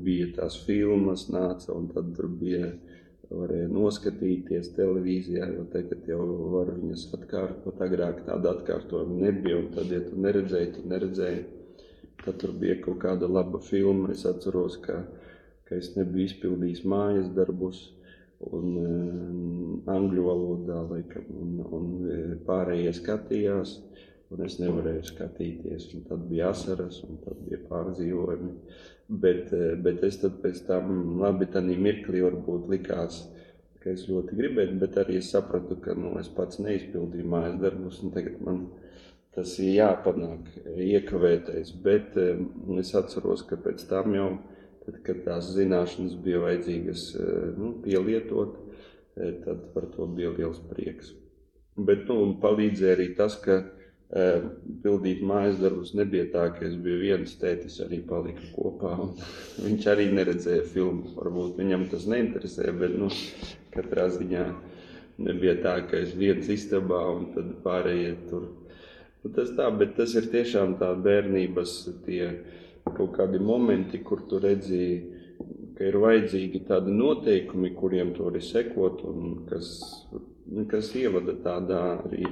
bija 0.03 0.31
tās 0.39 0.57
filmas 0.65 1.27
nāca, 1.31 1.75
un 1.75 1.89
tad 1.93 2.13
tur 2.17 2.29
bija, 2.39 2.71
varēja 3.31 3.69
noskatīties 3.71 4.71
televīzijā, 4.77 5.47
jo 5.55 5.65
tagad 5.73 6.07
jau 6.09 6.21
var 6.53 6.73
viņas 6.75 7.07
atkārtot, 7.17 7.81
agrāk 7.81 8.23
tāda 8.27 8.53
atkārtojuma 8.57 9.19
nebija, 9.23 9.59
un 9.61 9.69
tad, 9.75 9.91
ja 9.93 10.01
tu 10.05 10.19
neredzēji, 10.19 10.71
tu 10.77 10.85
neredzēji, 10.91 11.43
tad 12.23 12.39
tur 12.41 12.55
bija 12.59 12.77
kaut 12.83 12.99
kāda 13.03 13.29
laba 13.29 13.61
filma, 13.63 14.11
es 14.13 14.25
atceros, 14.29 14.77
ka, 14.83 15.01
ka 15.67 15.79
es 15.79 15.93
nebiju 15.97 16.29
izpildījis 16.29 16.83
mājas 16.89 17.31
darbus, 17.35 17.85
un 18.51 18.77
um, 18.79 19.75
angļu 19.91 20.25
valodā, 20.27 20.81
laikam, 20.89 21.27
un, 21.39 21.59
un 21.77 21.91
eh, 22.11 22.33
pārējie 22.47 22.91
skatījās, 22.97 23.77
un 24.33 24.43
es 24.47 24.57
nevarēju 24.59 25.05
skatīties, 25.07 25.87
un 25.95 26.03
tad 26.09 26.25
bija 26.29 26.49
asaras, 26.51 26.99
un 27.07 27.21
tad 27.23 27.39
bija 27.47 27.61
pārdzīvojumi. 27.69 28.53
Bet, 29.09 29.51
eh, 29.53 29.73
bet 29.75 30.03
es 30.07 30.17
tad 30.21 30.39
pēc 30.43 30.63
tam, 30.67 31.19
labi, 31.19 31.49
tādā 31.51 31.75
mirklī 31.75 32.23
varbūt 32.23 32.69
likās, 32.71 33.25
ka 33.83 33.91
es 33.91 34.07
ļoti 34.07 34.37
gribēju, 34.37 34.79
bet 34.79 34.95
arī 35.01 35.17
es 35.19 35.33
sapratu, 35.33 35.75
ka 35.81 35.93
nu, 35.93 36.15
es 36.19 36.29
pats 36.31 36.61
neizpildīju 36.63 37.27
mājas 37.27 37.59
darbus, 37.59 37.99
tagad 38.13 38.39
man 38.41 38.65
tas 39.35 39.57
ir 39.59 39.73
jāpanāk, 39.75 40.47
iekavētais. 40.77 41.73
Bet 41.83 42.15
um, 42.21 42.77
es 42.79 42.93
atceros, 42.95 43.43
ka 43.49 43.57
pēc 43.59 43.83
tam 43.89 44.13
jau 44.15 44.29
Tad, 44.83 44.99
kad 45.05 45.21
tās 45.23 45.47
zināšanas 45.55 46.15
bija 46.23 46.41
vajadzīgas 46.43 47.03
nu, 47.55 47.71
pielietot, 47.85 48.57
tad 49.15 49.69
par 49.75 49.87
to 49.93 50.07
bija 50.11 50.33
liels 50.35 50.59
prieks. 50.67 51.13
Bet 51.77 52.03
nu, 52.09 52.33
palīdzēja 52.43 52.97
arī 52.97 53.05
tas, 53.17 53.37
ka 53.39 53.61
e, 53.61 53.82
pildīt 54.13 55.23
mājas 55.25 55.57
darbus 55.61 55.93
nebija 55.97 56.27
tā, 56.33 56.45
ka 56.53 56.67
es 56.67 56.75
biju 56.77 56.99
viens 57.01 57.33
tētis, 57.41 57.79
arī 57.85 58.01
palika 58.05 58.45
kopā. 58.53 58.93
Viņš 59.65 59.87
arī 59.89 60.09
neredzēja 60.13 60.67
filmu. 60.73 61.15
Varbūt 61.17 61.57
viņam 61.61 61.87
tas 61.93 62.05
neinteresēja, 62.11 62.75
bet 62.77 62.97
nu, 62.99 63.09
katrā 63.73 64.09
ziņā 64.13 64.45
nebija 65.23 65.55
tā, 65.63 65.77
ka 65.89 66.03
es 66.03 66.13
viens 66.17 66.49
istabā 66.49 67.01
un 67.15 67.31
tad 67.33 67.55
pārējie 67.65 68.13
tur. 68.29 68.51
Nu, 69.23 69.33
tas 69.33 69.53
tā, 69.57 69.69
bet 69.79 69.97
tas 69.97 70.13
ir 70.19 70.29
tiešām 70.29 70.77
tā 70.81 70.91
bērnības 70.99 71.75
tie 72.05 72.29
kaut 72.83 73.13
kādi 73.17 73.39
momenti, 73.39 74.01
kur 74.03 74.25
tu 74.29 74.41
redzi, 74.43 74.85
ka 75.77 75.87
ir 75.87 75.97
vajadzīgi 76.03 76.65
tādi 76.67 76.93
noteikumi, 76.93 77.71
kuriem 77.77 78.13
tu 78.13 78.27
vari 78.27 78.41
sekot, 78.43 79.05
un 79.09 79.37
kas, 79.49 79.69
kas 80.69 80.91
ievada 80.99 81.37
tādā 81.45 81.85
arī 82.03 82.27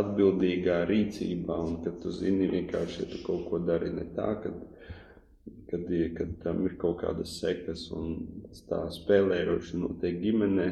atbildīgā 0.00 0.82
rīcībā, 0.88 1.56
un 1.68 1.78
ka 1.84 1.92
tu 2.02 2.12
zini 2.14 2.48
vienkārši, 2.50 3.02
ja 3.02 3.08
tu 3.12 3.22
kaut 3.26 3.46
ko 3.50 3.62
dari 3.62 3.90
ne 3.94 4.06
tā, 4.16 4.28
kad, 4.42 4.58
kad, 5.70 5.88
kad 6.18 6.36
tam 6.44 6.64
ir 6.66 6.76
kaut 6.80 7.00
kādas 7.02 7.38
sekas, 7.40 7.88
un 7.94 8.18
tā 8.70 8.84
spēlējoši 8.98 9.82
notiek 9.82 10.20
ģimenē, 10.22 10.68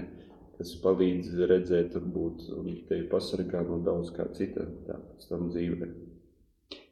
kas 0.56 0.72
palīdz 0.82 1.34
redzēt, 1.50 1.96
varbūt, 1.98 2.46
tevi 2.88 3.08
pasargā 3.12 3.62
no 3.66 3.80
daudz 3.84 4.12
kā 4.16 4.28
cita 4.36 4.64
tā 4.86 4.96
pēc 5.00 5.28
tam 5.30 5.50
dzīvē. 5.52 5.90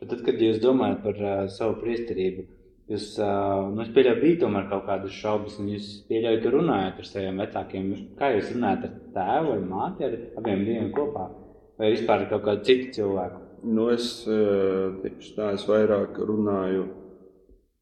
Bet 0.01 0.11
tad, 0.11 0.21
kad 0.27 0.43
jūs 0.43 0.61
domājat 0.63 1.01
par 1.05 1.23
uh, 1.23 1.47
savu 1.51 1.79
priesterību, 1.81 2.45
jūs, 2.93 3.07
uh, 3.23 3.71
nu, 3.73 3.81
es 3.87 3.95
pieļauju, 3.97 4.21
bija 4.21 4.41
tomēr 4.45 4.69
kaut 4.71 4.85
kādas 4.91 5.17
šaubas, 5.17 5.57
un 5.63 5.71
jūs 5.73 5.89
pieļaujat, 6.11 6.43
ka 6.45 6.53
runājat 6.55 7.01
ar 7.01 7.09
saviem 7.09 7.41
vecākiem. 7.43 7.89
Kā 8.19 8.31
jūs 8.35 8.53
runājat 8.55 8.87
ar 8.91 9.01
tēvu 9.17 9.55
vai 9.55 9.65
māti, 9.73 10.07
ar 10.07 10.19
abiem 10.43 10.67
diviem 10.69 10.93
kopā? 10.95 11.31
Vai 11.79 11.91
vispār 11.95 12.29
kaut 12.31 12.45
kādu 12.47 12.67
citu 12.69 12.93
cilvēku? 12.99 13.41
Nu, 13.65 13.89
es, 13.91 14.09
teikšu, 14.27 15.33
tā, 15.39 15.55
es 15.57 15.65
vairāk 15.67 16.19
runāju, 16.21 16.85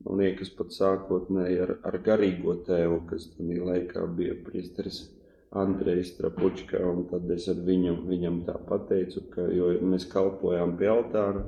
man 0.06 0.22
liekas, 0.22 0.52
pat 0.56 0.70
sākotnēji 0.74 1.58
ar, 1.64 1.74
ar 1.88 1.98
garīgo 2.06 2.54
tēvu, 2.66 3.02
kas 3.10 3.28
tajā 3.34 3.66
laikā 3.66 4.06
bija 4.16 4.38
priesteris. 4.46 5.04
Andrejs 5.52 6.14
Trapučkā, 6.16 6.78
un 6.80 7.02
tad 7.10 7.28
es 7.34 7.44
ar 7.52 7.58
viņu, 7.60 7.98
viņam 8.08 8.38
tā 8.46 8.54
pateicu, 8.70 9.26
ka, 9.34 9.44
mēs 9.84 10.06
kalpojām 10.08 10.78
pie 10.78 10.88
altāra, 10.88 11.42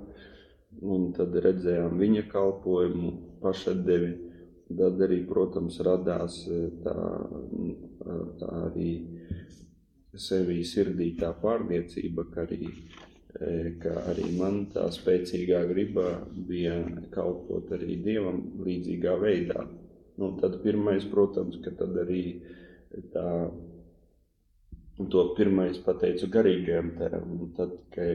un 0.84 1.06
tad 1.16 1.32
redzējām 1.46 1.96
viņa 2.02 2.26
kalpojumu, 2.32 3.12
pašatdevi. 3.40 4.12
Tad 4.74 5.00
arī, 5.06 5.22
protams, 5.28 5.78
radās 5.84 6.36
e, 6.48 6.60
tā, 6.84 6.94
tā 8.40 8.50
arī 8.66 8.90
sevī 10.20 10.60
sirdī 10.66 11.10
tā 11.18 11.32
pārliecība, 11.40 12.26
ka 12.34 12.44
arī, 12.46 12.70
e, 13.40 13.50
ka 13.82 13.94
arī 14.12 14.30
man 14.38 14.64
tā 14.74 14.86
spēcīgā 14.94 15.64
griba 15.70 16.08
bija 16.34 16.78
kalpot 17.14 17.72
arī 17.76 17.98
Dievam 18.04 18.40
līdzīgā 18.64 19.18
veidā. 19.22 19.66
Nu, 20.18 20.34
tad 20.40 20.60
pirmais, 20.62 21.06
protams, 21.10 21.58
ka 21.64 21.74
tad 21.74 21.96
arī 22.04 22.24
tā, 23.12 23.28
to 25.10 25.28
pirmais 25.34 25.80
pateicu 25.82 26.30
garīgajam 26.30 26.94
tēvam, 27.00 27.38
un 27.40 27.54
tad, 27.56 27.78
ka 27.94 28.10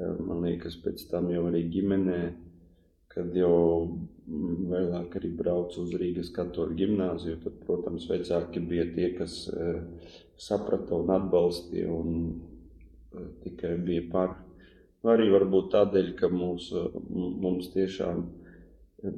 Man 0.00 0.40
liekas, 0.40 0.78
pēc 0.80 1.04
tam 1.10 1.28
jau 1.28 1.44
arī 1.50 1.66
ģimenē, 1.72 2.20
kad 3.12 3.34
jau 3.36 3.56
vēlāk 4.72 5.18
arī 5.18 5.30
braucu 5.36 5.82
uz 5.82 5.92
Rīgas 6.00 6.30
katoļu 6.32 6.78
gimnāziju, 6.78 7.40
tad, 7.42 7.58
protams, 7.66 8.06
vecāki 8.08 8.62
bija 8.70 8.86
tie, 8.94 9.10
kas 9.18 9.34
saprata 10.42 10.98
un 10.98 11.12
atbalstīja 11.14 11.90
un 11.92 12.16
tikai 13.44 13.76
bija 13.86 14.06
par. 14.12 14.36
Arī 15.12 15.28
varbūt 15.32 15.72
tādēļ, 15.72 16.12
ka 16.18 16.30
mūs, 16.30 16.68
mums 17.12 17.72
tiešām 17.74 18.22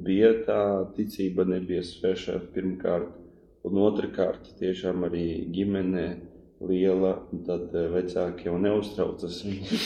bija 0.05 0.31
tā 0.47 0.61
ticība, 0.95 1.45
nebija 1.45 1.83
sveša 1.85 2.39
pirmkārt, 2.55 3.11
un 3.65 3.77
otrkārt 3.85 4.49
tiešām 4.59 5.05
arī 5.05 5.25
ģimenē 5.53 6.07
liela, 6.65 7.13
tad 7.45 7.73
eh, 7.75 7.87
vecāki 7.93 8.49
jau 8.49 8.57
neuztraucas. 8.61 9.41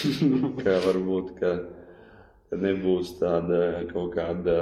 ka 0.62 0.78
varbūt 0.86 1.34
ka 1.40 1.54
nebūs 2.60 3.16
tāda 3.20 3.84
kaut 3.92 4.14
kāda 4.16 4.58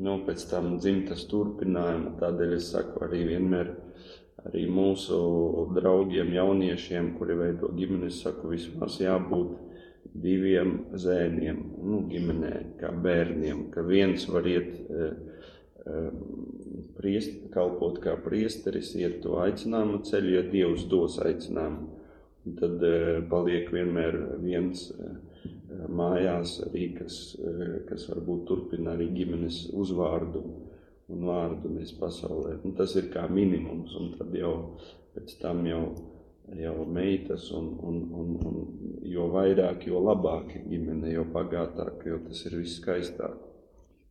nu, 0.00 0.18
pēc 0.26 0.44
tam 0.50 0.74
dzimtas 0.78 1.24
turpinājuma. 1.30 2.16
Tādēļ 2.20 2.56
es 2.58 2.70
saku 2.74 3.04
arī 3.06 3.24
vienmēr 3.32 3.72
arī 4.48 4.66
mūsu 4.70 5.18
draugiem, 5.76 6.32
jauniešiem, 6.34 7.12
kuri 7.18 7.36
veido 7.38 7.70
ģimeni, 7.76 8.08
es 8.10 8.20
saku, 8.24 8.52
vismaz 8.54 8.98
jābūt 9.02 9.56
diviem 10.20 10.76
zēniem, 10.98 11.60
nu, 11.86 12.02
ģimenē, 12.10 12.54
kā 12.80 12.90
bērniem, 13.04 13.68
ka 13.74 13.84
viens 13.86 14.26
var 14.32 14.48
iet. 14.48 14.72
E, 14.90 15.10
priest, 17.00 17.46
kalpot 17.54 17.96
kā 18.04 18.12
priesteris, 18.20 18.92
iet 19.00 19.20
to 19.24 19.38
aicinājumu 19.40 20.02
ceļu, 20.06 20.34
ja 20.36 20.42
Dievs 20.52 20.84
dos 20.90 21.16
aicinājumu. 21.24 21.96
Tad 22.60 22.82
paliek 23.32 23.68
vienmēr 23.72 24.16
viens 24.40 24.86
mājās, 25.88 26.58
arī, 26.66 26.90
kas, 26.98 27.16
kas 27.88 28.06
varbūt 28.10 28.44
turpina 28.48 28.94
arī 28.94 29.10
ģimenes 29.16 29.62
uzvārdu 29.76 30.44
un 31.10 31.26
vārdu 31.26 31.70
mēs 31.72 31.92
pasaulē. 31.98 32.56
Un 32.64 32.74
tas 32.78 32.94
ir 32.98 33.10
kā 33.12 33.26
minimums, 33.30 33.94
un 33.98 34.14
tad 34.18 34.34
jau 34.36 34.54
pēc 35.14 35.36
tam 35.42 35.64
jau, 35.66 35.82
jau 36.56 36.74
meitas, 36.86 37.50
un, 37.56 37.70
un, 37.86 38.00
un, 38.22 38.32
un 38.46 39.04
jo 39.10 39.28
vairāk, 39.34 39.86
jo 39.90 40.02
labāk 40.06 40.54
ģimene, 40.70 41.12
jo 41.14 41.26
bagātāk, 41.34 42.06
jo 42.06 42.20
tas 42.26 42.44
ir 42.46 42.58
viss 42.60 42.78
skaistāk. 42.82 43.38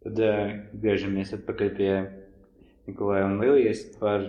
Tad 0.04 0.22
uh, 0.24 0.54
griežamies 0.80 1.34
atpakaļ 1.36 1.74
pie 1.76 1.94
Nikolai 2.88 3.24
un 3.26 3.36
Lilijas 3.42 3.84
par 4.00 4.24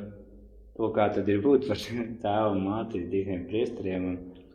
to, 0.76 0.90
kā 0.96 1.06
tad 1.14 1.28
ir 1.30 1.42
būt 1.44 1.68
par 1.70 1.78
tēvu 2.24 2.56
un 2.56 2.66
māti 2.66 3.04
diviem 3.12 3.46
priesteriem. 3.50 4.08
Un, 4.10 4.46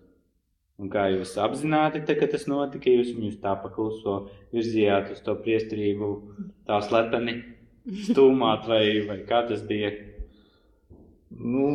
un 0.81 0.91
kā 0.91 1.07
jūs 1.13 1.37
apzināti, 1.39 2.03
te, 2.03 2.17
ka 2.19 2.27
tas 2.31 2.47
notika, 2.51 2.91
jūs 2.91 3.13
viņus 3.15 3.39
tā 3.43 3.55
pakluso 3.63 4.25
virzījāt 4.51 5.13
uz 5.15 5.23
to 5.23 5.37
priesterību, 5.39 6.11
tā 6.67 6.81
slepeni 6.83 7.37
stūmāt, 7.85 8.67
vai, 8.69 8.83
vai 9.07 9.19
kā 9.29 9.43
tas 9.49 9.63
bija? 9.67 9.91
Nu, 11.35 11.69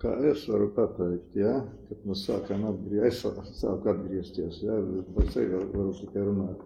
kā 0.00 0.14
es 0.30 0.46
varu 0.48 0.70
pateikt, 0.76 1.34
ja? 1.38 1.60
kad 1.88 2.06
mēs 2.08 2.24
sākām 2.28 2.64
atgriezties, 2.70 3.36
es 3.44 3.60
sāku 3.62 3.92
atgriezties, 3.92 4.62
ja? 4.64 4.78
par 5.16 5.28
sevi 5.34 5.60
varu 5.74 5.92
tikai 5.98 6.24
runāt. 6.28 6.64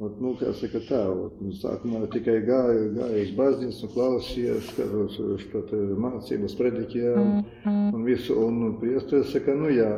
Ot, 0.00 0.14
nu, 0.16 0.30
kā 0.40 0.48
saka, 0.56 0.80
tā, 0.86 1.00
ot, 1.12 1.40
nu, 1.44 1.52
sākumā 1.60 2.06
tikai 2.14 2.38
gāju, 2.46 2.86
gāju 2.96 3.24
uz 3.26 3.32
baznīcu 3.36 3.84
un 3.84 3.90
klausījos, 3.92 4.70
skatos 4.72 5.18
šo 5.44 5.80
mācības 6.00 6.54
predikijām 6.56 7.34
un 7.68 8.06
visu, 8.06 8.38
un 8.40 8.78
priesteris 8.80 9.34
saka, 9.34 9.52
nu 9.60 9.68
jā, 9.74 9.90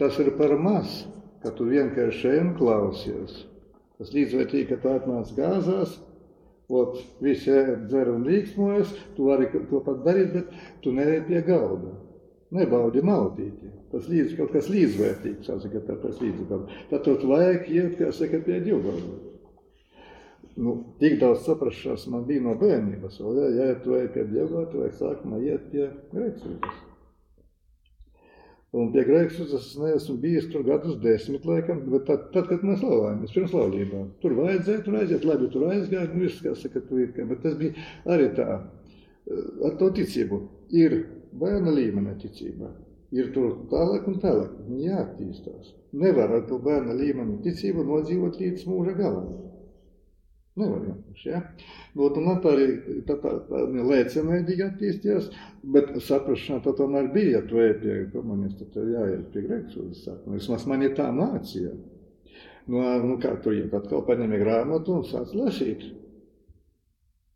tas 0.00 0.16
ir 0.22 0.32
par 0.38 0.56
maz, 0.56 1.02
ka 1.44 1.52
tu 1.52 1.68
vienkārši 1.68 2.30
ejam 2.30 2.54
klausies. 2.56 3.42
Tas 4.00 4.14
līdzvērtīgi, 4.16 4.70
ka 4.72 4.80
tu 4.80 4.94
atnāc 4.94 5.34
gāzās, 5.36 5.98
ot, 6.68 6.96
visi 7.20 7.52
dzer 7.88 8.10
un 8.14 8.24
līksmojas, 8.28 8.94
tu 9.16 9.28
vari 9.28 9.50
to 9.52 9.82
pat 9.84 10.00
darīt, 10.06 10.32
bet 10.32 10.66
tu 10.84 10.92
neej 10.96 11.22
pie 11.28 11.42
galda. 11.46 12.00
nebaudi 12.54 13.02
maldīgi. 13.02 13.70
Tas 13.90 14.04
līdz 14.06 14.36
kaut 14.38 14.52
kas 14.54 14.68
līdzvērtīgs, 14.70 15.48
saka, 15.48 15.80
tāpēc 15.88 16.20
līdzvērtīgs. 16.22 16.84
Tad 16.90 17.02
tur 17.02 17.24
vajag 17.30 17.70
iet, 17.72 17.96
kā 17.98 18.12
saka, 18.14 18.38
pie 18.46 18.60
Dievgalva. 18.62 19.16
Nu, 20.54 20.76
tik 21.00 21.16
daudz 21.18 21.42
saprašanās 21.48 22.06
man 22.12 22.28
bija 22.28 22.44
no 22.44 22.54
bērnības, 22.60 23.18
vēl, 23.18 23.40
ja, 23.42 23.66
ja 23.72 23.78
tu 23.82 23.96
ej 23.98 24.06
pie 24.14 24.22
Dievgalva, 24.30 24.68
tu 24.70 24.84
vajag 24.84 24.98
sākumā 25.00 25.40
iet 25.42 25.66
pie 25.72 25.88
grēksūdzes. 26.14 26.93
Un 28.74 28.88
pie 28.90 29.04
grēksūdzes 29.06 29.68
es 29.68 29.74
neesmu 29.78 30.16
bijis 30.22 30.48
tur 30.50 30.64
gadus 30.66 30.96
desmit, 31.02 31.44
laikam, 31.46 31.84
bet 31.92 32.08
tad, 32.08 32.24
tad 32.34 32.48
kad 32.50 32.64
mēs 32.66 32.80
laulājamies, 32.82 33.34
pirms 33.36 33.52
laulībām. 33.54 34.08
Tur 34.22 34.34
vajadzēja, 34.40 34.80
tur 34.82 34.96
aiziet, 34.98 35.26
labi, 35.28 35.50
tur 35.52 35.68
aizgāja, 35.68 36.08
nu 36.10 36.24
viss, 36.24 36.40
kā 36.42 36.56
saka, 36.58 36.82
tu 36.88 36.98
ir, 37.04 37.12
kā, 37.14 37.26
bet 37.28 37.44
tas 37.44 37.54
bija 37.60 37.86
arī 38.10 38.32
tā, 38.34 38.48
ar 39.68 39.78
to 39.78 39.92
ticību. 40.00 40.40
Ir 40.74 40.96
bērna 41.38 41.74
līmenī 41.76 42.16
ticība, 42.24 42.72
ir 43.14 43.30
tur 43.36 43.60
tālāk 43.70 44.10
un 44.10 44.18
tālāk, 44.24 44.58
jāattīstās. 44.82 45.70
Nevar 45.94 46.34
ar 46.34 46.46
to 46.48 46.58
bērna 46.58 46.98
līmeni 46.98 47.38
ticību 47.46 47.86
nodzīvot 47.86 48.40
līdz 48.42 48.66
mūža 48.66 48.96
galam. 48.98 49.30
Nevar 50.54 50.84
vienkārši, 50.84 51.30
ja? 51.32 51.40
Būt, 51.98 52.18
un 52.20 52.36
tā 52.42 52.50
arī 52.54 52.66
tā, 53.08 53.16
tā, 53.18 53.30
tā 53.48 53.62
lēcamēdīgi 53.74 54.62
attīstījās, 54.68 55.24
bet 55.74 55.88
saprašanā 56.06 56.62
tā 56.62 56.74
tomēr 56.78 57.08
bija, 57.14 57.40
ja 57.40 57.42
tu 57.50 57.58
ej 57.58 57.72
pie 57.80 57.96
komunista, 58.12 58.68
tad 58.70 58.92
jāiet 58.92 59.24
pie 59.32 59.42
grēksūdas 59.48 60.04
sākuma. 60.06 60.38
Vismaz 60.38 60.66
man 60.70 60.84
ir 60.86 60.94
tā 60.94 61.08
mācīja. 61.16 61.72
Nu, 62.70 62.84
nu 63.02 63.16
kā 63.22 63.32
tu 63.42 63.50
iet, 63.56 63.74
atkal 63.74 64.04
paņemi 64.06 64.38
grāmatu 64.44 65.00
un 65.00 65.08
sāc 65.08 65.34
lasīt. 65.34 65.82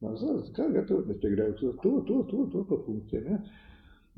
Mazās, 0.05 0.53
kā 0.55 0.69
gatavoties 0.77 1.19
pie 1.19 1.33
grēksūdas, 1.35 1.83
to, 1.83 1.97
to, 2.07 2.21
to, 2.31 2.45
to 2.55 2.65
pa 2.71 2.79
punktiem, 2.85 3.27
ja? 3.35 3.41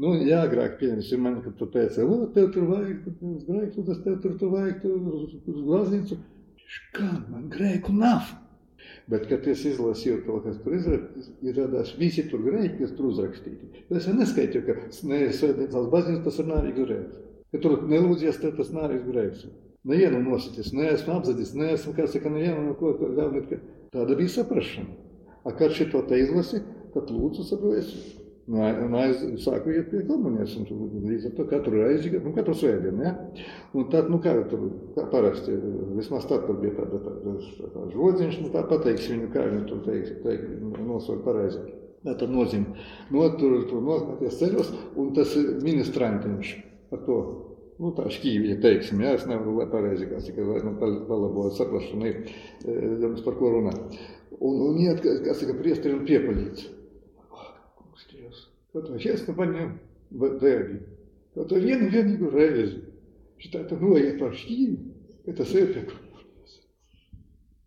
Nu, 0.00 0.12
jā, 0.24 0.42
agrāk 0.44 0.76
pieņemsim 0.80 1.24
man, 1.24 1.40
kad 1.44 1.56
tu 1.56 1.70
teici, 1.72 2.04
o, 2.04 2.28
tev 2.36 2.52
tur 2.52 2.68
vajag, 2.68 3.08
grēksūdas, 3.48 4.04
tev 4.04 4.20
tur, 4.20 4.36
tur 4.40 4.52
vajag, 4.58 4.84
tur 4.84 5.56
uz 5.56 5.64
glaznicu. 5.64 6.20
Kā 6.96 7.08
man 7.32 7.48
grēku 7.52 7.96
nav? 7.96 8.28
Bet, 9.10 9.24
kad 9.26 9.46
es 9.50 9.64
izlasīju 9.66 10.20
to, 10.26 10.36
kas 10.44 10.60
tur 10.62 10.76
izrādās, 10.76 11.96
visi 11.98 12.22
tur 12.30 12.44
grēki, 12.44 12.76
kas 12.78 12.92
tur 12.94 13.08
uzrakstīti. 13.08 13.82
Es 13.90 14.06
neskaitīju, 14.06 14.62
ka 14.68 14.76
nesvētniecās 15.10 15.88
baznīcas 15.90 16.22
tas 16.28 16.38
ir 16.38 16.48
nārīgs 16.52 16.78
grēks. 16.78 17.16
Ja 17.50 17.62
tur 17.64 17.74
nelūdzies, 17.90 18.38
tad 18.38 18.54
tas 18.60 18.70
nārīgs 18.76 19.08
grēks. 19.08 19.48
Nevienu 19.90 20.20
nositis, 20.22 20.70
neesmu 20.76 21.16
apzadis, 21.16 21.54
neesmu, 21.58 21.96
kā 21.96 22.06
saka, 22.10 22.30
nevienu 22.30 22.68
no 22.68 22.76
ko. 22.78 22.92
Tāda 23.90 24.14
bija 24.14 24.30
saprašana. 24.36 24.94
A, 25.42 25.54
kad 25.56 25.74
šito 25.74 26.04
te 26.06 26.20
izlasi, 26.20 26.60
tad 26.94 27.10
lūdzu 27.10 27.48
saprotiesi. 27.48 28.19
Un 28.50 28.94
aiz, 28.98 29.20
sāku 29.44 29.70
iet 29.70 29.92
pie 29.92 30.00
komunismu, 30.08 30.64
līdz 31.04 31.28
ar 31.28 31.34
to 31.36 31.44
katru 31.52 31.84
reizi, 31.84 32.10
nu, 32.16 32.32
katru 32.34 32.54
svētdienu, 32.58 33.04
ja? 33.04 33.12
Un 33.78 33.84
tad, 33.92 34.08
nu, 34.10 34.18
kā 34.24 34.32
tur, 34.50 34.64
kā 34.96 35.04
parasti, 35.12 35.54
vismaz 35.94 36.26
tad 36.26 36.48
tur 36.48 36.58
bija 36.58 36.74
tāda, 36.80 36.98
tāda, 37.04 37.34
tāda 37.60 37.84
žodziņš, 37.92 38.40
nu, 38.42 38.50
tā 38.50 38.64
pateiks 38.72 39.06
viņu, 39.12 39.28
kā 39.36 39.44
viņu 39.44 39.68
tur 39.68 39.84
teiks, 39.84 40.16
teiks 40.24 40.48
nosaukt 40.80 41.22
pareizi. 41.28 41.62
Tā 42.02 42.16
tad 42.18 42.32
nozīme, 42.32 42.74
no 43.14 43.28
tur, 43.38 43.54
tur 43.70 43.86
nozināties 43.86 44.40
ceļos, 44.40 44.74
un 44.98 45.14
tas 45.14 45.36
ir 45.38 45.52
ministrantiņš 45.62 46.52
ar 46.96 47.06
to, 47.06 47.20
nu, 47.78 47.94
tā 48.00 48.08
šķīvija, 48.10 48.58
teiksim, 48.64 49.04
ja, 49.04 49.14
es 49.14 49.28
nevaru, 49.30 49.60
lai 49.60 49.68
pareizi, 49.70 50.10
kā 50.10 50.18
saka, 50.24 50.48
lai 50.48 50.64
nu, 50.66 50.74
palabot 50.80 51.54
saprašanu, 51.54 52.10
jums 53.04 53.22
par 53.22 53.38
ko 53.38 53.54
runāt. 53.54 54.02
Un, 54.40 54.60
un 54.72 54.82
iet, 54.82 55.04
kā 55.04 55.38
saka, 55.38 55.54
priesterim 55.60 56.02
piepaļīts. 56.08 56.79
Kaut 58.74 58.90
vai 58.90 59.00
čestnu 59.02 59.34
paņem 59.38 59.72
dēļi. 60.42 60.78
Kaut 61.34 61.54
vai 61.54 61.64
vienu 61.64 61.90
vienīgu 61.90 62.30
reizi. 62.34 62.84
Šitā 63.40 63.64
tā 63.70 63.78
noiet 63.80 64.18
par 64.20 64.34
šķīvi, 64.36 64.76
ka 65.24 65.34
tas 65.38 65.52
ir 65.56 65.70
pie 65.72 65.86
komunis. 65.88 66.58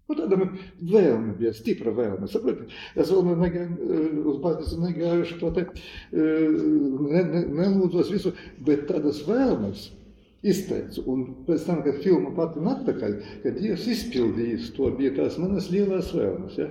Nu, 0.04 0.18
tāda 0.20 0.38
man 0.38 0.54
vēlme 0.92 1.34
bija, 1.40 1.54
stipra 1.58 1.94
vēlme. 1.96 2.28
Saprati, 2.30 2.68
es 3.00 3.10
vēl 3.10 3.32
negāju, 3.42 4.22
uz 4.30 4.38
baznīcu 4.44 4.80
negājuši 4.84 5.40
to 5.42 5.52
te, 5.56 5.66
ne, 6.14 7.24
ne, 7.32 7.44
nelūdzos 7.58 8.12
visu, 8.14 8.36
bet 8.68 8.86
tādas 8.92 9.24
vēlmes 9.26 9.88
izteicu. 10.44 11.06
Un 11.10 11.26
pēc 11.48 11.66
tam, 11.68 11.82
kad 11.86 12.02
filma 12.04 12.34
pati 12.38 12.62
atpakaļ, 12.74 13.18
kad 13.46 13.58
Dievs 13.58 13.88
izpildījis 13.96 14.74
to, 14.78 14.92
bija 15.00 15.16
tās 15.18 15.40
manas 15.42 15.72
lielās 15.74 16.12
vēlmes. 16.14 16.60
Ja? 16.60 16.70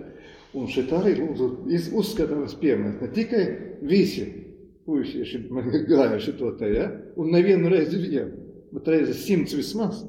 Un 0.58 0.68
šeit 0.68 0.90
arī 0.92 1.14
lūdzu 1.16 1.48
uzskatāms 1.96 2.58
piemērs. 2.60 2.98
Ne 3.00 3.08
tikai 3.16 3.44
visi 3.88 4.26
puisieši 4.86 5.46
gājuši 5.90 6.34
to 6.38 6.52
te, 6.58 6.68
ja? 6.74 6.90
un 7.16 7.32
nevienu 7.32 7.70
reizi 7.72 8.00
vienu, 8.02 8.36
bet 8.74 8.90
reizi 8.92 9.16
simts 9.16 9.56
vismaz. 9.56 10.02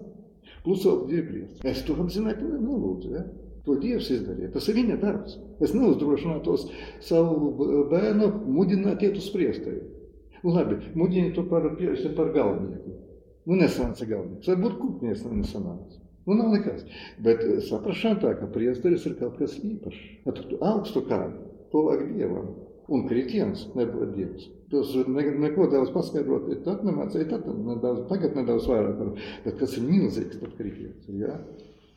Plus 0.63 0.83
vēl 0.87 0.99
dievies. 1.09 1.63
Es 1.67 1.83
to 1.87 1.95
apzināju, 1.99 2.39
ka 2.39 2.59
nelūdzu. 2.59 3.15
Ja? 3.15 3.23
To 3.63 3.77
Dievs 3.79 4.09
izdarīja. 4.11 4.51
Tas 4.51 4.67
ir 4.67 4.75
viņa 4.75 4.97
darbs. 4.99 5.37
Es 5.63 5.71
neuzdrošinātos 5.75 6.65
savu 7.03 7.51
bērnu 7.91 8.27
mudināt 8.51 9.03
iet 9.03 9.19
uz 9.19 9.29
priestēju. 9.31 9.85
Nu, 10.43 10.51
labi, 10.51 10.81
mudini 10.99 11.31
to 11.35 11.45
par, 11.47 11.69
par 12.17 12.31
galvnieku. 12.35 12.97
Nu, 13.47 13.55
nesanāca 13.59 14.07
galvnieks. 14.07 14.49
Varbūt 14.51 14.79
kupnieks 14.81 15.23
nesanāca. 15.29 16.02
Nu, 16.25 16.37
nav 16.39 16.53
nekas. 16.53 16.85
Bet 17.23 17.41
saprašana 17.67 18.21
tā, 18.21 18.33
ka 18.39 18.47
priesteris 18.51 19.07
ir 19.09 19.17
kaut 19.19 19.39
kas 19.41 19.57
īpašs. 19.59 20.03
At 20.31 20.39
augstu 20.61 21.03
to 21.09 21.87
vajag 21.87 22.13
Dievam. 22.15 22.51
Un 22.93 23.05
kritiens 23.07 23.65
nebūtu 23.77 24.11
Dievs. 24.15 24.49
Tas 24.71 24.91
ne, 25.07 25.23
neko 25.43 25.67
daudz 25.71 25.91
paskaidrot, 25.93 26.49
tad 26.65 26.83
nemācīja, 26.85 27.27
tad 27.29 27.45
nedaudz, 27.47 28.03
tagad 28.09 28.35
nedaudz 28.37 28.67
vairāk. 28.69 29.21
Bet 29.45 29.59
kas 29.59 29.77
ir 29.77 29.87
milzīgs, 29.87 30.39
tad 30.41 30.55
kritiens. 30.57 31.07
Ja? 31.19 31.37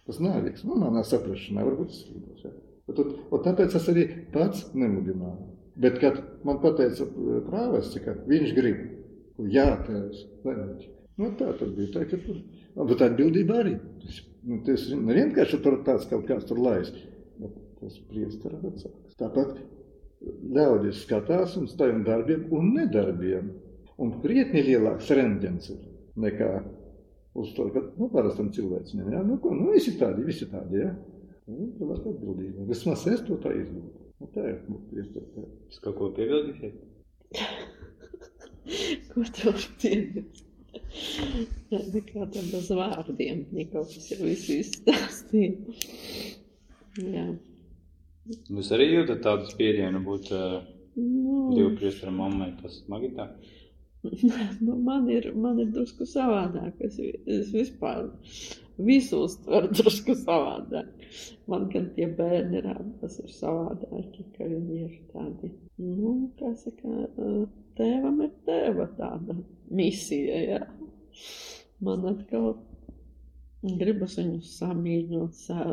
Tas 0.07 0.21
nāvīgs. 0.23 0.65
Nu, 0.69 0.79
manā 0.81 1.03
saprašanā 1.07 1.65
varbūt 1.67 1.93
tas 1.93 2.03
slīdos. 2.05 2.45
Ja? 2.47 2.53
Bet, 2.87 3.01
un 3.03 3.43
tāpēc 3.47 3.79
es 3.79 3.89
arī 3.93 4.05
pats 4.35 4.69
nemudināju. 4.79 5.49
Bet, 5.83 5.99
kad 6.01 6.21
man 6.47 6.61
pateica 6.63 7.09
prāvests, 7.49 7.99
ka 8.05 8.15
viņš 8.31 8.53
grib, 8.57 8.85
jā, 9.53 9.67
tēvs, 9.89 10.23
neņemt. 10.47 10.87
Nu, 11.21 11.33
tā 11.41 11.51
tad 11.59 11.75
bija 11.77 11.93
tā, 11.97 12.05
ka 12.09 12.21
tur 12.23 12.39
Bet 12.77 13.03
atbildība 13.07 13.61
arī. 13.63 13.77
Tas, 14.03 14.21
nu, 14.45 14.61
tas 14.67 14.87
nevienkārši 14.93 15.61
tur 15.65 15.81
tāds 15.87 16.09
kaut 16.11 16.27
kāds 16.29 16.49
tur 16.49 16.61
lais, 16.61 16.91
bet 17.41 17.55
tas 17.81 17.99
priestara 18.11 18.61
vecāks. 18.61 19.17
Tāpat 19.21 19.57
ļaudis 20.57 21.05
skatās 21.07 21.57
uz 21.61 21.77
tādiem 21.79 22.05
darbiem 22.07 22.47
un 22.57 22.75
nedarbiem. 22.77 23.53
Un 24.03 24.19
krietni 24.21 24.61
lielāks 24.67 25.09
rendgens 25.17 25.71
ir 25.73 25.79
nekā 26.21 26.51
uz 27.41 27.53
to, 27.57 27.69
ka, 27.73 27.83
nu, 27.97 28.11
parastam 28.13 28.51
cilvēcim, 28.53 29.07
ja, 29.13 29.23
nu, 29.25 29.39
ko, 29.41 29.53
nu, 29.57 29.71
visi 29.73 29.95
tādi, 30.01 30.25
visi 30.25 30.49
tādi, 30.51 30.83
ja. 30.83 30.91
Nu, 31.47 31.71
tā 31.79 31.89
var 31.89 32.01
atbildība. 32.01 32.67
Vismaz 32.69 33.07
es 33.13 33.23
to 33.25 33.39
tā 33.41 33.53
izlūdu. 33.57 33.93
Nu, 34.21 34.29
tā 34.35 34.45
ir, 34.51 34.59
nu, 34.69 34.81
priestara. 34.91 35.47
Es 35.71 35.81
kaut 35.85 35.97
ko 36.01 36.11
piebildīsiet? 36.17 36.81
ko 39.13 39.25
tu 39.25 39.69
piebildīsi? 39.83 40.46
Nekā 41.73 42.29
tā 42.33 42.47
bez 42.53 42.71
vārdiem. 42.71 43.45
Nikolais 43.57 44.09
jau 44.13 44.23
visu 44.23 44.61
izstāstīja. 44.61 45.77
Jā. 47.03 47.27
Jūs 48.51 48.73
arī 48.75 48.89
jūtat 48.91 49.21
tādu 49.23 49.47
spiedienu 49.51 50.01
būt 50.03 50.33
uh, 50.35 50.65
Nu, 50.97 51.55
divu 51.55 51.77
priesteru 51.77 52.13
mammai, 52.17 52.55
tas 52.63 52.79
smagi 52.81 53.11
tā? 53.17 53.27
nu, 54.65 54.77
man, 54.87 55.09
ir, 55.13 55.29
man 55.37 55.59
ir 55.61 55.69
drusku 55.75 56.07
savādāk. 56.09 56.79
Es, 56.87 56.97
es 57.37 57.51
vispār 57.53 58.07
visu 58.89 59.21
uztveru 59.27 59.69
drusku 59.77 60.17
savādāk. 60.23 60.89
Man 61.53 61.69
gan 61.73 61.91
tie 61.99 62.09
bērni 62.17 62.63
rāda, 62.65 62.89
tas 63.03 63.19
ir 63.21 63.29
savādāki, 63.35 64.25
ka 64.39 64.49
viņi 64.49 64.81
ir 64.87 64.97
tādi, 65.13 65.53
nu, 65.85 66.15
kā 66.41 66.55
saka, 66.63 67.11
tēvam 67.77 68.25
ir 68.25 68.33
tēva 68.49 68.89
tāda 68.97 69.37
misija, 69.69 70.43
jā. 70.55 70.63
Man 71.85 72.07
atkal 72.09 72.55
gribas 73.63 74.17
viņu 74.21 74.41
samīļot, 74.47 75.37
sa, 75.37 75.67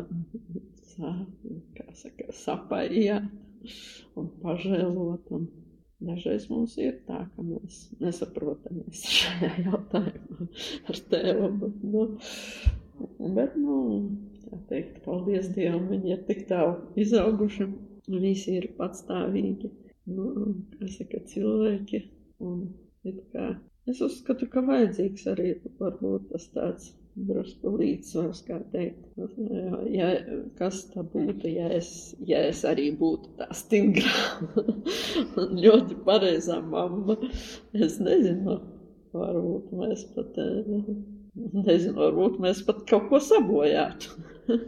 kā 1.76 1.86
saka, 1.96 2.30
sapaijāt 2.44 3.30
un 4.18 4.30
pažēlot. 4.42 5.30
Un 5.36 5.46
dažreiz 6.04 6.48
mums 6.50 6.76
ir 6.80 6.98
tā, 7.08 7.22
ka 7.34 7.44
mēs 7.46 7.80
nesaprotamies 8.02 9.04
šajā 9.18 9.52
jautājumā 9.68 10.48
ar 10.90 11.02
tēvu. 11.12 11.50
Bet, 11.62 11.84
nu, 11.94 12.04
bet, 13.38 13.56
nu, 13.60 13.78
tā 14.44 14.60
teikt, 14.70 15.00
paldies 15.06 15.50
Dievam, 15.56 15.88
viņi 15.92 16.16
ir 16.16 16.24
tik 16.28 16.44
tālu 16.50 16.76
izauguši, 17.00 17.68
visi 18.10 18.58
ir 18.60 18.70
patstāvīgi. 18.78 19.72
Nu, 20.14 20.50
kā 20.76 20.90
saka, 20.92 21.22
cilvēki. 21.30 22.02
Un, 22.44 22.66
it 23.08 23.22
kā, 23.32 23.54
es 23.90 24.00
uzskatu, 24.04 24.48
ka 24.50 24.62
vajadzīgs 24.64 25.26
arī 25.32 25.48
varbūt 25.80 26.30
tas 26.32 26.46
tāds 26.54 26.92
drusku 27.14 27.70
līdzsvars, 27.78 28.40
kā 28.48 28.58
teikt. 28.72 29.04
Ja, 29.16 29.78
ja, 29.94 30.08
kas 30.58 30.80
tā 30.90 31.02
būtu, 31.06 31.48
ja 31.52 31.68
es, 31.76 31.88
ja 32.26 32.38
es 32.48 32.64
arī 32.66 32.88
būtu 32.98 33.28
tā 33.38 33.46
stingrā 33.54 34.18
un 35.42 35.48
ļoti 35.62 35.94
pareizā 36.06 36.58
mamma? 36.62 37.14
Es 37.72 38.00
nezinu. 38.02 38.60
varbūt 39.14 39.70
mēs 39.78 40.00
pat, 40.10 40.38
eh, 40.42 40.64
nezinu, 41.54 41.94
varbūt 42.00 42.40
mēs 42.42 42.58
pat 42.66 42.78
kaut 42.90 43.04
ko 43.12 43.18
sabojātu. 43.22 44.08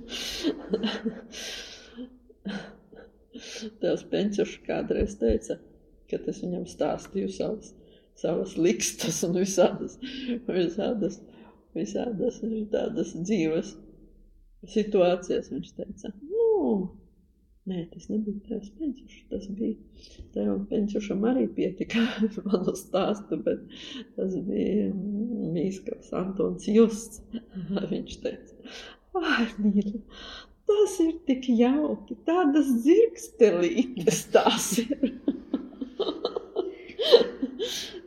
Tās 3.83 4.01
peņķuši 4.13 4.59
kādreiz 4.69 5.13
teica, 5.19 5.55
kad 6.11 6.23
es 6.31 6.39
viņam 6.45 6.65
stāstīju 6.71 7.29
savas, 7.35 7.75
savas 8.21 8.57
likstas 8.57 9.23
un 9.27 9.37
visādas, 9.37 9.97
visādas, 10.49 11.19
visādas 11.77 12.41
tādas 12.73 13.13
dzīves 13.17 13.75
situācijas. 14.73 15.51
Viņš 15.53 15.75
teica, 15.77 16.13
nu, 16.31 16.79
nē, 17.69 17.85
tas 17.93 18.09
nebija 18.13 18.41
tevs 18.49 18.73
peņķuši, 18.79 19.23
tas 19.33 19.47
bija 19.59 19.77
tev 20.35 20.65
peņķušam 20.71 21.29
arī 21.31 21.47
pietika 21.59 22.07
manu 22.49 22.75
stāstu, 22.79 23.41
bet 23.47 23.79
tas 24.17 24.37
bija 24.49 24.89
Mīskavs 25.57 26.13
Antons 26.17 26.69
Justs. 26.73 27.23
Viņš 27.93 28.21
teica, 28.25 28.77
ai, 29.21 29.47
mīļa, 29.61 30.01
tas 30.67 30.99
ir 31.05 31.15
tik 31.29 31.51
jauki, 31.53 32.17
tādas 32.29 32.73
dzirkstelītes 32.81 34.25
tās 34.35 34.73
ir. 34.87 35.11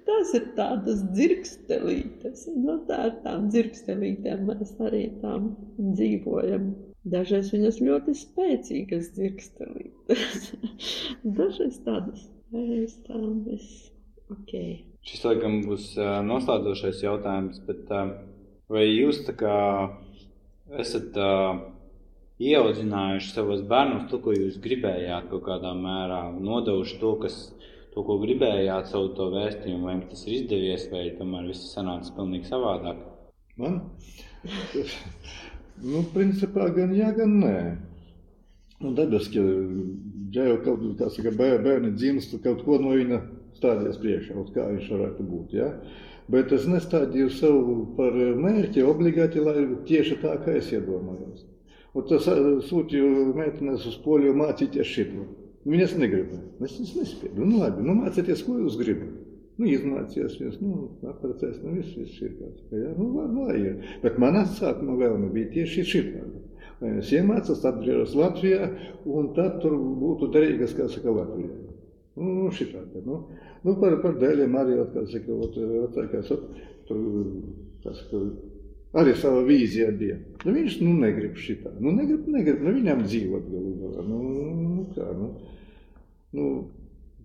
Tas 0.10 0.32
ir 0.34 0.46
tādas 0.58 1.04
dzirkstelītes. 1.14 2.48
No 2.58 2.80
tā 2.90 3.04
ar 3.10 3.16
tām 3.24 3.50
dzirkstelītēm 3.54 4.48
mēs 4.48 4.74
arī 4.82 5.04
tām 5.22 5.52
dzīvojam. 5.78 6.72
Dažreiz 7.10 7.52
viņas 7.54 7.78
ļoti 7.86 8.16
spēcīgas 8.18 9.14
dzirkstelītes. 9.16 10.50
Dažreiz 11.40 11.80
tādas. 11.86 12.26
Reiz 12.50 12.96
tām 13.06 13.44
viss 13.46 13.92
ok. 14.34 14.54
Šis, 15.06 15.22
laikam, 15.28 15.60
būs 15.68 15.92
noslēdzošais 16.26 17.04
jautājums, 17.06 17.62
bet 17.68 17.92
vai 18.70 18.88
jūs 18.88 19.22
tā 19.28 19.36
kā 19.38 19.58
esat 20.82 21.18
ā, 21.18 21.30
ieaudzinājuši 22.40 23.32
savos 23.36 23.62
bērnus 23.70 24.10
to, 24.12 24.20
ko 24.24 24.34
jūs 24.36 24.58
gribējāt 24.64 25.30
kaut 25.32 25.46
kādā 25.48 25.76
mērā, 25.78 26.24
nodevuši 26.36 27.00
to, 27.02 27.14
kas, 27.24 27.40
to, 27.94 28.04
ko 28.06 28.18
gribējāt, 28.22 28.90
savu 28.92 29.14
to 29.18 29.30
vēstījumu, 29.34 29.88
vai 29.88 29.98
tas 30.10 30.26
ir 30.28 30.36
izdevies, 30.40 30.88
vai 30.94 31.08
tomēr 31.18 31.50
viss 31.50 31.72
sanāca 31.74 32.14
pilnīgi 32.18 32.50
savādāk? 32.50 33.02
Man? 33.60 33.82
nu, 35.92 36.04
principā 36.14 36.70
gan 36.76 36.94
jā, 36.96 37.12
gan 37.18 37.40
nē. 37.42 37.56
Nu, 38.80 38.94
dabiski, 38.96 39.42
ja 40.36 40.46
jau 40.48 40.60
kaut 40.64 40.86
kā 41.00 41.10
saka, 41.12 41.34
bē- 41.36 41.58
bērni 41.66 41.92
dzimst, 41.98 42.38
kaut 42.46 42.64
ko 42.64 42.78
no 42.80 42.94
viņa 42.96 43.20
stādies 43.58 44.00
priekšā, 44.00 44.38
uz 44.40 44.54
kā 44.56 44.70
viņš 44.70 44.88
varētu 44.94 45.26
būt. 45.28 45.58
Ja? 45.58 45.74
Bet 46.32 46.54
es 46.56 46.68
nestādīju 46.70 47.32
sev 47.34 47.58
par 47.98 48.16
mērķi 48.16 48.86
obligāti, 48.86 49.42
lai 49.44 49.66
tieši 49.90 50.20
tā, 50.22 50.38
kā 50.46 50.56
es 50.62 50.70
iedomājos. 50.72 51.48
Un 51.98 52.06
tas 52.08 52.28
sūtīju 52.70 53.34
meitenes 53.36 53.88
uz 53.90 53.98
poliju 54.06 54.36
mācīties 54.38 54.94
šito. 55.70 55.76
Viņas 55.76 55.98
negribēja. 56.02 56.44
Es 56.66 56.78
viņas 56.80 56.96
nespēju. 57.00 57.36
Nu, 57.40 57.60
labi, 57.62 57.86
nu 57.86 57.98
mācieties, 58.02 58.44
ko 58.46 58.58
jūs 58.58 58.78
gribat. 58.80 59.18
Nu, 59.60 59.68
izmācījās 59.68 60.38
viņas, 60.40 60.60
nu, 60.64 60.86
apprecēs, 61.12 61.58
nu, 61.66 61.74
viss, 61.76 61.96
viss 62.00 62.22
ir 62.24 62.36
kāds. 62.38 62.62
Ja? 62.72 62.94
Nu, 62.96 63.10
lai, 63.18 63.26
lai 63.36 63.58
ir. 63.60 63.90
Bet 64.04 64.16
manā 64.22 64.46
sākuma 64.48 64.96
vēlme 65.02 65.34
bija 65.34 65.52
tieši 65.58 65.84
šitāda. 65.90 66.46
Lai 66.80 66.94
es 67.02 67.10
iemācos, 67.12 67.66
atgriežos 67.68 68.16
Latvijā, 68.16 68.70
un 69.04 69.34
tad 69.36 69.60
tur 69.60 69.76
būtu 69.76 70.30
derīgas, 70.32 70.78
kā 70.78 70.88
saka. 70.88 71.12
Nu, 71.12 71.50
nu 72.16 72.48
nu. 73.04 73.20
Nu, 73.66 73.76
par, 73.82 73.98
par 74.00 74.16
dēļiem 74.22 74.56
arī, 74.56 74.80
ot, 74.80 74.96
kā 74.96 75.04
saka, 75.12 75.36
ot, 75.36 75.60
vecākās, 75.60 76.32
ot, 76.38 76.48
tur, 76.88 77.04
kā 77.84 77.98
saka, 78.00 78.24
arī 79.04 79.20
sava 79.20 79.44
vīzija 79.44 79.92
bija. 80.00 80.22
Nu, 80.46 80.56
viņš, 80.56 80.80
nu, 80.86 80.96
negrib 81.04 81.36
šitā. 81.36 81.76
Nu, 81.84 81.92
negrib, 82.00 82.32
negrib, 82.32 82.64
nu, 82.64 82.78
viņam 82.80 83.04
dzīvot 83.04 83.52
galu 83.52 83.76
galā. 83.84 84.08
Nu, 84.08 84.24
nu, 84.64 84.88
kā, 84.96 85.12
nu. 85.20 85.34
Nu, 86.38 86.50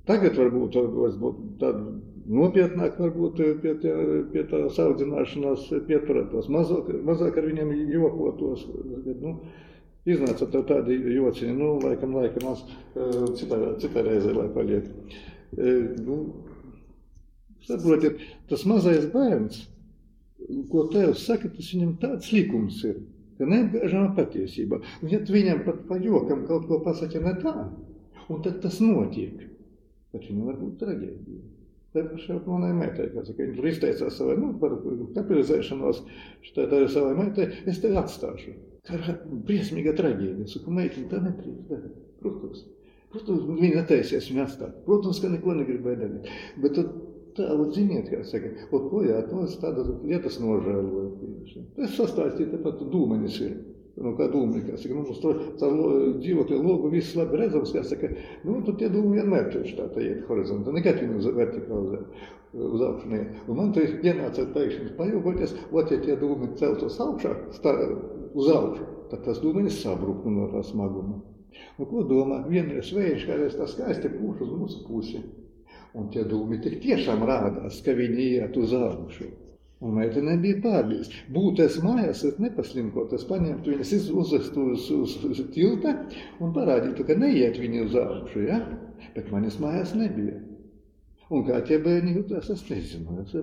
tagad 0.08 0.38
varbūt, 0.38 0.78
varbūt 0.80 1.42
tāda 1.60 1.82
nopietnāk 2.24 2.96
varbūt 3.00 3.42
pie, 3.62 3.74
tie, 3.82 3.92
pie 4.32 4.46
tās 4.48 4.80
audzināšanās 4.80 5.68
pieturētos. 5.88 6.48
Mazāk, 6.52 6.88
mazāk 7.04 7.38
ar 7.40 7.48
viņiem 7.50 7.74
jokotos. 7.92 8.64
Nu, 9.20 9.36
iznāca 10.08 10.48
tev 10.52 10.66
tādi 10.68 10.96
jociņi, 11.16 11.54
nu, 11.58 11.76
laikam, 11.84 12.16
laikam, 12.16 12.56
citā, 13.36 13.60
citā 13.82 14.04
reizē, 14.06 14.34
lai 14.36 14.48
paliek. 14.56 14.90
E, 15.54 15.76
Nu, 16.04 16.18
saprotiet, 17.64 18.20
tas 18.50 18.64
mazais 18.68 19.06
bērns, 19.12 19.64
ko 20.70 20.86
tevs 20.92 21.24
saka, 21.28 21.48
tas 21.48 21.70
viņam 21.72 21.94
tāds 22.02 22.32
likums 22.34 22.80
ir, 22.84 22.98
ka 23.38 23.48
neapgāžama 23.48 24.12
patiesība. 24.18 24.80
Un 25.00 25.12
ja 25.12 25.20
tu 25.24 25.34
viņam 25.36 25.62
pat 25.66 25.84
pa 25.88 25.98
jokam 26.02 26.44
kaut 26.48 26.66
ko 26.68 26.80
pasaki 26.84 27.22
ne 27.24 27.32
tā, 27.40 27.54
un 28.30 28.44
tad 28.44 28.60
tas 28.64 28.80
notiek, 28.84 29.42
tad 30.12 30.24
viņam 30.28 30.48
var 30.48 30.60
būt 30.60 30.78
traģēdija. 30.82 31.42
Tā 31.94 32.02
pašā 32.10 32.40
manai 32.48 32.72
meitai, 32.74 33.04
kā 33.12 33.22
saka, 33.22 33.44
viņa 33.44 33.54
tur 33.54 33.66
izteicās 33.70 34.16
savai, 34.18 34.34
nu, 34.40 34.48
par 34.58 34.72
kapitalizēšanos, 35.14 36.00
šitai 36.42 36.64
tā 36.72 36.80
ir 36.82 36.88
savai 36.90 37.12
meitai, 37.20 37.46
es 37.70 37.78
tevi 37.82 38.00
atstāšu. 38.00 38.54
Kā 38.84 38.98
ra- 38.98 39.20
briesmīga 39.46 39.94
traģēdija. 40.00 40.48
Saku, 40.50 40.74
meitiņ, 40.74 41.04
tā 41.12 41.20
nedrīkst 41.22 41.68
darīt. 41.70 42.00
Protams. 42.24 42.64
Protams, 43.14 43.44
viņa 43.60 43.78
netaisies 43.78 44.26
viņu 44.32 44.42
atstāt. 44.42 44.74
Protams, 44.88 45.20
ka 45.22 45.30
neko 45.30 45.54
negribēja 45.60 46.00
darīt. 46.02 46.32
Bet 46.64 46.74
tad 46.80 46.90
tā, 47.38 47.46
ot, 47.54 47.70
ziniet, 47.76 48.10
kā 48.10 48.24
saka, 48.26 48.50
ot, 48.74 48.88
ko 48.90 49.04
jā, 49.06 49.20
to 49.30 49.44
es 49.46 49.54
tādas 49.62 49.94
lietas 50.02 50.40
nožēloju. 50.42 51.06
tieši. 51.22 51.62
Es 51.86 51.94
sastāstīju, 52.00 52.50
tepat 52.56 52.82
dūmenis 52.90 53.38
ir. 53.46 53.54
Nu, 53.94 54.10
kā 54.18 54.26
dūmi, 54.26 54.64
kā 54.66 54.74
saka, 54.74 54.94
nu, 54.96 55.04
uz 55.06 55.20
to 55.22 55.32
caur 55.60 55.74
lo- 55.78 56.14
dzīvokļa 56.18 56.56
logu 56.64 56.88
viss 56.90 57.14
labi 57.14 57.38
redzams, 57.38 57.70
kā 57.76 57.84
saka, 57.86 58.08
nu, 58.42 58.56
tad 58.66 58.80
tie 58.80 58.88
dūmi 58.90 59.20
vienmēr 59.20 59.52
tieši 59.52 59.76
tā, 59.78 59.86
tā 59.94 60.02
iet 60.02 60.24
horizontā, 60.26 60.72
nekad 60.74 60.98
viņi 60.98 61.20
uz 61.20 61.28
vertikāli 61.36 62.00
uz 62.54 62.82
augšu 62.88 63.12
neiet. 63.12 63.36
Un 63.46 63.60
man 63.60 63.70
tur 63.74 63.86
ienāca 64.02 64.48
pēkšņi 64.54 64.96
pajūgoties, 64.98 65.54
ot, 65.70 65.94
ja 65.94 66.00
tie 66.02 66.16
dūmi 66.18 66.50
celtos 66.58 66.98
augšā, 67.02 67.36
stā, 67.54 67.76
uz 68.34 68.50
augšu, 68.50 68.90
tad 69.12 69.24
tas 69.28 69.38
dūmenis 69.42 69.78
sabruktu 69.82 70.32
no 70.32 70.50
tā 70.50 70.64
smaguma. 70.66 71.20
Nu, 71.78 71.86
ko 71.86 72.02
domā? 72.10 72.42
Vienreiz 72.50 72.90
vējš, 72.94 73.28
kādreiz 73.30 73.54
tā 73.58 73.66
skaisti 73.70 74.10
pūš 74.10 74.42
uz 74.42 74.52
mūsu 74.58 74.84
pusi. 74.88 75.22
Un 75.94 76.08
tie 76.10 76.24
dūmi 76.26 76.58
tik 76.62 76.80
tiešām 76.82 77.22
rādās, 77.26 77.78
ka 77.86 77.94
viņi 77.94 78.24
iet 78.40 78.56
uz 78.58 78.74
augšu. 78.74 79.30
Un 79.82 79.96
meitene 79.98 80.36
bija 80.40 80.60
pārbīdes. 80.64 81.10
Būtu 81.34 81.64
es 81.64 81.80
mājās, 81.82 82.22
es 82.28 82.36
nepaslimkotu, 82.40 83.18
es 83.18 83.26
paņemtu 83.28 83.72
viņas, 83.74 83.94
uzvestu 84.22 84.68
uz, 84.74 84.86
uz, 84.94 85.16
uz 85.28 85.40
tilta 85.56 85.96
un 86.40 86.54
parādītu, 86.56 87.06
ka 87.08 87.16
neiet 87.18 87.58
viņi 87.60 87.82
uz 87.88 87.96
augšu, 88.00 88.44
ja? 88.46 88.60
Bet 89.16 89.32
manis 89.34 89.58
mājās 89.60 89.96
nebija. 89.98 90.38
Un 91.34 91.44
kā 91.48 91.58
tie 91.66 91.80
bērni 91.82 92.14
jutās, 92.18 92.48
es 92.54 92.62
nezinu. 92.70 93.18
Es, 93.24 93.34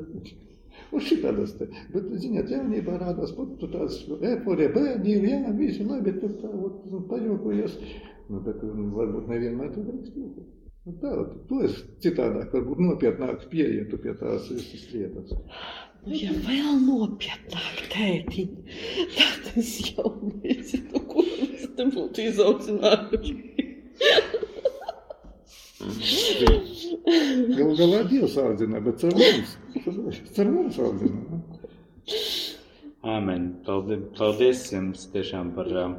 un 0.92 1.04
šitādas 1.04 1.56
te. 1.60 1.68
Bet, 1.94 2.08
ziniet, 2.24 2.50
jaunībā 2.54 2.98
rādās, 3.02 3.36
pat 3.38 3.52
tu 3.60 3.70
tāds 3.72 4.00
eforija 4.32 4.72
bērni 4.76 5.18
ir, 5.18 5.28
jā, 5.34 5.54
visi 5.58 5.86
labi, 5.88 6.16
tur 6.24 6.34
tā, 6.42 6.50
ot, 6.52 6.82
nu, 6.92 7.04
pajokojies. 7.12 7.78
Nu, 8.32 8.42
bet 8.46 8.64
varbūt 8.64 9.30
nevienmēr 9.32 9.72
tu 9.76 9.86
drīkst 9.88 10.18
jūtas. 10.18 10.50
Nu, 10.88 10.96
tā, 11.02 11.12
tu 11.50 11.60
esi 11.66 11.84
citādāk, 12.06 12.54
varbūt 12.56 12.80
nopietnāk 12.82 13.44
pieietu 13.52 14.00
pie 14.02 14.16
tās 14.18 14.48
visas 14.50 14.88
lietas. 14.94 15.36
Nu, 16.02 16.16
ja 16.18 16.32
vēl 16.34 16.80
nopietnāk, 16.82 17.82
tētiņ, 17.94 18.54
tad 19.14 19.50
es 19.62 19.74
jau 19.92 20.10
nezinu, 20.26 21.02
ko 21.12 21.26
mēs 21.28 21.68
te 21.78 21.86
būtu 21.94 22.26
izaudzinājuši. 22.32 23.36
Galu 27.52 27.76
galā 27.78 28.02
Dievs 28.10 28.38
audzina, 28.42 28.82
bet 28.82 29.02
caur 29.02 29.14
mums. 29.18 29.56
Caur 30.36 30.50
mums 30.50 30.80
audzina. 30.82 31.42
Āmen. 33.02 33.48
Paldies, 33.66 34.04
paldies 34.18 34.66
jums 34.74 35.08
tiešām 35.14 35.54
par 35.56 35.70
uh, 35.74 35.96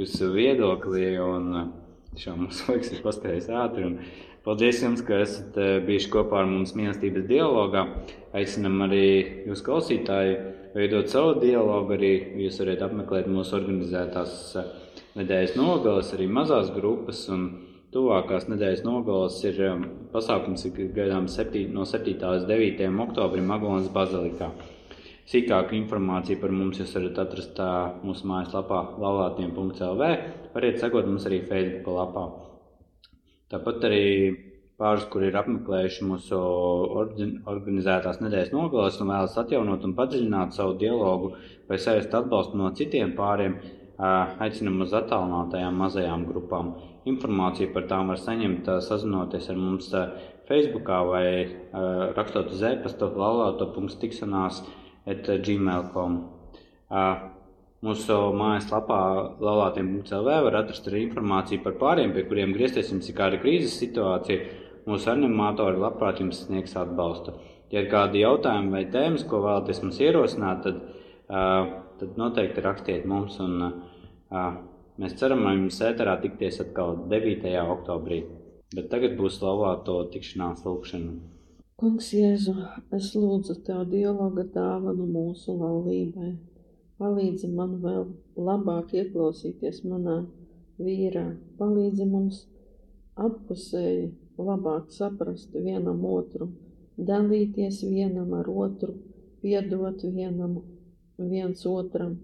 jūsu 0.00 0.28
viedokli. 0.34 1.06
Un, 1.24 1.50
uh, 1.56 1.68
tiešām 2.14 2.44
mums 2.44 2.64
laiks 2.68 2.92
ir 2.92 3.04
paspējis 3.04 3.48
ātri. 3.60 3.88
Un 3.88 3.94
paldies 4.44 4.82
jums, 4.84 5.02
ka 5.06 5.22
esat 5.24 5.58
uh, 5.58 5.76
bijuši 5.86 6.12
kopā 6.12 6.42
ar 6.42 6.50
mums 6.50 6.74
mīlestības 6.78 7.26
dialogā. 7.30 7.86
Aicinam 8.34 8.80
arī 8.86 9.04
jūs 9.48 9.62
klausītāji 9.66 10.38
veidot 10.74 11.12
savu 11.12 11.36
dialogu. 11.42 11.96
Arī 11.96 12.14
jūs 12.44 12.60
varat 12.62 12.82
apmeklēt 12.88 13.30
mūsu 13.30 13.56
organizētās 13.60 14.34
uh, 14.60 14.72
nedēļas 15.18 15.56
nogalas, 15.60 16.12
arī 16.16 16.28
mazās 16.40 16.74
grupas. 16.74 17.26
Un, 17.32 17.48
Tuvākās 17.94 18.48
nedēļas 18.50 18.80
nogalas 18.82 19.36
ir 19.46 19.58
um, 19.68 19.82
pasākums, 20.10 20.64
kas 20.74 20.88
gaidāms 20.96 21.36
septī- 21.38 21.68
no 21.70 21.84
7. 21.86 22.16
līdz 22.18 22.48
9. 22.48 22.88
oktobrim 23.04 23.46
Magonas 23.46 23.86
bazilikā. 23.94 24.48
Sīkāku 25.30 25.78
informāciju 25.78 26.40
par 26.42 26.50
mums 26.50 26.80
jūs 26.82 26.96
varat 26.98 27.20
atrast 27.22 27.62
mūsu 28.02 28.26
mājaslapā 28.32 28.80
lalātiem.lv. 28.98 30.10
Variet 30.56 30.82
sekot 30.82 31.06
mums 31.06 31.30
arī 31.30 31.44
Facebook 31.46 31.94
lapā. 31.94 32.26
Tāpat 33.54 33.84
arī 33.86 34.04
pāris, 34.80 35.04
kur 35.10 35.22
ir 35.22 35.36
apmeklējuši 35.38 36.06
mūsu 36.08 36.38
organizētās 36.98 38.18
nedēļas 38.18 38.50
nogalas 38.50 38.96
un 38.98 39.12
vēlas 39.12 39.36
atjaunot 39.38 39.84
un 39.86 39.94
padziļināt 39.94 40.56
savu 40.56 40.74
dialogu 40.80 41.30
vai 41.68 41.78
sajust 41.78 42.16
atbalstu 42.18 42.58
no 42.58 42.72
citiem 42.74 43.12
pāriem, 43.14 43.54
aicinam 44.42 44.80
uz 44.82 44.94
attālinātajām 44.98 45.78
mazajām 45.84 46.24
grupām. 46.26 46.72
Informāciju 47.06 47.70
par 47.76 47.86
tām 47.92 48.10
var 48.10 48.18
saņemt 48.18 48.72
sazinoties 48.82 49.46
ar 49.52 49.60
mums 49.60 49.92
ā, 49.94 50.08
Facebookā 50.48 50.98
vai 51.08 51.28
rakstot 52.18 52.50
uz 52.52 52.64
e-pastu 52.72 53.12
laulāto.tiksanās 53.22 54.64
at 55.14 55.30
gmail.com. 55.46 56.18
Mūsu 57.84 58.14
mājaslapā 58.32 58.98
lalātiem.lv 59.44 60.36
var 60.46 60.54
atrast 60.62 60.86
arī 60.88 61.02
informāciju 61.04 61.60
par 61.66 61.74
pāriem, 61.80 62.14
pie 62.14 62.22
kuriem 62.30 62.54
griezties 62.56 62.92
jums 62.92 63.10
ir 63.10 63.16
kāda 63.18 63.40
krīzes 63.42 63.74
situācija. 63.82 64.46
Mūsu 64.88 65.10
animatori 65.12 65.80
labprāt 65.82 66.22
jums 66.22 66.44
sniegs 66.46 66.76
atbalstu. 66.80 67.34
Ja 67.72 67.82
ir 67.82 67.90
kādi 67.92 68.22
jautājumi 68.22 68.72
vai 68.72 68.84
tēmas, 68.92 69.26
ko 69.28 69.42
vēlaties 69.44 69.82
mums 69.82 69.98
ierosināt, 70.00 70.64
tad, 70.64 70.80
uh, 71.28 71.74
tad 72.00 72.16
noteikti 72.20 72.64
rakstiet 72.64 73.04
mums. 73.10 73.36
Un, 73.44 73.66
uh, 74.32 74.48
mēs 75.00 75.18
ceram, 75.20 75.44
ka 75.44 75.52
jums 75.58 75.82
ēterā 75.90 76.16
tikties 76.24 76.62
atkal 76.64 76.96
9. 77.12 77.52
oktobrī. 77.76 78.22
Bet 78.74 78.88
tagad 78.94 79.18
būs 79.20 79.42
slavāto 79.42 79.98
tikšanās 80.14 80.64
lūkšana. 80.64 81.18
Kungs, 81.80 82.14
Jēzu, 82.16 82.56
es 82.96 83.12
lūdzu 83.18 83.60
Tev 83.66 83.84
dialoga 83.92 84.46
dāvanu 84.56 85.04
mūsu 85.10 85.58
laulībai. 85.58 86.32
Palīdzi 87.02 87.50
man 87.50 87.78
vēl 87.82 88.04
labāk 88.48 88.92
ieklausīties 88.94 89.82
manā 89.90 90.20
vīrā. 90.78 91.24
Palīdzi 91.58 92.06
mums 92.10 92.44
appusēji 93.14 94.12
labāk 94.38 94.92
saprast 94.94 95.54
vienam 95.54 96.04
otru, 96.06 96.48
dalīties 97.10 97.82
vienam 97.86 98.32
ar 98.38 98.50
otru, 98.50 98.94
piedot 99.42 100.06
vienam 100.14 100.60
viens 101.18 101.66
otram, 101.66 102.16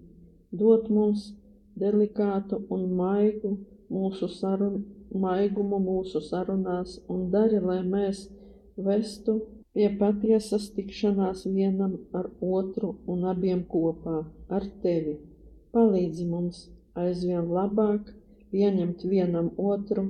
dot 0.51 0.89
mums 0.89 1.31
delikātu 1.79 2.61
un 2.69 2.89
maigu 2.95 3.55
mūsu 3.91 4.27
sarun, 4.31 4.83
maigumu 5.11 5.79
mūsu 5.83 6.21
sarunās 6.23 6.99
un 7.11 7.29
dari, 7.31 7.59
lai 7.59 7.81
mēs 7.83 8.27
vestu 8.77 9.41
pie 9.75 9.87
patiesas 9.99 10.67
tikšanās 10.75 11.45
vienam 11.57 11.93
ar 12.19 12.27
otru 12.57 12.95
un 13.13 13.27
abiem 13.33 13.61
kopā 13.73 14.17
ar 14.57 14.65
tevi. 14.83 15.15
Palīdzi 15.75 16.25
mums 16.27 16.65
aizvien 17.03 17.47
labāk 17.57 18.09
pieņemt 18.51 19.05
vienam 19.11 19.47
otru, 19.71 20.09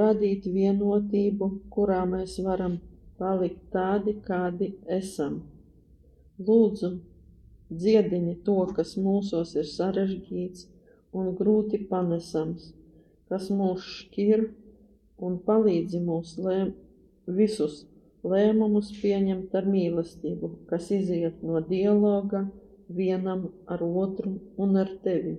radīt 0.00 0.48
vienotību, 0.56 1.48
kurā 1.72 2.02
mēs 2.08 2.36
varam 2.44 2.76
palikt 3.18 3.62
tādi, 3.72 4.18
kādi 4.26 4.68
esam. 4.98 5.40
Lūdzu, 6.46 6.90
dziedini 7.72 8.36
to, 8.44 8.58
kas 8.76 8.94
mūsos 9.00 9.54
ir 9.56 9.68
sarežģīts 9.68 10.68
un 11.16 11.32
grūti 11.38 11.80
panesams, 11.88 12.72
kas 13.32 13.48
mūs 13.52 13.88
šķir 13.96 14.44
un 15.24 15.40
palīdzi 15.46 16.02
mums 16.04 16.36
lēmt 16.36 16.76
visus 17.40 17.82
lēmumus 18.26 18.90
pieņemt 19.00 19.54
ar 19.58 19.66
mīlestību, 19.68 20.50
kas 20.70 20.90
iziet 20.94 21.42
no 21.42 21.60
dialoga 21.66 22.46
vienam 22.92 23.48
ar 23.66 23.82
otru 23.82 24.36
un 24.60 24.76
ar 24.82 24.90
tevi. 25.04 25.36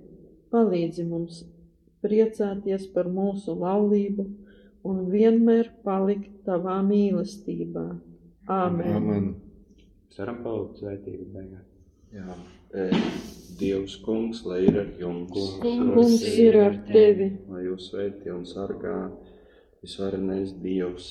Palīdzi 0.52 1.06
mums 1.08 1.42
priecāties 2.04 2.86
par 2.94 3.08
mūsu 3.10 3.56
laulību 3.58 4.26
un 4.84 5.06
vienmēr 5.10 5.70
palikt 5.84 6.44
tavā 6.46 6.80
mīlestībā. 6.86 7.86
Āmen! 8.52 8.96
Amen. 8.98 9.30
Ceram, 10.14 10.42
palūgt 10.44 10.82
svētību 10.82 11.30
beigās. 11.32 11.70
Jā. 12.14 12.36
E, 12.74 12.88
Dievs, 13.58 13.96
kungs, 14.04 14.42
lai 14.46 14.60
ir 14.66 14.76
ar 14.82 14.90
jums. 15.00 15.56
Kungs 15.62 16.22
ir 16.38 16.58
ar 16.60 16.76
tevi! 16.86 17.30
Lai 17.50 17.64
jūs 17.64 17.88
sveitī 17.90 18.30
un 18.34 18.44
sargā 18.46 18.98
visvarenais 19.82 20.52
Dievs, 20.62 21.08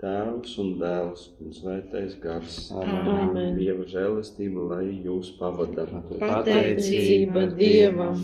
Tēvs 0.00 0.54
un 0.62 0.68
Dēls 0.80 1.26
un 1.44 1.50
Svētais 1.52 2.14
Gars. 2.22 2.54
Amen. 2.72 3.58
Dieva 3.58 3.84
žēlastība, 3.84 4.62
lai 4.70 4.86
jūs 5.04 5.34
pavada. 5.36 5.84
Pateicība 6.22 7.50
Dievam! 7.58 8.22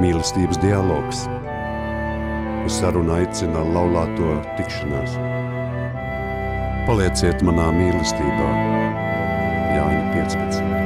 Mīlestības 0.00 0.58
dialogs. 0.64 1.22
Uz 2.66 2.80
sarunu 2.80 3.14
aicina 3.20 3.62
laulāto 3.70 4.34
tikšanās. 4.58 5.14
Palieciet 6.90 7.46
manā 7.46 7.70
mīlestībā, 7.78 8.52
Jāņa 9.76 10.04
15. 10.18 10.79